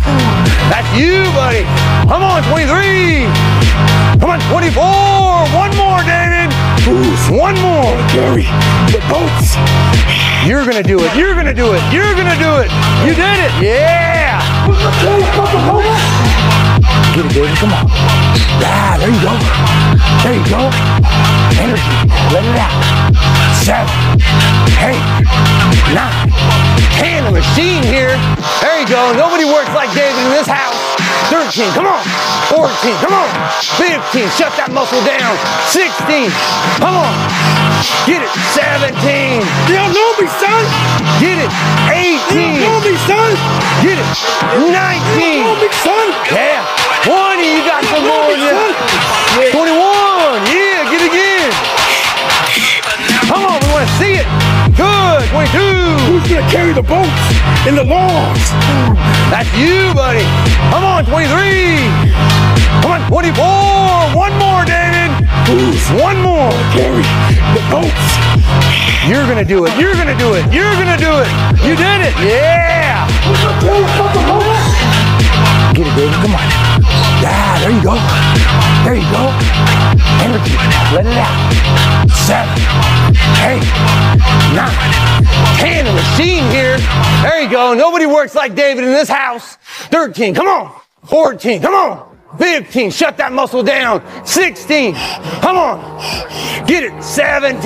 That's 0.71 0.87
you, 0.95 1.27
buddy. 1.35 1.67
Come 2.07 2.23
on. 2.23 2.39
23. 2.47 3.27
Come 4.15 4.31
on. 4.31 4.39
24. 4.47 4.79
One 5.51 5.75
more, 5.75 5.99
David. 6.07 6.55
One 7.27 7.59
more. 7.59 7.91
carry 8.15 8.47
the 8.95 9.03
boats? 9.11 9.59
You're 10.47 10.63
going 10.63 10.79
to 10.79 10.87
do 10.87 11.03
it. 11.03 11.11
You're 11.19 11.35
going 11.35 11.51
to 11.51 11.53
do 11.53 11.75
it. 11.75 11.83
You're 11.91 12.15
going 12.15 12.31
to 12.31 12.39
do 12.39 12.63
it. 12.63 12.71
You 13.03 13.11
did 13.11 13.37
it. 13.43 13.51
Yeah. 13.59 14.39
Get 17.11 17.25
it, 17.27 17.33
David. 17.35 17.57
Come 17.59 17.75
on. 17.75 17.91
Yeah, 18.63 18.95
there 19.03 19.11
you 19.11 19.19
go. 19.19 19.35
There 20.23 20.31
you 20.39 20.47
go. 20.47 20.71
Energy. 21.59 21.91
Let 22.31 22.47
it 22.47 22.55
out. 22.55 23.01
Seven, 23.61 23.91
eight, 24.79 25.03
nine, 25.93 26.30
ten. 27.01 27.25
The 27.25 27.31
machine 27.31 27.83
here. 27.83 28.13
There 28.61 28.77
you 28.79 28.87
go. 28.87 29.13
Nobody 29.13 29.45
works 29.45 29.73
like 29.73 29.89
David 29.93 30.21
in 30.25 30.31
this 30.31 30.47
house. 30.47 30.77
13. 31.31 31.71
Come 31.71 31.87
on. 31.87 32.03
14. 32.51 32.67
Come 32.99 33.15
on. 33.15 33.29
15. 33.79 34.27
Shut 34.35 34.51
that 34.59 34.69
muscle 34.75 34.99
down. 35.07 35.33
16. 35.71 36.27
Come 36.83 36.99
on. 36.99 37.13
Get 38.03 38.19
it. 38.19 38.31
17. 38.51 38.91
They 39.65 39.79
don't 39.79 39.95
know 39.95 40.11
me, 40.19 40.27
son. 40.37 40.61
Get 41.23 41.39
it. 41.39 41.51
They 41.87 42.19
don't 42.35 42.59
know 42.59 42.83
18. 42.83 42.91
me, 42.91 42.93
son. 43.07 43.31
Get 43.79 43.95
it. 43.95 44.03
They 44.03 44.59
don't 44.59 44.75
know 44.75 45.55
19. 45.55 45.63
me, 45.63 45.69
son. 45.79 46.05
Yeah. 46.35 46.59
20. 47.07 47.47
You 47.47 47.63
got 47.63 47.81
some 47.87 48.03
more 48.03 48.27
in 48.35 48.43
you. 48.43 48.57
21. 49.55 49.71
Yeah. 50.51 50.83
Get 50.91 50.99
it 50.99 51.09
again. 51.15 51.49
Come 53.31 53.47
on. 53.47 53.55
We 53.55 53.67
want 53.71 53.87
to 53.87 53.93
see 53.95 54.19
it. 54.19 54.40
Good. 55.01 55.29
22. 55.29 55.57
Who's 56.07 56.25
gonna 56.29 56.49
carry 56.51 56.73
the 56.73 56.83
boats 56.83 57.23
in 57.67 57.73
the 57.75 57.83
logs? 57.83 58.45
That's 59.33 59.49
you, 59.57 59.93
buddy. 59.93 60.25
Come 60.69 60.83
on. 60.83 61.05
23. 61.05 61.89
Come 62.81 62.91
on. 62.91 63.01
24. 63.09 63.43
One 64.13 64.33
more, 64.37 64.63
David. 64.65 65.09
Who's 65.49 65.81
One 65.99 66.21
more. 66.21 66.51
carry 66.75 67.01
the 67.55 67.63
boats? 67.73 68.05
You're 69.09 69.25
going 69.25 69.41
to 69.41 69.45
do 69.45 69.65
it. 69.65 69.73
You're 69.79 69.95
going 69.95 70.07
to 70.07 70.17
do 70.17 70.33
it. 70.37 70.45
You're 70.53 70.75
going 70.77 70.91
to 70.93 71.01
do 71.01 71.11
it. 71.25 71.29
You 71.65 71.73
did 71.75 71.99
it. 72.05 72.13
Yeah. 72.21 73.07
Get 75.73 75.87
it, 75.87 75.95
David. 75.97 76.13
Come 76.21 76.35
on. 76.37 76.45
Yeah, 77.23 77.59
there 77.59 77.71
you 77.71 77.81
go. 77.81 77.95
There 78.85 78.95
you 78.95 79.07
go. 79.09 79.23
Energy. 80.21 80.55
Let 80.93 81.05
it 81.09 81.17
out. 81.17 81.33
Seven, 82.13 82.53
eight, 83.41 83.65
nine, 84.55 85.23
ten. 85.57 85.85
The 85.85 85.93
machine 85.93 86.43
here. 86.51 86.77
There 87.21 87.41
you 87.41 87.49
go. 87.49 87.73
Nobody 87.73 88.05
works 88.05 88.35
like 88.35 88.55
David 88.55 88.83
in 88.83 88.91
this 88.91 89.09
house. 89.09 89.57
13. 89.89 90.33
Come 90.35 90.47
on. 90.47 90.79
14. 91.05 91.61
Come 91.61 91.73
on. 91.73 92.11
15. 92.37 92.91
Shut 92.91 93.17
that 93.17 93.31
muscle 93.33 93.63
down. 93.63 94.01
16. 94.25 94.93
Come 95.41 95.57
on. 95.57 95.79
Get 96.65 96.83
it. 96.83 97.03
17. 97.03 97.59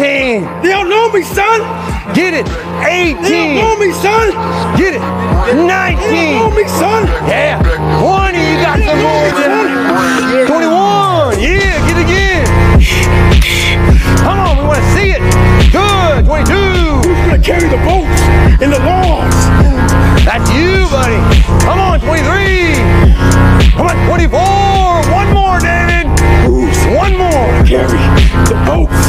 They 0.62 0.70
don't 0.70 0.90
know 0.90 1.12
me, 1.12 1.22
son. 1.22 1.62
Get 2.14 2.34
it. 2.34 2.48
18. 2.82 3.22
They 3.22 3.30
don't 3.30 3.56
know 3.56 3.78
me, 3.78 3.92
son. 3.94 4.32
Get 4.78 4.96
it. 4.96 5.02
19. 5.54 5.66
They 5.66 6.34
don't 6.34 6.50
know 6.50 6.56
me, 6.56 6.68
son. 6.68 7.06
Yeah. 7.30 7.62
20. 8.02 8.40
You 8.42 8.58
got 8.66 8.80
some 8.82 9.00
more. 9.06 9.30
Jim. 9.38 10.48
21. 10.48 11.40
Yeah. 11.40 11.88
Get 11.88 11.98
it 11.98 12.06
again. 12.10 12.46
Come 14.26 14.40
on. 14.40 14.58
We 14.58 14.64
want 14.66 14.80
to 14.80 14.86
see 14.96 15.12
it. 15.12 15.22
Good. 15.72 15.85
22. 16.24 16.54
Who's 16.54 17.20
gonna 17.26 17.40
carry 17.40 17.68
the 17.70 17.82
boats 17.86 18.22
and 18.62 18.72
the 18.74 18.80
logs? 18.80 19.36
That's 20.26 20.50
you, 20.52 20.88
buddy. 20.90 21.20
Come 21.64 21.80
on. 21.80 22.00
23. 22.00 22.76
Come 23.78 23.88
on. 23.88 23.96
24. 24.08 24.40
One 25.14 25.30
more, 25.34 25.60
David. 25.60 26.08
Who's 26.46 26.78
One 26.96 27.14
more. 27.18 27.54
carry 27.66 28.02
the 28.50 28.58
boats? 28.66 29.02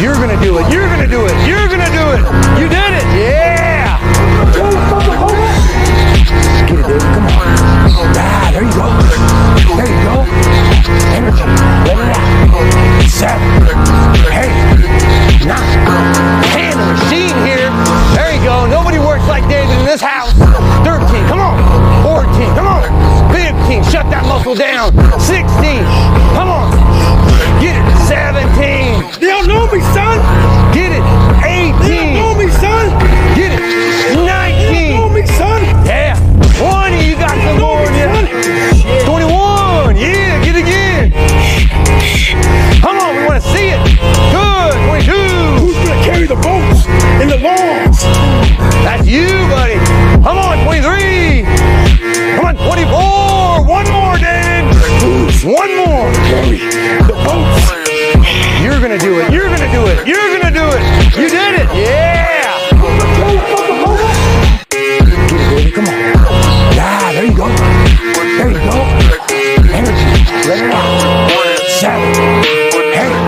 You're 0.00 0.14
going 0.18 0.30
to 0.34 0.40
do 0.42 0.58
it. 0.58 0.66
You're 0.72 0.86
going 0.88 1.02
to 1.04 1.10
do 1.10 1.26
it. 1.26 1.34
You're 1.46 1.68
going 1.68 1.84
to 1.84 1.92
do 1.94 2.04
it. 2.16 2.22
You 2.58 2.66
did 2.68 2.81
down. 24.42 24.90
16. 25.20 25.91
One 55.42 55.74
more. 55.74 56.06
the 56.12 57.18
boats? 57.26 57.66
You're 58.62 58.78
to 58.78 58.98
do 58.98 59.18
it. 59.18 59.32
You're 59.32 59.48
to 59.48 59.56
do 59.72 59.86
it. 59.88 60.06
You're 60.06 60.38
to 60.38 60.50
do 60.54 60.70
it. 60.70 60.82
You 61.18 61.28
did 61.28 61.58
it. 61.58 61.66
Yeah. 61.74 62.70
Get 64.70 65.08
it, 65.08 65.50
baby. 65.50 65.72
Come 65.72 65.88
on. 65.88 65.94
Yeah, 66.78 67.12
there 67.12 67.24
you 67.24 67.36
go. 67.36 67.48
There 68.38 68.50
you 68.52 68.62
go. 68.70 68.86
Energy. 69.74 70.06
Let 70.46 70.62
it 70.62 70.70
out. 70.70 71.58
Seven, 71.66 72.06
eight, 72.94 73.18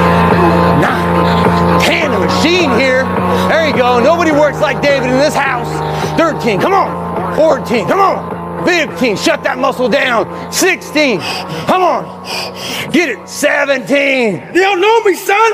nine, 0.79 1.81
ten. 1.83 2.13
The 2.13 2.21
machine 2.21 2.71
here. 2.79 3.03
There 3.49 3.67
you 3.67 3.77
go. 3.77 3.99
Nobody 3.99 4.31
works 4.31 4.61
like 4.61 4.81
David 4.81 5.11
in 5.11 5.19
this 5.19 5.35
house. 5.35 5.69
13, 6.17 6.61
come 6.61 6.75
on. 6.75 7.35
14, 7.35 7.89
come 7.89 7.99
on. 7.99 8.34
15, 8.65 9.17
shut 9.17 9.43
that 9.45 9.59
muscle 9.59 9.89
down. 9.89 10.53
16, 10.53 11.21
come 11.67 11.83
on. 11.83 12.91
Get 12.93 13.09
it. 13.11 13.29
17, 13.29 14.53
They 14.53 14.61
don't 14.61 14.81
know 14.81 15.03
me, 15.05 15.15
son. 15.15 15.53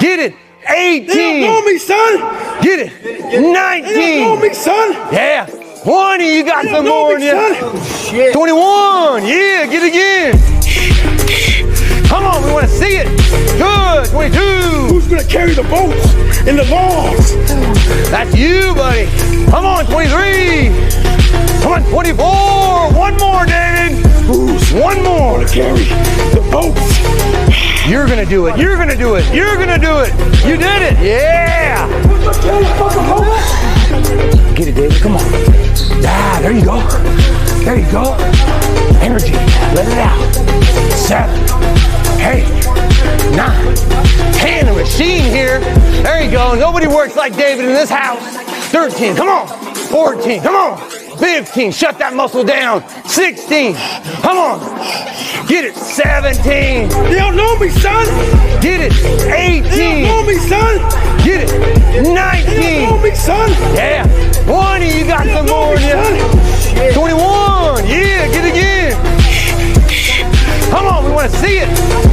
get 0.00 0.18
it. 0.18 0.34
18. 0.68 1.06
They 1.06 1.40
don't 1.40 1.40
know 1.40 1.62
me, 1.64 1.78
son. 1.78 2.18
get 2.62 2.78
it. 2.80 2.92
19. 3.40 3.94
They 3.94 4.18
don't 4.20 4.36
know 4.36 4.42
me, 4.48 4.54
son. 4.54 4.92
yeah. 5.12 5.46
20, 5.84 6.36
you 6.36 6.44
got 6.44 6.64
They 6.64 6.70
some 6.72 6.84
don't 6.84 7.08
more 7.08 7.16
in 7.16 7.22
you. 7.22 7.30
son. 7.30 8.32
21, 8.32 9.26
yeah, 9.26 9.66
get 9.66 9.82
it 9.84 9.88
again. 9.88 10.34
Come 12.08 12.24
on, 12.24 12.42
we 12.44 12.52
want 12.52 12.66
to 12.66 12.72
see 12.72 12.96
it. 12.96 13.06
Good. 13.58 14.08
22. 14.10 14.38
Who's 14.88 15.06
gonna 15.06 15.24
carry 15.24 15.52
the 15.54 15.62
boats 15.64 16.14
and 16.48 16.58
the 16.58 16.64
logs? 16.64 17.34
That's 18.10 18.34
you, 18.34 18.74
buddy. 18.74 19.06
Come 19.50 19.64
on, 19.66 19.84
23. 19.86 20.68
Come 21.68 21.84
on, 21.84 21.90
24. 21.90 22.98
One 22.98 23.14
more, 23.18 23.44
David. 23.44 23.98
Who's 24.24 24.72
One 24.72 25.02
more. 25.02 25.40
gonna 25.40 25.50
carry 25.50 25.84
the 26.32 26.40
boats? 26.50 26.80
You're 27.86 28.06
gonna 28.06 28.24
do 28.24 28.46
it. 28.46 28.56
You're 28.56 28.78
gonna 28.78 28.96
do 28.96 29.16
it. 29.16 29.34
You're 29.34 29.54
gonna 29.56 29.78
do 29.78 29.98
it. 29.98 30.10
You 30.46 30.56
did 30.56 30.80
it. 30.80 30.98
Yeah. 30.98 31.86
Get 34.54 34.68
it, 34.68 34.76
David. 34.76 35.02
Come 35.02 35.16
on. 35.16 35.22
Ah, 36.06 36.38
there 36.40 36.52
you 36.52 36.64
go. 36.64 36.80
There 37.66 37.76
you 37.76 37.92
go. 37.92 38.14
Energy. 39.04 39.34
Let 39.76 39.88
it 39.88 39.98
out. 39.98 40.16
Seven, 40.96 41.38
eight, 42.24 42.48
nine, 43.36 43.76
ten. 44.32 44.64
The 44.64 44.72
machine 44.72 45.30
here. 45.30 45.60
There 46.02 46.24
you 46.24 46.30
go. 46.30 46.54
Nobody 46.54 46.86
works 46.86 47.14
like 47.14 47.36
David 47.36 47.66
in 47.66 47.74
this 47.74 47.90
house. 47.90 48.22
13. 48.72 49.14
Come 49.16 49.28
on. 49.28 49.48
14. 49.74 50.40
Come 50.40 50.56
on. 50.56 50.97
15. 51.18 51.72
Shut 51.72 51.98
that 51.98 52.14
muscle 52.14 52.44
down. 52.44 52.86
16. 53.06 53.74
Come 54.22 54.38
on. 54.38 54.60
Get 55.46 55.64
it. 55.64 55.74
17. 55.74 56.88
They 57.10 57.18
don't 57.18 57.36
know 57.36 57.58
me, 57.58 57.70
son. 57.70 58.06
Get 58.60 58.80
it. 58.80 58.92
18. 59.26 59.62
They 59.62 59.78
don't 59.78 60.02
know 60.02 60.22
me, 60.26 60.38
son. 60.46 60.78
Get 61.24 61.48
it. 61.48 61.50
19. 62.06 62.14
They 62.14 62.84
don't 62.84 62.96
know 62.96 63.02
me, 63.02 63.14
son. 63.14 63.50
Yeah. 63.74 64.06
20. 64.46 64.98
You 64.98 65.04
got 65.06 65.24
They 65.24 65.34
some 65.34 65.46
more 65.46 65.74
in 65.74 65.82
you. 65.82 66.92
21. 66.94 67.86
Yeah. 67.86 68.28
Get 68.30 68.44
it 68.44 68.52
again. 68.54 68.94
Come 70.70 70.86
on. 70.86 71.04
We 71.04 71.10
want 71.10 71.30
to 71.30 71.36
see 71.38 71.58
it. 71.58 71.68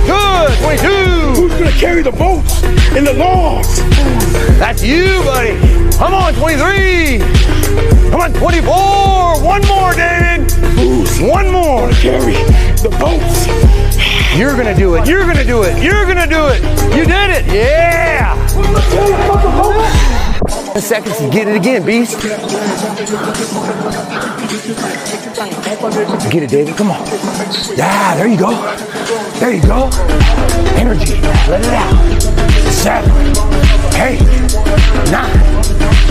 Good. 0.08 0.58
22. 0.60 1.35
Who's 1.66 1.74
gonna 1.74 1.82
carry 1.82 2.04
the 2.04 2.12
boats 2.12 2.64
and 2.96 3.08
the 3.08 3.14
logs? 3.14 3.80
That's 4.60 4.84
you, 4.84 5.24
buddy. 5.24 5.58
Come 5.98 6.14
on. 6.14 6.36
23. 6.36 7.18
Come 8.12 8.22
on. 8.22 8.34
24. 8.34 9.44
One 9.44 9.66
more, 9.66 9.94
David. 9.94 10.52
Who's 10.78 11.20
One 11.20 11.52
more. 11.52 11.90
to 11.90 11.96
carry 11.96 12.34
the 12.84 12.96
boats? 13.00 13.48
You're 14.38 14.54
going 14.54 14.68
to 14.68 14.76
do 14.76 14.94
it. 14.94 15.08
You're 15.08 15.24
going 15.24 15.38
to 15.38 15.44
do 15.44 15.64
it. 15.64 15.82
You're 15.82 16.06
going 16.06 16.18
to 16.18 16.28
do 16.28 16.46
it. 16.50 16.62
You 16.96 17.06
did 17.06 17.32
it. 17.32 17.46
Yeah. 17.52 18.36
10 20.74 20.82
seconds 20.84 21.18
to 21.18 21.30
get 21.32 21.48
it 21.48 21.56
again, 21.56 21.84
beast. 21.84 22.22
Get 26.30 26.44
it, 26.44 26.50
David. 26.50 26.76
Come 26.78 26.92
on. 26.92 27.04
Yeah, 27.76 28.16
there 28.16 28.28
you 28.28 28.38
go. 28.38 28.52
There 29.40 29.52
you 29.52 29.62
go. 29.62 29.90
Energy. 30.76 31.20
Let 31.50 31.62
it 31.62 31.74
out. 31.74 32.22
Seven, 32.72 33.10
eight, 34.00 34.22
nine, 35.10 35.64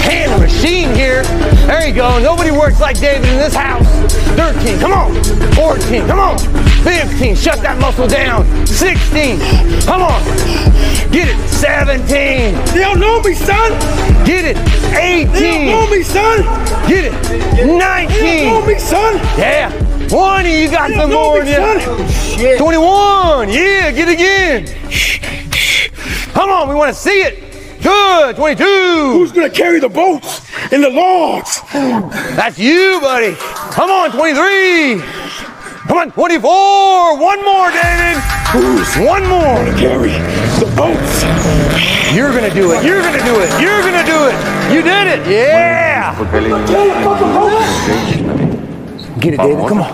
ten. 0.03 0.31
The 0.31 0.39
machine 0.41 0.93
here. 0.95 1.23
There 1.67 1.87
you 1.87 1.95
go. 1.95 2.19
Nobody 2.19 2.51
works 2.51 2.81
like 2.81 2.99
David 2.99 3.29
in 3.29 3.37
this 3.37 3.55
house. 3.55 3.87
13. 4.35 4.81
Come 4.81 4.93
on. 4.93 5.15
14. 5.55 6.07
Come 6.09 6.19
on. 6.19 6.74
15. 6.85 7.35
Shut 7.35 7.61
that 7.63 7.79
muscle 7.81 8.07
down. 8.07 8.45
16. 8.67 9.41
Come 9.87 10.03
on. 10.03 10.21
Get 11.11 11.29
it. 11.29 11.39
17. 11.49 12.05
They 12.75 12.81
don't 12.81 13.01
know 13.01 13.21
me, 13.23 13.35
son. 13.35 13.73
Get 14.25 14.45
it. 14.45 14.57
18. 14.93 15.33
They 15.33 15.51
don't 15.51 15.67
know 15.67 15.91
me, 15.91 16.03
son. 16.03 16.43
Get 16.87 17.07
it. 17.07 17.15
19. 17.67 18.09
They 18.21 18.45
don't 18.45 18.61
know 18.61 18.67
me, 18.67 18.79
son. 18.79 19.15
Yeah. 19.39 19.71
20. 20.09 20.61
You 20.63 20.71
got 20.71 20.89
They 20.89 20.97
some 20.97 21.11
don't 21.11 21.23
more 21.23 21.41
in 21.41 21.47
you. 21.47 21.55
son. 21.55 22.59
21. 22.59 23.49
Yeah. 23.49 23.91
Get 23.91 24.09
it 24.09 24.15
again. 24.15 24.67
Come 26.35 26.51
on. 26.51 26.69
We 26.69 26.75
want 26.75 26.93
to 26.95 26.99
see 27.01 27.23
it. 27.23 27.41
Good. 27.83 28.37
22. 28.37 28.65
Who's 28.65 29.33
gonna 29.33 29.49
carry 29.51 29.79
the 29.81 29.89
boats 29.89 30.41
and 30.73 30.83
the 30.83 30.91
logs? 30.91 31.61
That's 31.73 32.59
you, 32.59 32.99
buddy. 33.01 33.35
Come 33.73 33.91
on. 33.91 34.11
23. 34.13 35.24
Come 35.87 35.99
on. 35.99 36.11
24. 36.13 37.19
One 37.19 37.45
more, 37.45 37.71
David. 37.71 38.17
Who's 38.55 38.89
One 38.97 39.27
more. 39.27 39.65
carry 39.77 40.13
the 40.63 40.73
boats? 40.77 41.25
You're 42.15 42.31
to 42.33 42.51
do 42.55 42.73
it. 42.73 42.85
You're 42.85 43.03
to 43.03 43.19
do 43.25 43.41
it. 43.41 43.51
You're 43.61 43.83
to 43.83 44.05
do 44.07 44.19
it. 44.31 44.37
You 44.73 44.83
did 44.83 45.07
it. 45.09 45.27
Yeah. 45.29 46.15
Get 49.21 49.35
it, 49.35 49.37
David. 49.39 49.69
Come 49.69 49.81
on. 49.83 49.91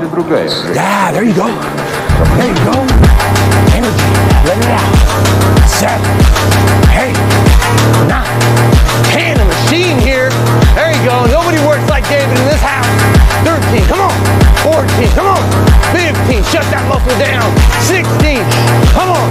Ah, 0.77 1.11
there 1.13 1.25
you 1.25 1.35
go. 1.35 1.47
There 2.37 2.49
you 2.49 2.55
go. 2.65 2.75
Energy. 3.75 4.09
Let 4.45 4.59
it 4.59 4.71
out. 4.71 5.69
Seven, 5.69 6.05
eight, 6.93 7.17
nine, 8.07 8.80
ten. 9.11 9.37
The 9.39 9.45
machine 9.45 9.99
here. 9.99 10.29
There 10.77 10.93
you 10.93 11.03
go. 11.05 11.27
Nobody 11.27 11.59
works 11.65 11.85
like 11.89 12.05
David 12.09 12.37
in 12.37 12.47
this 12.47 12.63
house. 12.63 12.89
13. 13.45 13.85
Come 13.89 14.01
on. 14.05 14.15
14. 14.65 14.85
Come 15.17 15.29
on. 15.33 15.45
15. 15.97 16.45
Shut 16.53 16.67
that 16.75 16.85
muscle 16.89 17.17
down. 17.17 17.49
16. 17.89 18.45
Come 18.93 19.11
on. 19.13 19.29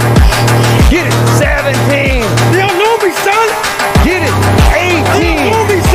Get 0.90 1.06
it. 1.06 1.16
17. 1.38 2.26
They 2.50 2.60
don't 2.60 2.78
know 2.78 2.94
me, 2.98 3.14
son. 3.22 3.46
Get 4.02 4.26
it. 4.26 4.34
They 4.72 4.98
don't 5.50 5.70
18. 5.70 5.89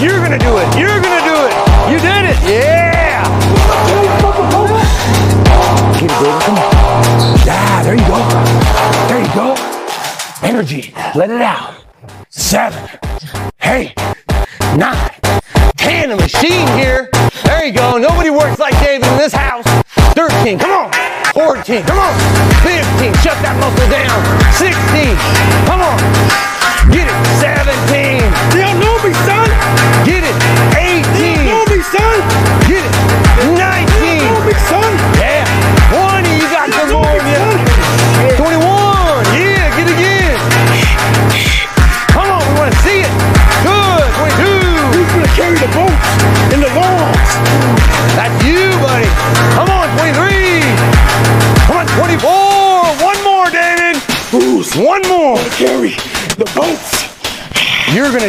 You're 0.00 0.18
going 0.18 0.32
to 0.32 0.38
do 0.38 0.56
it. 0.56 0.78
You're 0.78 1.00
going 1.00 1.18
to 1.18 1.26
do 1.28 1.36
it. 1.44 1.52
You 1.92 1.98
did 2.00 2.24
it. 2.24 2.38
Yeah. 2.48 3.22
Get 5.98 6.10
it, 6.10 6.48
on. 6.48 6.56
Yeah, 7.44 7.82
there 7.82 7.94
you 7.94 8.06
go. 8.08 8.18
There 9.08 9.20
you 9.20 9.34
go. 9.34 9.54
Energy. 10.42 10.94
Let 11.14 11.30
it 11.30 11.42
out. 11.42 11.84
Seven. 12.30 12.88
Hey. 13.58 13.92
Nine. 14.76 14.96
Seven, 14.96 15.20
eight, 15.20 15.20
nine, 15.22 15.72
ten. 15.76 16.08
The 16.08 16.16
machine 16.16 16.66
here. 16.78 17.10
There 17.44 17.64
you 17.66 17.72
go. 17.72 17.98
Nobody 17.98 18.30
works 18.30 18.58
like 18.58 18.78
David 18.80 19.06
in 19.06 19.18
this 19.18 19.34
house. 19.34 19.64
13. 20.14 20.58
Come 20.58 20.70
on. 20.70 20.92
14. 21.34 21.82
Come 21.82 21.98
on. 21.98 22.14
15. 22.62 23.12
Shut 23.20 23.36
that 23.42 23.56
muscle 23.60 23.90
down. 23.90 24.16
16. 24.56 25.16
Come 25.66 25.82
on. 25.82 26.49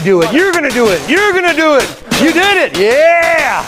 to 0.02 0.06
do 0.06 0.22
it. 0.22 0.34
You're 0.34 0.52
gonna 0.52 0.70
do 0.70 0.88
it. 0.90 1.02
You're 1.10 1.34
gonna 1.34 1.54
do 1.54 1.76
it. 1.78 1.86
You 2.22 2.34
did 2.34 2.58
it. 2.58 2.78
Yeah. 2.78 3.62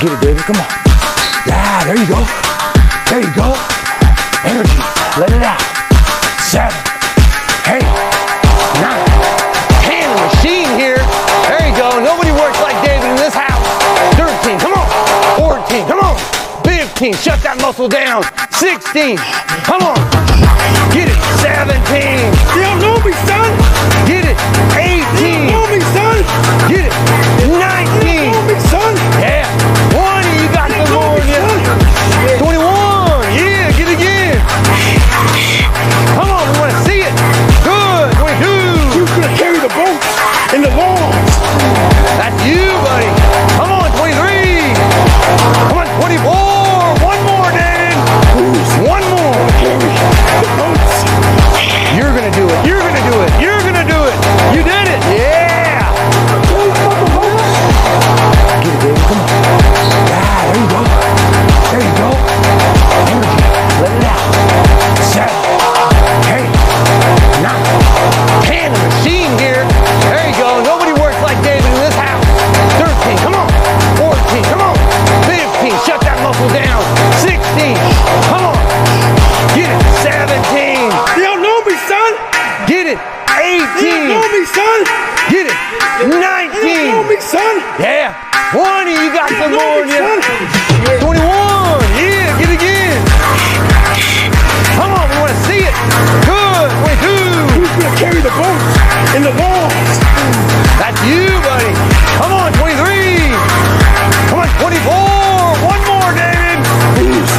Get 0.00 0.10
it, 0.10 0.20
David. 0.20 0.42
Come 0.42 0.56
on. 0.56 0.66
Yeah, 1.46 1.84
there 1.84 1.98
you 1.98 2.08
go. 2.08 2.18
There 3.10 3.22
you 3.22 3.32
go. 3.34 3.54
Energy. 4.42 4.80
Let 5.18 5.30
it 5.30 5.42
out. 5.42 5.60
Seven. 6.42 6.74
Hey! 7.62 7.82
Nine. 8.82 9.06
Hand 9.86 10.18
the 10.18 10.22
machine 10.26 10.70
here. 10.78 10.98
There 11.46 11.62
you 11.62 11.74
go. 11.76 12.02
Nobody 12.02 12.32
works 12.32 12.58
like 12.62 12.74
David 12.84 13.10
in 13.10 13.16
this 13.16 13.34
house. 13.34 13.62
13. 14.16 14.58
Come 14.58 14.74
on. 14.74 14.88
14. 15.38 15.86
Come 15.86 16.00
on. 16.00 16.16
15. 16.64 17.14
Shut 17.14 17.38
that 17.42 17.58
muscle 17.60 17.88
down. 17.88 18.24
16. 18.50 19.16
Come 19.62 19.82
on. 19.82 19.99
Know 87.20 87.28
19. 87.28 87.28
me, 87.28 87.28
son. 87.28 87.54
Yeah. 87.80 88.16
20. 88.52 88.92
You 88.92 89.12
got 89.12 89.28
some 89.36 89.52
more 89.52 89.82
in 89.82 89.88
me, 89.88 89.94
you. 89.94 90.00
son. 90.00 90.40
21. 91.00 91.20
Yeah. 92.00 92.38
Get 92.40 92.48
it 92.48 92.56
again. 92.56 93.00
Come 94.76 94.92
on. 94.96 95.04
We 95.08 95.16
want 95.20 95.32
to 95.32 95.40
see 95.44 95.62
it. 95.68 95.74
Good. 96.24 96.68
22. 96.80 97.20
Who's 97.60 97.72
gonna 97.76 97.96
carry 98.00 98.20
the 98.20 98.32
boat 98.32 98.60
in 99.16 99.22
the 99.22 99.32
lawn? 99.36 99.70
That's 100.80 101.00
you, 101.04 101.28
buddy. 101.44 101.72
Come 102.16 102.32
on. 102.32 102.52
23. 102.56 103.36
Come 104.32 104.40
on. 104.40 104.48
24. 104.56 105.20
One 105.68 105.82
more, 105.84 106.12
David. 106.16 106.58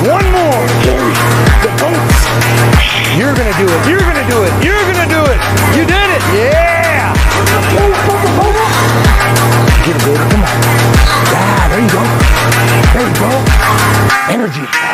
One 0.06 0.28
more. 0.30 0.62
Carry 0.86 1.14
the 1.66 1.72
boats. 1.82 2.22
You're 3.18 3.34
going 3.34 3.52
to 3.52 3.58
do 3.58 3.68
it. 3.68 3.90
You're 3.90 4.00
going 4.00 4.10
to 4.10 4.10
do 4.10 4.10
it. 4.10 4.11
You're 4.11 4.11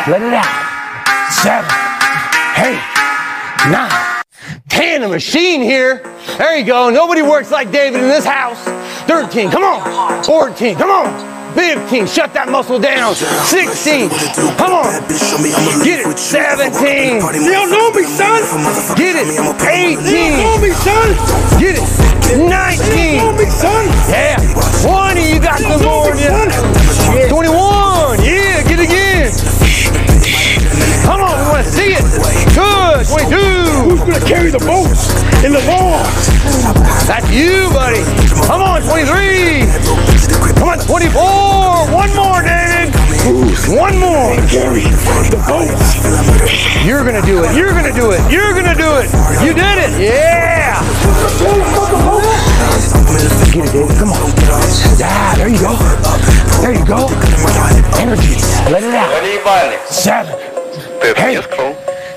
Let 0.08 0.22
it 0.22 0.32
out. 0.32 1.30
Seven. 1.30 1.68
Eight. 2.64 2.80
Nine. 3.70 4.22
Ten. 4.68 5.08
Machine 5.10 5.60
here. 5.60 6.02
There 6.38 6.56
you 6.56 6.64
go. 6.64 6.88
Nobody 6.88 7.20
works 7.22 7.50
like 7.50 7.70
David 7.70 8.00
in 8.02 8.08
this 8.08 8.24
house. 8.24 8.62
Thirteen. 9.06 9.50
Come 9.50 9.64
on. 9.64 10.24
Fourteen. 10.24 10.76
Come 10.76 10.90
on. 10.90 11.38
15, 11.54 12.06
shut 12.06 12.32
that 12.34 12.46
muscle 12.48 12.78
down. 12.78 13.16
16, 13.16 14.10
come 14.60 14.78
on. 14.78 14.86
Get 15.82 16.06
it. 16.06 16.18
17, 16.18 17.18
You 17.18 17.50
don't 17.50 17.72
know 17.72 17.90
me, 17.90 18.04
son. 18.04 18.44
get 18.94 19.16
it. 19.16 19.26
18. 19.26 19.98
You 20.06 20.38
don't 20.38 20.38
know 20.38 20.56
me, 20.62 20.70
son. 20.70 21.08
get 21.58 21.80
it. 21.80 21.82
19. 22.38 22.46
You 22.46 23.18
don't 23.18 23.32
know 23.32 23.32
me, 23.34 23.46
son. 23.50 23.84
yeah. 24.06 24.38
20, 24.86 25.32
you 25.34 25.40
got 25.40 25.58
some 25.58 25.82
more 25.82 26.12
don't 26.12 26.20
in 26.20 26.30
know 26.30 26.46
me, 26.46 26.54
you. 26.54 27.26
son. 27.26 27.28
21, 27.28 28.22
yeah, 28.22 28.62
get 28.62 28.78
it 28.78 28.86
again 28.86 29.67
want 31.58 31.66
to 31.66 31.74
see 31.74 31.90
it. 31.90 32.06
Good, 32.54 33.02
22. 33.02 33.34
Who's 33.90 34.00
going 34.06 34.14
to 34.14 34.26
carry 34.26 34.50
the 34.50 34.62
boat 34.62 34.94
in 35.42 35.50
the 35.50 35.58
lawn? 35.66 36.06
That's 37.10 37.26
you, 37.34 37.66
buddy. 37.74 37.98
Come 38.46 38.62
on, 38.62 38.82
23. 38.86 39.66
Come 40.54 40.68
on, 40.70 40.78
24. 40.78 41.90
One 41.90 42.14
more, 42.14 42.46
David. 42.46 42.94
One 43.74 43.98
more. 43.98 44.38
Carry 44.46 44.86
the 45.34 45.42
boats. 45.50 45.98
You're 46.86 47.02
going 47.02 47.18
to 47.18 47.26
do 47.26 47.42
it. 47.42 47.50
You're 47.56 47.74
going 47.74 47.90
to 47.90 47.96
do 47.98 48.14
it. 48.14 48.22
You're 48.30 48.54
going 48.54 48.70
to 48.70 48.78
do 48.78 48.94
it. 49.02 49.10
You 49.42 49.50
did 49.50 49.82
it. 49.82 49.90
Yeah. 49.98 50.78
Get 53.50 53.66
it, 53.66 53.72
David. 53.72 53.98
Come 53.98 54.14
on. 54.14 54.30
Yeah, 54.94 55.34
there 55.34 55.48
you 55.48 55.58
go. 55.58 55.74
There 56.62 56.74
you 56.74 56.86
go. 56.86 57.10
Energy. 57.98 58.38
Let 58.70 58.84
it 58.84 58.94
out. 58.94 59.90
Seven. 59.90 60.57
Hey. 61.00 61.40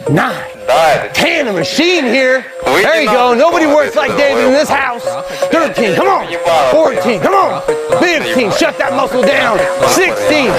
Nine. 0.10 0.58
Nine. 0.68 1.14
Ten, 1.14 1.48
a 1.48 1.54
machine 1.54 2.04
here. 2.06 2.46
We 2.66 2.82
there 2.82 3.02
you 3.02 3.10
go. 3.10 3.34
Nobody 3.34 3.66
works 3.66 3.96
like 3.96 4.16
David 4.18 4.46
in 4.46 4.54
this 4.54 4.70
house. 4.70 5.04
Thirteen, 5.52 5.96
come 5.96 6.08
on. 6.08 6.26
Fourteen, 6.72 7.22
come 7.22 7.34
on. 7.34 7.62
Fifteen, 8.02 8.52
shut 8.52 8.78
that 8.80 8.94
muscle 8.94 9.22
down. 9.22 9.60
Sixteen, 9.94 10.50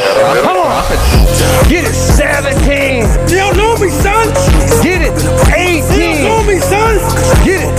come 0.47 0.57
on. 0.57 0.85
Get 1.68 1.85
it. 1.85 1.95
Seventeen. 1.95 3.03
You 3.27 3.43
don't 3.43 3.57
know 3.57 3.75
me, 3.79 3.91
son. 3.91 4.31
Get 4.83 5.03
it. 5.03 5.12
Eighteen. 5.51 6.23
You 6.23 6.29
don't 6.29 6.47
know 6.47 6.55
me, 6.55 6.61
son. 6.61 6.99
Get 7.43 7.66
it. 7.66 7.75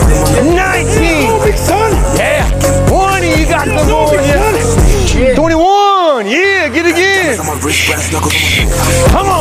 Nineteen. 0.51 1.23
You 1.23 1.27
don't 1.27 1.39
know 1.39 1.45
me, 1.45 1.55
son. 1.55 1.91
Yeah. 2.19 2.43
Twenty, 2.91 3.31
you 3.39 3.47
got 3.47 3.65
the 3.65 3.79
more. 3.87 4.13
Yeah. 4.19 5.35
Twenty-one. 5.35 6.27
Yeah, 6.27 6.67
get 6.69 6.85
it 6.85 6.91
again. 6.91 7.37
Come 7.37 9.27
on 9.27 9.32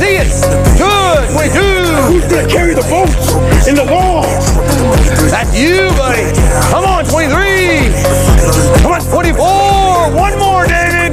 see 0.00 0.16
it. 0.16 0.32
Good, 0.80 1.28
22. 1.36 1.60
Who's 2.08 2.24
gonna 2.24 2.48
carry 2.48 2.72
the 2.72 2.86
boats 2.88 3.68
in 3.68 3.74
the 3.74 3.84
lawn? 3.84 4.24
That's 5.28 5.52
you, 5.52 5.92
buddy. 6.00 6.24
Come 6.72 6.84
on, 6.88 7.04
23. 7.04 7.92
Come 8.80 8.92
on, 8.92 9.02
24. 9.04 10.16
One 10.16 10.38
more, 10.38 10.64
David. 10.66 11.12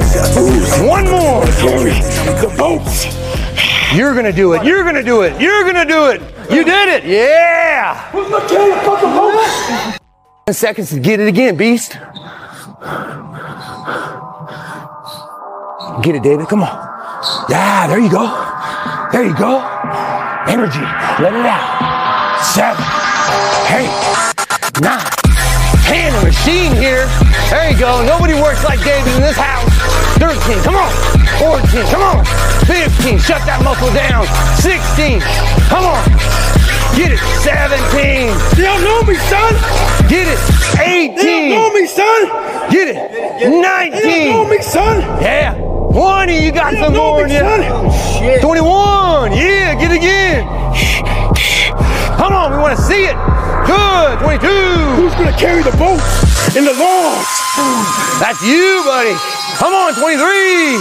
One 0.88 1.09
more. 1.09 1.43
Carry 1.59 1.99
the 2.39 2.53
boats. 2.57 3.11
You're 3.93 4.13
going 4.13 4.25
to 4.25 4.31
do 4.31 4.53
it. 4.53 4.63
You're 4.63 4.83
going 4.83 4.95
to 4.95 5.03
do 5.03 5.21
it. 5.21 5.39
You're 5.41 5.63
going 5.63 5.75
to 5.75 5.85
do 5.85 6.07
it. 6.07 6.21
You 6.51 6.63
did 6.63 6.89
it. 6.89 7.03
Yeah. 7.05 8.11
Who's 8.11 8.29
gonna 8.29 8.47
carry 8.47 8.71
the 8.71 8.81
fucking? 8.81 9.99
10 10.47 10.53
seconds 10.53 10.89
to 10.91 10.99
get 10.99 11.19
it 11.19 11.27
again, 11.27 11.57
beast. 11.57 11.93
Get 16.03 16.15
it, 16.15 16.23
David. 16.23 16.47
Come 16.47 16.63
on. 16.63 17.49
Yeah, 17.49 17.88
there 17.88 17.99
you 17.99 18.09
go. 18.09 18.47
There 19.12 19.24
you 19.24 19.36
go. 19.36 19.64
Energy. 20.47 20.84
Let 21.24 21.32
it 21.32 21.47
out. 21.47 22.43
Seven, 22.43 22.84
eight, 23.72 23.88
nine, 24.84 24.99
ten. 25.88 26.12
The 26.12 26.28
machine 26.28 26.76
here. 26.76 27.08
There 27.49 27.72
you 27.72 27.80
go. 27.80 28.03
Nobody 28.05 28.34
works 28.34 28.66
like 28.66 28.84
David 28.84 29.16
in 29.16 29.22
this 29.22 29.38
house. 29.38 29.72
13. 30.20 30.62
Come 30.62 30.76
on. 30.76 30.91
14. 31.39 31.88
Come 31.88 32.03
on. 32.03 32.26
15. 32.68 33.18
Shut 33.20 33.39
that 33.47 33.64
muscle 33.64 33.91
down. 33.95 34.28
16. 34.60 35.22
Come 35.72 35.88
on. 35.88 36.03
Get 36.99 37.16
it. 37.16 37.22
17. 37.47 38.28
You 38.60 38.64
don't 38.68 38.84
know 38.84 39.03
me, 39.08 39.16
son. 39.32 39.55
Get 40.12 40.28
it. 40.28 40.39
18. 40.84 41.16
You 41.16 41.55
don't 41.55 41.64
know 41.64 41.72
me, 41.72 41.88
son. 41.88 42.22
Get 42.70 42.88
it. 42.91 43.49
19. 43.55 44.03
You 44.03 44.34
don't 44.34 44.43
know 44.43 44.49
me, 44.49 44.62
son. 44.62 44.99
Yeah. 45.22 45.66
20. 45.93 46.43
You 46.45 46.51
got 46.51 46.73
some 46.73 46.93
more 46.93 47.23
in 47.25 47.31
you. 47.31 47.39
son. 47.39 48.39
21. 48.41 49.31
Yeah. 49.33 49.75
Get 49.75 49.91
it 49.91 49.97
again. 49.97 50.43
Come 52.17 52.33
on. 52.33 52.51
We 52.51 52.57
want 52.57 52.75
to 52.77 52.83
see 52.83 53.05
it. 53.05 53.15
Good. 53.65 54.19
22. 54.19 54.47
Who's 54.97 55.13
gonna 55.15 55.35
carry 55.38 55.63
the 55.63 55.75
boat 55.77 56.01
in 56.55 56.65
the 56.65 56.73
lawn? 56.73 57.17
That's 58.19 58.41
you, 58.43 58.83
buddy. 58.85 59.15
Come 59.57 59.73
on. 59.73 59.93
23. 59.95 60.79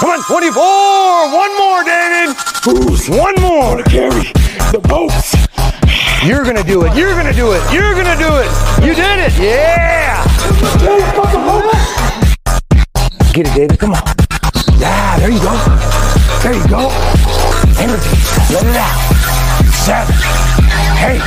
Come 0.00 0.10
on. 0.10 0.20
24. 0.24 1.36
One 1.36 1.52
more, 1.58 1.84
David. 1.84 2.36
Who's 2.64 3.08
One 3.08 3.34
more. 3.40 3.76
gonna 3.76 3.84
carry 3.84 4.32
the 4.72 4.80
boat? 4.82 5.12
You're 6.24 6.42
going 6.42 6.56
to 6.56 6.64
do 6.64 6.82
it. 6.84 6.96
You're 6.96 7.12
going 7.12 7.26
to 7.26 7.32
do 7.32 7.52
it. 7.52 7.62
You're 7.72 7.94
going 7.94 8.06
to 8.06 8.16
do 8.16 8.26
it. 8.26 8.50
You 8.84 8.94
did 8.96 9.20
it. 9.20 9.38
Yeah. 9.38 10.24
Get 13.36 13.48
it, 13.48 13.52
David. 13.52 13.78
Come 13.78 13.92
on. 13.92 14.00
Yeah, 14.80 15.20
there 15.20 15.28
you 15.28 15.36
go. 15.44 15.52
There 16.40 16.56
you 16.56 16.64
go. 16.72 16.88
Energy. 17.76 18.16
Let 18.48 18.64
it 18.64 18.80
out. 18.80 18.96
Seven, 19.76 20.16
eight, 21.04 21.20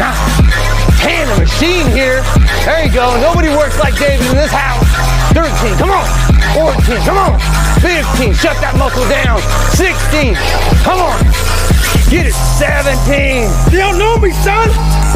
nine, 0.00 0.16
ten. 0.96 1.28
The 1.28 1.44
machine 1.44 1.92
here. 1.92 2.24
There 2.64 2.88
you 2.88 2.92
go. 2.96 3.20
Nobody 3.20 3.52
works 3.52 3.78
like 3.78 4.00
David 4.00 4.32
in 4.32 4.36
this 4.40 4.48
house. 4.48 4.80
Thirteen. 5.36 5.76
Come 5.76 5.90
on. 5.92 6.08
14, 6.56 6.96
come 7.04 7.18
on. 7.20 7.36
15, 7.84 8.32
shut 8.32 8.56
that 8.64 8.72
muscle 8.80 9.04
down. 9.12 9.38
16, 9.76 10.34
come 10.82 11.04
on. 11.04 11.20
Get 12.08 12.26
it. 12.26 12.34
17, 12.56 13.44
They 13.68 13.76
don't 13.76 13.98
know 14.00 14.16
me, 14.16 14.32
son. 14.40 14.72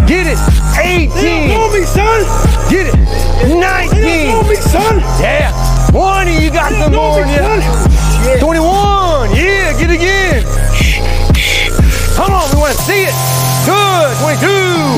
get 0.07 0.29
it. 0.29 0.39
18. 0.77 1.09
They 1.17 1.49
don't 1.49 1.49
know 1.49 1.73
me, 1.73 1.83
son. 1.89 2.21
get 2.69 2.93
it. 2.93 2.97
19. 3.57 3.89
They 3.99 4.29
don't 4.29 4.45
know 4.45 4.49
me, 4.49 4.57
son. 4.57 5.01
yeah. 5.19 5.74
20, 5.95 6.43
you 6.43 6.51
got 6.51 6.75
They 6.75 6.83
some 6.83 6.91
don't 6.91 7.07
more 7.07 7.23
in 7.23 7.31
me, 7.31 7.39
you. 7.39 8.43
21, 8.43 9.31
yeah, 9.31 9.71
get 9.79 9.95
it 9.95 10.03
again. 10.03 10.43
Come 12.19 12.35
on, 12.35 12.51
we 12.51 12.59
want 12.59 12.75
to 12.75 12.83
see 12.83 13.07
it. 13.07 13.15
Good. 13.63 14.11
22, 14.19 14.43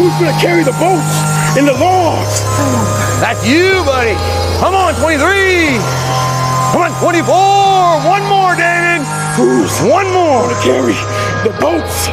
Who's 0.01 0.17
gonna 0.17 0.41
carry 0.41 0.65
the 0.65 0.73
boats 0.81 1.05
in 1.61 1.67
the 1.69 1.77
logs? 1.77 2.41
that's 3.21 3.45
you, 3.45 3.85
buddy. 3.85 4.17
Come 4.57 4.73
on, 4.73 4.95
23. 4.97 5.77
Come 6.73 6.81
on, 6.89 6.93
24. 6.97 7.29
One 8.09 8.25
more, 8.33 8.57
David. 8.57 9.05
Who's 9.37 9.77
One 9.85 10.09
more. 10.17 10.49
gonna 10.49 10.65
carry 10.65 10.97
the 11.45 11.53
boats? 11.61 12.09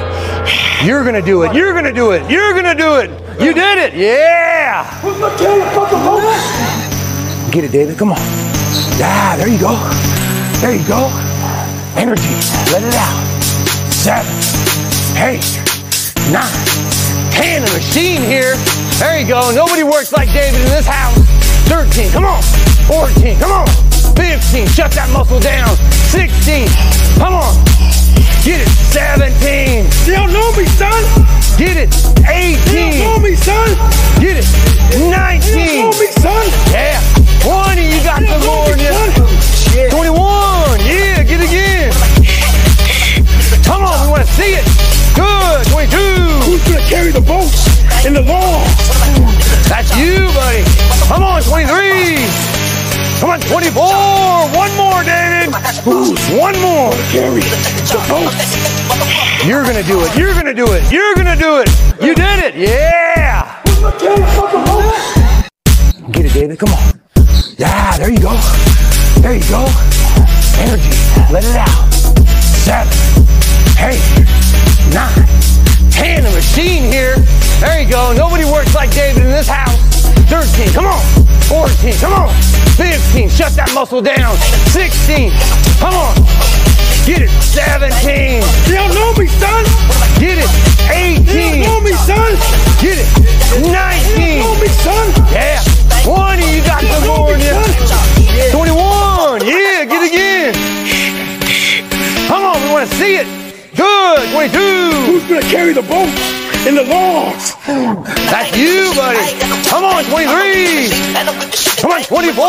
You're 0.84 1.06
gonna 1.06 1.22
do 1.24 1.44
it. 1.44 1.56
You're 1.56 1.74
gonna 1.74 1.94
do 1.94 2.12
it. 2.12 2.30
You're 2.30 2.52
gonna 2.54 2.76
do 2.76 2.96
it. 3.00 3.10
You 3.40 3.54
did 3.54 3.78
it. 3.80 3.94
Yeah. 3.96 4.84
Who's 5.00 5.18
gonna 5.20 5.38
carry 5.40 5.60
the 5.64 5.72
fucking 5.72 6.04
boats? 6.04 7.52
Get 7.56 7.64
it, 7.64 7.72
David. 7.72 7.98
Come 7.98 8.12
on. 8.12 8.53
Yeah, 8.98 9.36
there 9.38 9.48
you 9.48 9.60
go. 9.60 9.74
There 10.62 10.76
you 10.76 10.86
go. 10.88 11.10
Energy. 11.98 12.38
Let 12.70 12.84
it 12.86 12.94
out. 12.94 13.18
Seven, 13.89 14.30
eight, 15.18 15.46
nine, 16.30 16.54
ten. 17.34 17.64
A 17.64 17.70
machine 17.74 18.22
here. 18.22 18.56
There 19.00 19.20
you 19.20 19.28
go. 19.28 19.52
Nobody 19.56 19.84
works 19.84 20.14
like 20.14 20.30
David 20.32 20.62
in 20.62 20.70
this 20.70 20.86
house. 20.86 21.18
13. 21.70 22.12
Come 22.12 22.26
on. 22.26 22.41
14. 22.86 23.39
Come 23.39 23.52
on. 23.52 23.68
15. 24.14 24.68
Shut 24.68 24.91
that 24.91 25.10
muscle 25.12 25.39
down. 25.39 25.74
16. 26.14 26.70
Come 27.18 27.34
on. 27.34 27.54
Get 28.46 28.62
it. 28.62 28.70
17. 28.94 29.89
They 30.06 30.14
don't 30.14 30.34
know 30.34 30.54
me, 30.54 30.66
son. 30.78 31.02
Get 31.58 31.78
it. 31.78 31.89
They 32.22 32.62
don't 32.62 32.94
18. 32.94 33.00
know 33.02 33.18
me, 33.20 33.34
son. 33.36 33.74
Get 34.22 34.38
it. 34.38 34.46
They 34.94 35.00
don't 35.00 35.12
19. 35.12 35.82
know 35.82 35.89
me, 35.98 36.08
son. 36.14 36.46
Yeah. 36.70 37.12
20, 37.44 37.84
you 37.84 38.00
got 38.04 38.24
the 38.24 38.28
some 38.28 38.39
don't 38.39 38.48
know 38.48 38.56
more 38.56 38.72
in 38.72 38.80
me, 38.80 38.88
you. 38.88 38.94
son. 38.94 39.89
21, 39.91 40.80
yeah, 40.88 41.24
get 41.28 41.39
it 41.44 41.48
again. 41.52 41.91
Come 43.68 43.84
on, 43.84 43.96
we 44.06 44.12
want 44.16 44.24
to 44.26 44.32
see 44.34 44.56
it. 44.56 44.66
Good, 45.16 45.68
22. 45.68 45.98
Who's 46.48 46.64
gonna 46.64 46.86
carry 46.88 47.12
the 47.12 47.22
boats 47.22 47.68
in 48.06 48.14
the 48.14 48.22
logs? 48.22 48.72
That's 49.68 49.91
you, 49.98 50.28
buddy. 50.34 50.64
Come 51.08 51.24
on, 51.24 51.41
23. 51.44 52.16
Come 53.20 53.30
on, 53.32 53.39
24. 53.39 53.84
One 54.56 54.72
more, 54.76 55.04
David. 55.04 55.54
Who's 55.84 56.20
One 56.32 56.56
more. 56.62 56.91
carry 57.12 57.41
the 57.91 58.00
boats? 58.08 58.36
You're 59.46 59.64
going 59.64 59.76
to 59.76 59.84
do 59.84 60.00
it. 60.04 60.16
You're 60.18 60.34
going 60.34 60.46
to 60.46 60.54
do 60.54 60.66
it. 60.72 60.91
You're 60.91 61.16
going 61.16 61.28
to 61.28 61.36
do 61.36 61.58
it. 61.60 61.70
You 62.02 62.16
did 62.16 62.39
it. 62.44 62.56
Yeah. 62.56 63.62
Who's 63.68 63.80
gonna 63.80 64.00
carry 64.00 64.16
the 64.20 64.28
fucking 64.28 64.66
boats? 64.66 66.12
Get 66.12 66.26
it, 66.26 66.34
David. 66.34 66.60
Come 66.60 66.70
on. 66.74 66.93
Yeah, 67.64 67.95
there 67.95 68.11
you 68.11 68.20
go. 68.20 68.36
There 69.24 69.39
you 69.39 69.47
go. 69.47 69.64
Energy. 70.59 70.91
Let 71.32 71.47
it 71.47 71.55
out. 71.55 71.72
Seven, 72.59 72.91
eight, 73.80 74.03
nine, 74.91 75.24
ten. 75.88 76.26
A 76.28 76.32
machine 76.36 76.91
here. 76.91 77.16
There 77.64 77.82
you 77.82 77.88
go. 77.89 78.11
Nobody 78.11 78.43
works 78.43 78.76
like 78.76 78.91
David 78.91 79.24
in 79.24 79.32
this 79.32 79.47
house. 79.47 79.80
13. 80.28 80.76
Come 80.76 80.88
on. 80.91 80.99
14. 81.47 81.95
Come 82.03 82.11
on. 82.11 82.36
15. 82.76 83.30
Shut 83.30 83.55
that 83.55 83.72
muscle 83.74 84.01
down. 84.01 84.36
16. 84.76 85.32
Come 85.80 85.95
on. 85.95 86.20
Get 87.07 87.24
it. 87.24 87.32
17. 87.32 88.43
They 88.68 88.76
don't 88.76 88.91
know 88.91 89.16
me, 89.16 89.32
son. 89.39 89.64
Get 90.20 90.36
it. 90.36 90.51
They 90.91 91.16
don't 91.16 91.64
18. 91.64 91.64
know 91.64 91.80
me, 91.80 91.95
son. 92.03 92.36
Get 92.84 92.99
it. 92.99 93.07
They 93.55 93.64
don't 93.64 93.72
19. 93.72 94.43
know 94.43 94.51
me, 94.59 94.68
son. 94.68 95.07
Yeah. 95.32 95.72
20, 96.04 96.43
you 96.56 96.62
got 96.68 96.82
They 96.82 96.88
some 96.91 97.04
don't 97.04 97.18
more 97.18 97.34
in 97.34 97.39
me, 97.39 97.47
you. 97.47 97.64
son. 97.88 98.04
21, 98.51 99.47
yeah, 99.47 99.86
get 99.88 100.04
it 100.04 100.12
again. 100.12 100.54
Come 102.28 102.43
on, 102.43 102.62
we 102.62 102.68
want 102.72 102.89
to 102.89 102.95
see 102.95 103.16
it. 103.24 103.28
Good, 103.76 104.30
22. 104.32 104.60
Who's 105.08 105.24
gonna 105.28 105.41
carry 105.49 105.74
the 105.74 105.82
boats 105.82 106.22
in 106.68 106.76
the 106.76 106.84
logs? 106.84 107.56
That's 108.30 108.51
you, 108.58 108.91
buddy. 108.95 109.18
Come 109.70 109.84
on, 109.84 110.04
23. 110.06 110.91
Come 111.82 111.91
on, 111.91 112.04
24. 112.04 112.43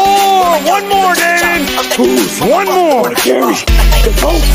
One 0.66 0.84
more, 0.88 1.14
David. 1.14 1.68
Who's 1.96 2.40
One 2.40 2.66
more. 2.66 3.04
gonna 3.04 3.16
carry 3.16 3.54
the 4.04 4.12
boats? 4.20 4.50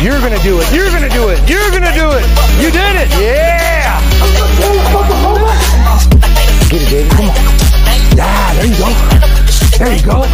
You're 0.00 0.20
going 0.20 0.32
to 0.32 0.38
do 0.44 0.60
it. 0.60 0.72
You're 0.72 0.90
going 0.90 1.02
to 1.02 1.08
do 1.10 1.28
it. 1.30 1.42
You're 1.50 1.70
going 1.72 1.82
to 1.82 1.90
do 1.92 2.06
it. 2.14 2.22
You 2.62 2.70
did 2.70 2.94
it. 3.02 3.08
Yeah. 3.18 3.98
Get 6.70 6.82
it, 6.82 6.88
David. 6.88 7.10
Come 7.10 7.30
on. 7.30 7.47
Yeah, 8.18 8.52
there 8.58 8.66
you 8.66 8.74
go. 8.74 8.90
There 9.78 9.94
you 9.94 10.02
go. 10.02 10.26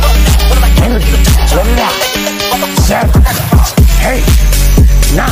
Energy. 0.81 1.21
Let 1.53 1.69
it 1.69 1.77
out. 1.85 1.93
Seven, 2.81 3.21
eight, 4.09 4.25
nine, 5.13 5.29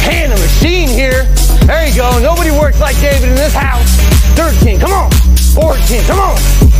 ten. 0.00 0.32
A 0.32 0.36
machine 0.40 0.88
here. 0.88 1.28
There 1.68 1.86
you 1.86 1.94
go. 1.94 2.18
Nobody 2.24 2.52
works 2.52 2.80
like 2.80 2.98
David 3.04 3.28
in 3.28 3.34
this 3.34 3.52
house. 3.52 3.84
13. 4.32 4.80
Come 4.80 4.92
on. 4.96 5.10
14. 5.52 6.00
Come 6.08 6.20
on. 6.20 6.36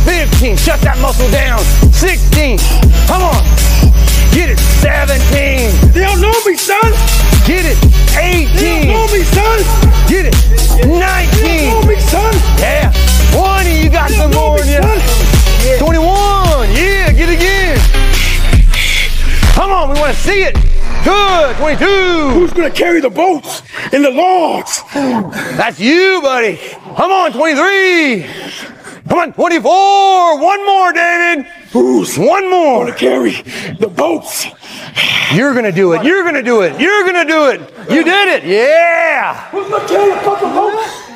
15. 0.09 0.57
Shut 0.57 0.81
that 0.81 0.97
muscle 0.97 1.29
down. 1.29 1.61
16. 1.93 2.57
Come 3.05 3.21
on. 3.21 3.45
Get 4.33 4.49
it. 4.49 4.57
17. 4.81 5.93
They 5.93 6.01
don't 6.01 6.19
know 6.19 6.33
me, 6.49 6.57
son. 6.57 6.89
Get 7.45 7.61
it. 7.61 7.77
Eighteen. 8.17 8.57
They 8.57 8.85
don't 8.89 9.05
know 9.05 9.05
me, 9.13 9.21
son. 9.21 9.59
Get 10.09 10.25
it. 10.25 10.35
Nineteen. 10.81 11.45
They 11.45 11.69
don't 11.69 11.85
know 11.85 11.93
me, 11.93 11.99
son. 12.01 12.33
Yeah. 12.57 13.08
20. 13.31 13.83
You 13.83 13.89
got 13.89 14.09
some 14.11 14.31
more 14.31 14.59
in 14.61 14.67
you. 14.67 14.81
21. 15.79 16.69
Yeah. 16.75 17.11
Get 17.11 17.29
it 17.29 17.35
again. 17.35 17.79
Come 19.53 19.71
on. 19.71 19.89
We 19.93 19.99
want 19.99 20.13
to 20.15 20.19
see 20.21 20.43
it. 20.43 20.55
Good. 21.03 21.55
22. 21.57 22.29
Who's 22.39 22.53
gonna 22.53 22.71
carry 22.71 22.99
the 23.01 23.09
boats 23.09 23.61
and 23.93 24.03
the 24.03 24.11
logs? 24.11 24.81
That's 24.93 25.79
you, 25.79 26.19
buddy. 26.21 26.57
Come 26.95 27.11
on. 27.11 27.31
23. 27.31 28.25
Come 29.07 29.17
on. 29.19 29.33
24. 29.33 30.39
One 30.41 30.65
more, 30.65 30.93
David. 30.93 31.45
Who's 31.71 32.17
One 32.17 32.49
more. 32.49 32.85
gonna 32.85 32.97
carry 32.97 33.41
the 33.79 33.87
boats? 33.87 34.47
You're 35.33 35.53
going 35.53 35.65
to 35.65 35.71
do 35.71 35.93
it. 35.93 36.03
You're 36.03 36.23
going 36.23 36.33
to 36.33 36.41
do 36.41 36.61
it. 36.61 36.79
You're 36.81 37.03
going 37.03 37.27
to 37.27 37.31
do 37.31 37.49
it. 37.49 37.59
You 37.91 38.03
did 38.03 38.27
it. 38.29 38.43
Yeah. 38.43 39.35
Who's 39.51 39.69
gonna 39.69 39.87
carry 39.87 40.09
the 40.09 40.17
fucking 40.21 40.49
boats? 40.49 41.08